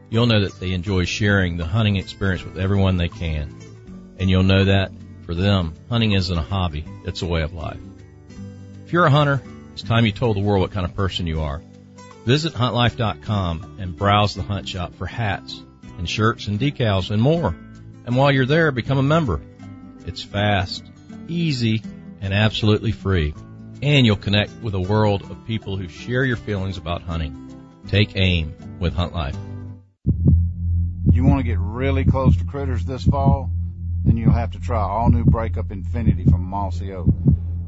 You'll 0.09 0.25
know 0.27 0.41
that 0.41 0.59
they 0.59 0.71
enjoy 0.71 1.05
sharing 1.05 1.57
the 1.57 1.65
hunting 1.65 1.95
experience 1.95 2.43
with 2.43 2.57
everyone 2.57 2.97
they 2.97 3.09
can. 3.09 3.55
And 4.19 4.29
you'll 4.29 4.43
know 4.43 4.65
that 4.65 4.91
For 5.25 5.33
them, 5.33 5.73
hunting 5.89 6.11
isn't 6.11 6.37
a 6.37 6.41
hobby, 6.43 6.85
it's 7.03 7.23
a 7.23 7.25
way 7.25 7.41
of 7.41 7.53
life. 7.53 7.79
If 8.85 8.93
you're 8.93 9.07
a 9.07 9.11
hunter, 9.11 9.41
it's 9.75 9.83
time 9.83 10.05
you 10.05 10.13
told 10.13 10.37
the 10.37 10.39
world 10.39 10.61
what 10.61 10.71
kind 10.71 10.85
of 10.85 10.95
person 10.95 11.27
you 11.27 11.41
are. 11.41 11.61
Visit 12.23 12.53
huntlife.com 12.53 13.75
and 13.77 13.93
browse 13.93 14.33
the 14.33 14.41
hunt 14.41 14.69
shop 14.69 14.95
for 14.95 15.05
hats 15.05 15.61
and 15.97 16.09
shirts 16.09 16.47
and 16.47 16.57
decals 16.57 17.11
and 17.11 17.21
more. 17.21 17.53
And 18.05 18.15
while 18.15 18.31
you're 18.31 18.45
there, 18.45 18.71
become 18.71 18.97
a 18.97 19.03
member. 19.03 19.41
It's 20.05 20.23
fast, 20.23 20.81
easy, 21.27 21.83
and 22.21 22.33
absolutely 22.33 22.93
free. 22.93 23.33
And 23.81 24.05
you'll 24.05 24.15
connect 24.15 24.53
with 24.61 24.75
a 24.75 24.79
world 24.79 25.23
of 25.23 25.45
people 25.45 25.75
who 25.75 25.89
share 25.89 26.23
your 26.23 26.37
feelings 26.37 26.77
about 26.77 27.01
hunting. 27.01 27.35
Take 27.89 28.15
aim 28.15 28.55
with 28.79 28.93
Hunt 28.93 29.13
Life. 29.13 29.35
You 31.11 31.25
want 31.25 31.39
to 31.39 31.43
get 31.43 31.59
really 31.59 32.05
close 32.05 32.37
to 32.37 32.45
critters 32.45 32.85
this 32.85 33.03
fall? 33.03 33.51
Then 34.05 34.15
you'll 34.15 34.31
have 34.31 34.51
to 34.51 34.59
try 34.61 34.79
all 34.79 35.09
new 35.09 35.25
Breakup 35.25 35.69
Infinity 35.69 36.23
from 36.23 36.45
Mossy 36.45 36.93
Oak. 36.93 37.09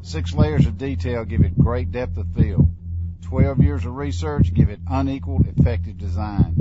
Six 0.07 0.33
layers 0.33 0.65
of 0.65 0.77
detail 0.77 1.25
give 1.25 1.41
it 1.41 1.57
great 1.57 1.91
depth 1.91 2.15
of 2.15 2.27
field. 2.33 2.73
Twelve 3.23 3.59
years 3.59 3.83
of 3.83 3.93
research 3.93 4.53
give 4.53 4.69
it 4.69 4.79
unequaled, 4.89 5.47
effective 5.47 5.97
design. 5.97 6.55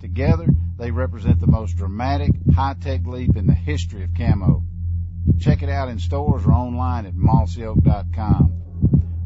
Together, 0.00 0.46
they 0.78 0.90
represent 0.90 1.38
the 1.38 1.46
most 1.46 1.76
dramatic, 1.76 2.30
high-tech 2.54 3.06
leap 3.06 3.36
in 3.36 3.46
the 3.46 3.52
history 3.52 4.02
of 4.02 4.14
camo. 4.14 4.64
Check 5.38 5.62
it 5.62 5.68
out 5.68 5.90
in 5.90 5.98
stores 5.98 6.46
or 6.46 6.52
online 6.52 7.04
at 7.04 7.12
mossyoak.com. 7.12 8.62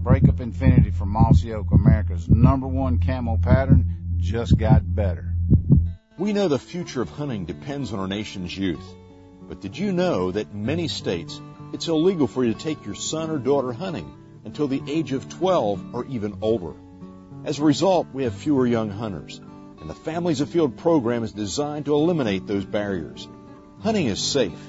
Breakup 0.03 0.41
Infinity 0.41 0.91
from 0.91 1.11
Mossy 1.11 1.53
Oak, 1.53 1.71
America's 1.71 2.29
number 2.29 2.67
one 2.67 2.99
camo 2.99 3.37
pattern, 3.37 4.17
just 4.17 4.59
got 4.59 4.83
better. 4.97 5.33
We 6.19 6.33
know 6.33 6.49
the 6.49 6.59
future 6.59 7.03
of 7.03 7.11
hunting 7.11 7.45
depends 7.45 7.93
on 7.93 8.01
our 8.01 8.09
nation's 8.09 8.59
youth. 8.59 8.97
But 9.49 9.61
did 9.61 9.79
you 9.79 9.93
know 9.93 10.33
that 10.33 10.53
many 10.53 10.89
states 10.89 11.41
it's 11.73 11.89
illegal 11.89 12.27
for 12.27 12.45
you 12.45 12.53
to 12.53 12.59
take 12.59 12.85
your 12.85 12.95
son 12.95 13.31
or 13.31 13.39
daughter 13.39 13.73
hunting 13.73 14.13
until 14.45 14.69
the 14.69 14.83
age 14.87 15.13
of 15.13 15.29
12 15.29 15.95
or 15.95 16.05
even 16.07 16.39
older? 16.43 16.75
As 17.45 17.59
a 17.59 17.65
result, 17.65 18.09
we 18.13 18.25
have 18.25 18.35
fewer 18.35 18.67
young 18.67 18.91
hunters, 18.91 19.41
and 19.81 19.89
the 19.89 19.95
Families 19.95 20.41
Afield 20.41 20.77
program 20.77 21.23
is 21.25 21.33
designed 21.33 21.87
to 21.87 21.95
eliminate 21.95 22.47
those 22.47 22.65
barriers. 22.65 23.27
Hunting 23.81 24.07
is 24.07 24.21
safe, 24.21 24.61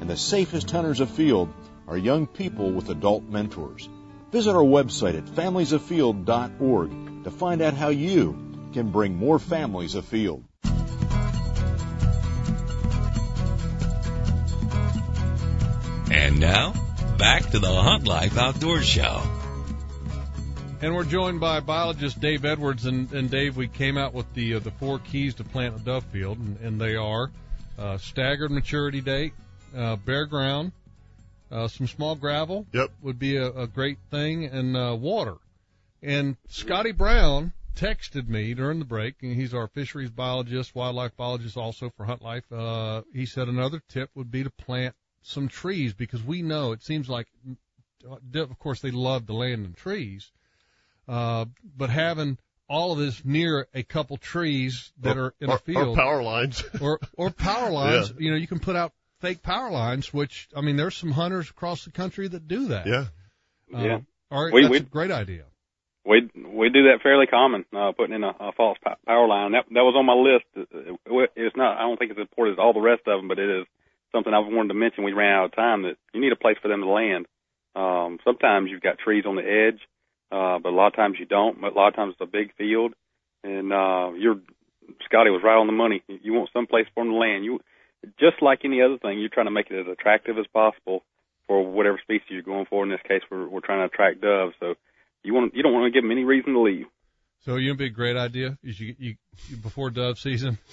and 0.00 0.08
the 0.08 0.16
safest 0.16 0.70
hunters 0.70 1.00
afield 1.00 1.48
are 1.88 1.96
young 1.96 2.26
people 2.26 2.70
with 2.70 2.88
adult 2.88 3.24
mentors. 3.24 3.88
Visit 4.30 4.54
our 4.54 4.62
website 4.62 5.18
at 5.18 5.26
familiesafield.org 5.26 7.24
to 7.24 7.30
find 7.30 7.62
out 7.62 7.74
how 7.74 7.88
you 7.88 8.36
can 8.72 8.92
bring 8.92 9.16
more 9.16 9.40
families 9.40 9.96
afield. 9.96 10.44
And 16.10 16.40
now, 16.40 16.74
back 17.18 17.50
to 17.50 17.60
the 17.60 17.72
Hunt 17.72 18.04
Life 18.04 18.36
Outdoors 18.36 18.84
Show. 18.84 19.22
And 20.82 20.92
we're 20.92 21.04
joined 21.04 21.38
by 21.38 21.60
biologist 21.60 22.20
Dave 22.20 22.44
Edwards. 22.44 22.84
And, 22.84 23.12
and 23.12 23.30
Dave, 23.30 23.56
we 23.56 23.68
came 23.68 23.96
out 23.96 24.12
with 24.12 24.26
the 24.34 24.54
uh, 24.54 24.58
the 24.58 24.72
four 24.72 24.98
keys 24.98 25.36
to 25.36 25.44
plant 25.44 25.76
a 25.76 25.78
dove 25.78 26.02
field, 26.06 26.38
and, 26.38 26.58
and 26.60 26.80
they 26.80 26.96
are 26.96 27.30
uh, 27.78 27.96
staggered 27.98 28.50
maturity 28.50 29.00
date, 29.00 29.34
uh, 29.76 29.94
bare 29.96 30.26
ground, 30.26 30.72
uh, 31.52 31.68
some 31.68 31.86
small 31.86 32.16
gravel. 32.16 32.66
Yep. 32.72 32.90
Would 33.02 33.20
be 33.20 33.36
a, 33.36 33.46
a 33.46 33.66
great 33.68 33.98
thing, 34.10 34.46
and 34.46 34.76
uh, 34.76 34.96
water. 34.98 35.36
And 36.02 36.36
Scotty 36.48 36.90
Brown 36.90 37.52
texted 37.76 38.28
me 38.28 38.52
during 38.54 38.80
the 38.80 38.84
break, 38.84 39.22
and 39.22 39.36
he's 39.36 39.54
our 39.54 39.68
fisheries 39.68 40.10
biologist, 40.10 40.74
wildlife 40.74 41.16
biologist, 41.16 41.56
also 41.56 41.92
for 41.96 42.04
Hunt 42.04 42.20
Life. 42.20 42.50
Uh, 42.50 43.02
he 43.14 43.26
said 43.26 43.46
another 43.46 43.80
tip 43.88 44.10
would 44.16 44.32
be 44.32 44.42
to 44.42 44.50
plant 44.50 44.96
some 45.22 45.48
trees 45.48 45.92
because 45.94 46.22
we 46.22 46.42
know 46.42 46.72
it 46.72 46.82
seems 46.82 47.08
like, 47.08 47.26
of 48.34 48.58
course, 48.58 48.80
they 48.80 48.90
love 48.90 49.26
to 49.26 49.34
land 49.34 49.66
in 49.66 49.74
trees, 49.74 50.30
uh, 51.08 51.44
but 51.76 51.90
having 51.90 52.38
all 52.68 52.92
of 52.92 52.98
this 52.98 53.24
near 53.24 53.66
a 53.74 53.82
couple 53.82 54.16
trees 54.16 54.92
that 55.00 55.16
Or- 55.18 55.24
are 55.26 55.34
in 55.40 55.50
or- 55.50 55.56
a 55.56 55.58
field 55.58 55.88
or 55.88 55.96
power 55.96 56.22
lines. 56.22 56.62
or 56.80 57.00
or 57.16 57.30
power 57.30 57.70
lines, 57.70 58.10
Yeah. 58.10 58.16
you 58.18 58.30
know, 58.30 58.36
you 58.36 58.46
can 58.46 58.60
put 58.60 58.76
out 58.76 58.92
fake 59.18 59.42
power 59.42 59.70
lines, 59.70 60.14
which 60.14 60.48
I 60.56 60.60
mean, 60.60 60.76
there's 60.76 60.96
some 60.96 61.10
hunters 61.10 61.50
across 61.50 61.84
the 61.84 61.90
country 61.90 62.28
that 62.28 62.46
do 62.48 62.68
that. 62.68 62.86
Yeah. 62.86 63.06
Uh, 63.74 63.82
Yeah. 63.84 63.98
All 64.30 64.44
right, 64.44 64.54
We- 64.54 64.62
that's 64.62 64.70
we- 64.70 64.76
a 64.78 64.80
great 64.82 65.10
idea. 65.10 65.44
We 66.04 66.30
we 66.34 66.70
do 66.70 66.84
that 66.84 67.02
fairly 67.02 67.26
common, 67.26 67.66
uh, 67.76 67.92
putting 67.92 68.14
in 68.14 68.24
a, 68.24 68.34
a 68.40 68.52
false 68.52 68.78
power 69.06 69.28
line. 69.28 69.52
That 69.52 69.66
that 69.70 69.82
was 69.84 69.94
on 69.98 70.06
my 70.06 70.14
list. 70.14 70.46
It- 70.54 71.30
It's 71.36 71.56
not. 71.56 71.76
I 71.76 71.80
don't 71.82 71.98
think 71.98 72.12
it's 72.12 72.18
as 72.20 72.22
important 72.30 72.58
as 72.58 72.62
all 72.62 72.72
the 72.72 72.80
rest 72.80 73.02
of 73.06 73.18
them, 73.20 73.28
but 73.28 73.38
it 73.38 73.50
is 73.50 73.66
something 74.12 74.32
I've 74.32 74.46
wanted 74.46 74.68
to 74.68 74.74
mention. 74.74 75.04
We 75.04 75.12
ran 75.12 75.34
out 75.34 75.44
of 75.46 75.56
time. 75.56 75.82
That 75.82 75.96
you 76.12 76.20
need 76.20 76.32
a 76.32 76.36
place 76.36 76.56
for 76.60 76.68
them 76.68 76.80
to 76.82 76.88
land. 76.88 77.26
Um, 77.74 78.18
sometimes 78.24 78.70
you've 78.70 78.82
got 78.82 78.98
trees 78.98 79.24
on 79.26 79.36
the 79.36 79.42
edge, 79.42 79.80
uh, 80.32 80.58
but 80.58 80.70
a 80.70 80.76
lot 80.76 80.88
of 80.88 80.96
times 80.96 81.16
you 81.18 81.26
don't. 81.26 81.60
But 81.60 81.72
a 81.72 81.76
lot 81.76 81.88
of 81.88 81.96
times 81.96 82.14
it's 82.18 82.28
a 82.28 82.30
big 82.30 82.54
field, 82.56 82.94
and 83.44 83.72
uh, 83.72 84.12
you're 84.16 84.40
Scotty 85.04 85.30
was 85.30 85.42
right 85.44 85.58
on 85.58 85.66
the 85.66 85.72
money. 85.72 86.02
You 86.08 86.32
want 86.32 86.50
some 86.52 86.66
place 86.66 86.86
for 86.94 87.04
them 87.04 87.12
to 87.12 87.18
land. 87.18 87.44
You 87.44 87.60
just 88.18 88.42
like 88.42 88.60
any 88.64 88.82
other 88.82 88.98
thing, 88.98 89.20
you're 89.20 89.28
trying 89.28 89.46
to 89.46 89.52
make 89.52 89.70
it 89.70 89.78
as 89.78 89.86
attractive 89.90 90.38
as 90.38 90.46
possible 90.52 91.04
for 91.46 91.64
whatever 91.64 91.98
species 92.02 92.28
you're 92.30 92.42
going 92.42 92.66
for. 92.66 92.84
In 92.84 92.90
this 92.90 93.00
case, 93.06 93.22
we're 93.30 93.48
we're 93.48 93.60
trying 93.60 93.80
to 93.80 93.92
attract 93.92 94.20
doves, 94.20 94.54
so 94.60 94.74
you 95.22 95.34
want 95.34 95.54
you 95.54 95.62
don't 95.62 95.72
want 95.72 95.92
to 95.92 95.96
give 95.96 96.02
them 96.02 96.12
any 96.12 96.24
reason 96.24 96.54
to 96.54 96.60
leave. 96.60 96.86
So 97.44 97.56
you 97.56 97.70
know, 97.70 97.76
be 97.76 97.86
a 97.86 97.90
great 97.90 98.16
idea 98.16 98.58
is 98.62 98.78
you, 98.80 98.94
you 98.98 99.16
you 99.48 99.56
before 99.56 99.90
dove 99.90 100.18
season. 100.18 100.58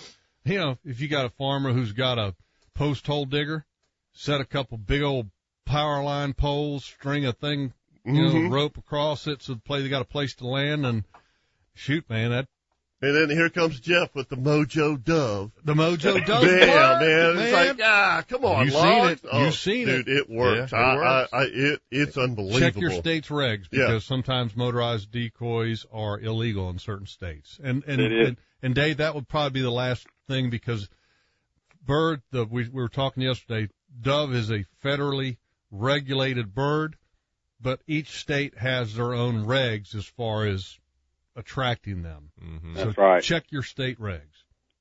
You 0.45 0.59
know, 0.59 0.77
if 0.85 1.01
you 1.01 1.09
got 1.09 1.25
a 1.25 1.29
farmer 1.29 1.73
who's 1.73 1.91
got 1.91 2.17
a 2.17 2.33
post 2.77 3.07
hole 3.07 3.25
digger, 3.25 3.65
set 4.13 4.39
a 4.39 4.45
couple 4.45 4.77
big 4.77 5.01
old 5.01 5.29
power 5.65 6.03
line 6.03 6.33
poles, 6.33 6.85
string 6.85 7.25
a 7.25 7.33
thing, 7.33 7.73
you 8.05 8.13
know, 8.21 8.31
Mhm. 8.33 8.51
rope 8.51 8.77
across 8.77 9.27
it 9.27 9.41
so 9.41 9.55
the 9.55 9.59
play 9.59 9.81
they 9.81 9.89
got 9.89 10.01
a 10.01 10.05
place 10.05 10.35
to 10.35 10.47
land 10.47 10.85
and 10.85 11.03
shoot, 11.73 12.07
man, 12.09 12.31
that 12.31 12.47
And 12.99 13.15
then 13.15 13.29
here 13.29 13.49
comes 13.49 13.79
Jeff 13.79 14.15
with 14.15 14.27
the 14.29 14.35
Mojo 14.37 15.03
Dove. 15.03 15.51
the 15.63 15.73
mojo 15.75 16.13
dove. 16.25 16.41
Bam, 16.41 16.69
work, 16.69 17.01
man. 17.01 17.37
It's 17.45 17.53
like, 17.53 17.79
ah, 17.83 18.23
come 18.27 18.43
on, 18.45 18.65
You've 18.65 18.73
seen 18.73 19.05
it. 19.05 19.19
Oh, 19.31 19.45
You've 19.45 19.53
seen 19.55 19.85
dude, 19.87 20.07
it. 20.07 20.17
it 20.17 20.29
works. 20.29 20.71
Yeah, 20.71 20.93
it 20.93 20.97
works. 20.97 21.29
I, 21.33 21.37
I, 21.37 21.43
it, 21.43 21.81
it's 21.91 22.17
unbelievable. 22.17 22.59
Check 22.59 22.77
your 22.77 22.91
state's 22.91 23.27
regs 23.29 23.65
Yeah. 23.71 23.87
because 23.87 24.03
sometimes 24.05 24.55
motorized 24.55 25.11
decoys 25.11 25.85
are 25.91 26.19
illegal 26.19 26.69
in 26.71 26.79
certain 26.79 27.05
states. 27.07 27.59
And 27.63 27.83
and, 27.85 28.01
It 28.01 28.11
is. 28.11 28.27
and 28.29 28.37
and 28.63 28.73
Dave, 28.73 28.97
that 28.97 29.13
would 29.13 29.27
probably 29.27 29.59
be 29.59 29.61
the 29.61 29.69
last 29.71 30.07
thing 30.27 30.49
because 30.49 30.89
bird 31.87 32.21
the 32.31 32.45
we, 32.45 32.63
we 32.63 32.81
were 32.81 32.89
talking 32.89 33.23
yesterday, 33.23 33.69
dove 33.99 34.33
is 34.33 34.51
a 34.51 34.65
federally 34.83 35.37
regulated 35.71 36.53
bird, 36.53 36.97
but 37.59 37.79
each 37.87 38.11
state 38.19 38.57
has 38.57 38.95
their 38.95 39.13
own 39.13 39.45
regs 39.45 39.95
as 39.95 40.05
far 40.05 40.45
as 40.45 40.77
attracting 41.35 42.03
them. 42.03 42.31
Mm-hmm. 42.43 42.75
So 42.75 42.85
That's 42.85 42.97
right. 42.97 43.23
check 43.23 43.45
your 43.49 43.63
state 43.63 43.99
regs. 43.99 44.21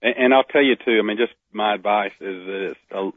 And, 0.02 0.14
and 0.18 0.34
I'll 0.34 0.44
tell 0.44 0.62
you 0.62 0.76
too. 0.76 0.98
I 1.02 1.06
mean, 1.06 1.16
just 1.16 1.32
my 1.52 1.74
advice 1.74 2.12
is 2.20 2.46
that 2.46 2.70
it's 2.72 2.80
a, 2.92 3.10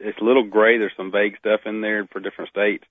it's 0.00 0.18
a 0.20 0.24
little 0.24 0.44
gray. 0.44 0.78
There's 0.78 0.92
some 0.96 1.12
vague 1.12 1.38
stuff 1.38 1.60
in 1.66 1.80
there 1.80 2.06
for 2.12 2.20
different 2.20 2.50
states. 2.50 2.84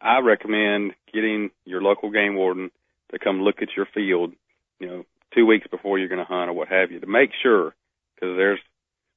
I 0.00 0.20
recommend 0.20 0.92
getting 1.12 1.50
your 1.64 1.80
local 1.80 2.10
game 2.10 2.34
warden 2.36 2.70
to 3.10 3.18
come 3.18 3.40
look 3.40 3.62
at 3.62 3.68
your 3.76 3.86
field, 3.94 4.32
you 4.78 4.86
know, 4.86 5.06
two 5.34 5.46
weeks 5.46 5.66
before 5.70 5.98
you're 5.98 6.08
going 6.08 6.24
to 6.24 6.24
hunt 6.24 6.50
or 6.50 6.52
what 6.52 6.68
have 6.68 6.90
you, 6.90 7.00
to 7.00 7.06
make 7.06 7.30
sure, 7.42 7.74
because 8.14 8.36
there's, 8.36 8.60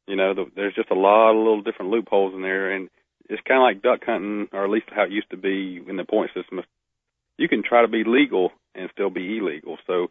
you 0.10 0.16
know, 0.16 0.34
the, 0.34 0.46
there's 0.56 0.76
just 0.76 0.92
a 0.92 0.96
lot 0.96 1.32
of 1.32 1.38
little 1.38 1.62
different 1.62 1.92
loopholes 1.92 2.34
in 2.34 2.42
there, 2.42 2.72
and 2.72 2.90
it's 3.30 3.42
kind 3.48 3.60
of 3.60 3.64
like 3.64 3.82
duck 3.82 4.06
hunting, 4.06 4.48
or 4.52 4.64
at 4.64 4.70
least 4.70 4.88
how 4.90 5.04
it 5.04 5.12
used 5.12 5.30
to 5.30 5.38
be 5.38 5.80
in 5.88 5.98
the 5.98 6.04
point 6.04 6.32
system. 6.34 6.62
You 7.38 7.48
can 7.48 7.64
try 7.64 7.84
to 7.84 7.88
be 7.88 8.04
legal 8.06 8.52
and 8.76 8.90
still 8.92 9.10
be 9.10 9.38
illegal. 9.38 9.78
So 9.88 10.10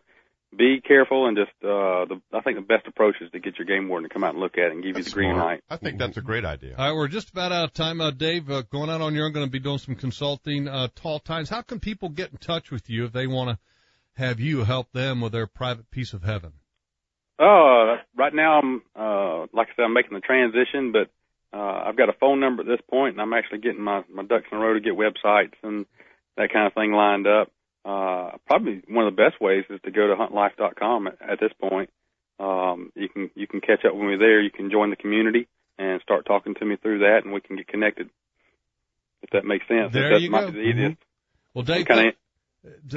be 0.57 0.80
careful 0.80 1.26
and 1.26 1.36
just 1.36 1.51
uh 1.62 2.07
the 2.07 2.20
I 2.32 2.40
think 2.40 2.57
the 2.57 2.62
best 2.62 2.86
approach 2.86 3.16
is 3.20 3.30
to 3.32 3.38
get 3.38 3.59
your 3.59 3.66
game 3.66 3.88
warden 3.88 4.09
to 4.09 4.12
come 4.12 4.24
out 4.24 4.32
and 4.32 4.40
look 4.40 4.57
at 4.57 4.68
it 4.68 4.72
and 4.72 4.82
give 4.82 4.96
you 4.96 5.05
the 5.05 5.11
green 5.11 5.36
light. 5.36 5.62
I 5.68 5.76
think 5.76 5.99
that's 5.99 6.16
a 6.16 6.22
great 6.22 6.46
idea. 6.46 6.74
All 6.78 6.88
right, 6.88 6.96
we're 6.96 7.09
just 7.09 7.30
about 7.30 7.53
out 7.53 7.64
of 7.64 7.74
time. 7.74 8.01
Uh, 8.01 8.12
Dave, 8.12 8.51
uh, 8.51 8.62
going 8.62 8.88
out 8.88 9.03
on 9.03 9.14
your 9.14 9.26
own, 9.26 9.32
going 9.32 9.46
to 9.46 9.53
be 9.53 9.59
doing 9.59 9.78
some 9.78 9.94
consulting. 9.94 10.66
Uh, 10.66 10.88
Tall 10.94 11.18
Tines. 11.18 11.51
How 11.51 11.61
can 11.62 11.80
people 11.80 12.09
get 12.09 12.30
in 12.30 12.38
touch 12.38 12.70
with 12.70 12.88
you 12.88 13.05
if 13.05 13.12
they 13.12 13.26
want 13.26 13.51
to 13.51 13.59
have 14.14 14.40
you 14.40 14.64
help 14.64 14.90
them 14.92 15.20
with 15.20 15.32
their 15.32 15.46
private 15.46 15.90
piece 15.90 16.14
of 16.14 16.22
heaven? 16.22 16.53
Uh 17.39 17.97
right 18.16 18.34
now 18.34 18.59
I'm 18.59 18.82
uh 18.97 19.47
like 19.53 19.68
I 19.68 19.76
said 19.76 19.82
I'm 19.84 19.93
making 19.93 20.14
the 20.14 20.20
transition 20.20 20.93
but 20.93 21.09
uh 21.57 21.82
I've 21.86 21.97
got 21.97 22.09
a 22.09 22.14
phone 22.14 22.41
number 22.41 22.62
at 22.62 22.66
this 22.68 22.80
point 22.91 23.14
and 23.14 23.22
I'm 23.22 23.32
actually 23.32 23.59
getting 23.59 23.80
my 23.82 24.03
my 24.12 24.24
ducks 24.24 24.47
in 24.51 24.59
a 24.59 24.61
row 24.61 24.74
to 24.74 24.80
get 24.80 24.95
websites 24.95 25.55
and 25.62 25.86
that 26.36 26.53
kind 26.53 26.66
of 26.66 26.74
thing 26.74 26.93
lined 26.93 27.26
up. 27.26 27.51
Uh 27.84 28.32
probably 28.47 28.82
one 28.89 29.07
of 29.07 29.14
the 29.14 29.22
best 29.22 29.41
ways 29.41 29.64
is 29.70 29.80
to 29.84 29.91
go 29.91 30.09
to 30.09 30.16
huntlife.com 30.16 31.07
at, 31.07 31.18
at 31.22 31.41
this 31.41 31.53
point. 31.61 31.91
Um 32.41 32.91
you 32.97 33.09
can 33.09 33.30
you 33.34 33.47
can 33.47 33.61
catch 33.61 33.84
up 33.84 33.95
with 33.95 34.09
me 34.09 34.16
there, 34.16 34.41
you 34.41 34.51
can 34.51 34.70
join 34.70 34.91
the 34.91 34.97
community 34.97 35.47
and 35.78 36.03
start 36.03 36.26
talking 36.26 36.55
to 36.57 36.64
me 36.64 36.76
through 36.76 36.99
that 37.01 37.20
and 37.24 37.32
we 37.32 37.41
can 37.41 37.57
get 37.57 37.68
connected. 37.68 38.11
If 39.22 39.30
that 39.30 39.45
makes 39.45 39.66
sense. 39.68 39.93
There 39.93 40.11
that 40.11 40.20
you 40.20 40.30
might 40.30 40.47
go. 40.47 40.51
be 40.53 40.59
the 40.59 40.68
easiest. 40.68 40.97
Well, 41.55 41.64
Dave, 41.64 41.86
kind 41.86 42.09
of 42.09 42.14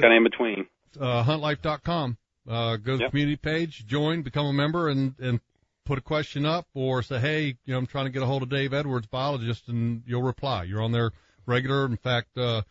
kind 0.00 0.12
of 0.12 0.16
in 0.16 0.24
between. 0.24 0.66
uh, 1.00 1.24
huntlife.com. 1.24 2.16
Uh, 2.48 2.76
go 2.76 2.92
to 2.92 2.96
the 2.96 3.02
Yep. 3.04 3.10
community 3.10 3.36
page, 3.36 3.86
join, 3.86 4.22
become 4.22 4.46
a 4.46 4.52
member, 4.52 4.88
and 4.88 5.14
and 5.20 5.40
put 5.84 5.98
a 5.98 6.02
question 6.02 6.44
up 6.46 6.66
or 6.74 7.02
say, 7.02 7.18
hey, 7.18 7.46
you 7.64 7.72
know, 7.72 7.78
I'm 7.78 7.86
trying 7.86 8.04
to 8.06 8.10
get 8.10 8.22
a 8.22 8.26
hold 8.26 8.42
of 8.42 8.48
Dave 8.48 8.72
Edwards, 8.72 9.06
biologist, 9.08 9.68
and 9.68 10.02
you'll 10.06 10.22
reply. 10.22 10.62
You're 10.64 10.82
on 10.82 10.92
there 10.92 11.10
regular. 11.46 11.84
In 11.86 11.96
fact, 11.96 12.36
uh, 12.38 12.62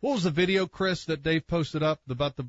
what 0.00 0.12
was 0.14 0.22
the 0.24 0.30
video, 0.30 0.66
Chris, 0.66 1.06
that 1.06 1.22
Dave 1.22 1.46
posted 1.46 1.82
up 1.82 2.00
about 2.08 2.36
the 2.36 2.46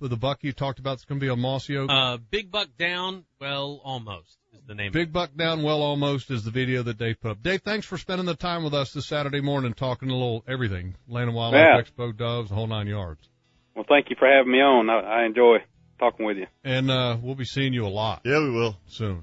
the 0.00 0.16
buck 0.16 0.38
you 0.42 0.52
talked 0.52 0.78
about? 0.78 0.94
It's 0.94 1.04
going 1.04 1.20
to 1.20 1.24
be 1.24 1.28
on 1.28 1.40
Mossy 1.40 1.76
Oak. 1.76 1.90
Uh, 1.90 2.16
Big 2.30 2.50
Buck 2.50 2.68
Down, 2.78 3.24
well, 3.40 3.80
almost 3.84 4.38
is 4.54 4.62
the 4.66 4.74
name. 4.74 4.92
Big 4.92 5.12
Buck 5.12 5.34
Down, 5.36 5.62
well, 5.62 5.82
almost 5.82 6.30
is 6.30 6.42
the 6.42 6.50
video 6.50 6.82
that 6.84 6.96
Dave 6.96 7.20
put 7.20 7.30
up. 7.32 7.42
Dave, 7.42 7.60
thanks 7.62 7.86
for 7.86 7.98
spending 7.98 8.24
the 8.26 8.34
time 8.34 8.64
with 8.64 8.72
us 8.74 8.92
this 8.94 9.06
Saturday 9.06 9.40
morning, 9.42 9.74
talking 9.74 10.08
a 10.10 10.14
little 10.14 10.42
everything, 10.48 10.94
Land 11.06 11.28
and 11.28 11.34
Wildlife 11.36 11.60
Yeah. 11.60 11.82
Expo, 11.82 12.16
doves, 12.16 12.48
the 12.48 12.54
whole 12.54 12.66
nine 12.66 12.86
yards. 12.86 13.28
Well, 13.74 13.84
thank 13.88 14.08
you 14.10 14.16
for 14.18 14.26
having 14.26 14.50
me 14.52 14.60
on. 14.60 14.88
I, 14.90 15.22
I 15.22 15.24
enjoy 15.26 15.58
talking 16.00 16.26
with 16.26 16.36
you. 16.38 16.46
And 16.64 16.90
uh, 16.90 17.16
we'll 17.22 17.36
be 17.36 17.44
seeing 17.44 17.72
you 17.72 17.86
a 17.86 17.88
lot. 17.88 18.22
Yeah, 18.24 18.40
we 18.40 18.50
will 18.50 18.76
soon. 18.88 19.22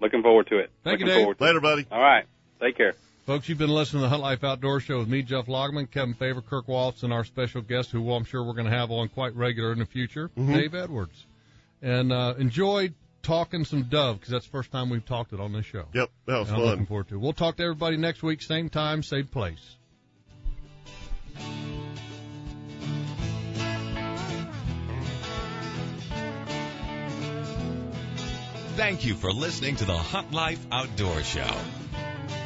Looking 0.00 0.22
forward 0.22 0.48
to 0.48 0.58
it. 0.58 0.70
Thank 0.84 1.00
you, 1.00 1.06
Looking 1.06 1.16
Dave. 1.16 1.22
forward 1.24 1.38
to 1.38 1.44
Later, 1.44 1.60
buddy. 1.60 1.86
All 1.90 2.00
right. 2.00 2.26
Take 2.60 2.76
care. 2.76 2.94
Folks, 3.24 3.48
you've 3.48 3.58
been 3.58 3.70
listening 3.70 4.00
to 4.02 4.04
the 4.04 4.08
Hunt 4.10 4.22
Life 4.22 4.44
Outdoor 4.44 4.78
Show 4.78 4.98
with 4.98 5.08
me, 5.08 5.22
Jeff 5.22 5.46
Logman, 5.46 5.90
Kevin 5.90 6.14
Favor, 6.14 6.42
Kirk 6.42 6.68
Waltz, 6.68 7.02
and 7.02 7.12
our 7.12 7.24
special 7.24 7.60
guest, 7.62 7.90
who 7.90 8.12
I'm 8.12 8.24
sure 8.24 8.44
we're 8.44 8.52
going 8.52 8.70
to 8.70 8.76
have 8.76 8.90
on 8.90 9.08
quite 9.08 9.34
regular 9.34 9.72
in 9.72 9.78
the 9.80 9.86
future, 9.86 10.28
Mhm. 10.36 10.54
Dave 10.54 10.74
Edwards. 10.74 11.26
And 11.82 12.12
uh, 12.12 12.34
enjoyed 12.38 12.94
talking 13.22 13.64
some 13.64 13.82
dove 13.84 14.20
because 14.20 14.30
that's 14.32 14.44
the 14.46 14.52
first 14.52 14.70
time 14.70 14.90
we've 14.90 15.04
talked 15.04 15.32
it 15.32 15.40
on 15.40 15.52
this 15.52 15.66
show. 15.66 15.86
Yep, 15.92 16.10
that 16.26 16.38
was 16.38 16.48
And 16.48 16.56
I'm 16.58 16.62
fun. 16.62 16.70
looking 16.70 16.86
forward 16.86 17.08
to. 17.08 17.14
it. 17.16 17.18
We'll 17.18 17.32
talk 17.32 17.56
to 17.56 17.62
everybody 17.64 17.96
next 17.96 18.22
week, 18.22 18.42
same 18.42 18.68
time, 18.68 19.02
same 19.02 19.26
place. 19.26 19.76
Thank 28.76 29.06
you 29.06 29.14
for 29.14 29.32
listening 29.32 29.76
to 29.76 29.86
the 29.86 29.96
Hunt 29.96 30.32
Life 30.32 30.64
Outdoor 30.70 31.22
Show. 31.22 31.50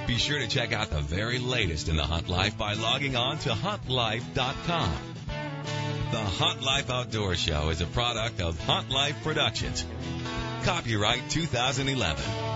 Be 0.07 0.17
sure 0.17 0.39
to 0.39 0.47
check 0.47 0.73
out 0.73 0.89
the 0.89 1.01
very 1.01 1.41
latest 1.41 1.89
in 1.89 1.97
the 1.97 2.05
Hunt 2.05 2.29
Life 2.29 2.57
by 2.57 2.75
logging 2.75 3.17
on 3.17 3.39
to 3.39 3.49
huntlife.com. 3.49 4.93
The 6.13 6.21
Hunt 6.21 6.63
Life 6.63 6.89
Outdoor 6.89 7.35
Show 7.35 7.71
is 7.71 7.81
a 7.81 7.87
product 7.87 8.41
of 8.41 8.57
Hunt 8.61 8.91
Life 8.91 9.17
Productions. 9.25 9.85
Copyright 10.63 11.29
2011. 11.31 12.50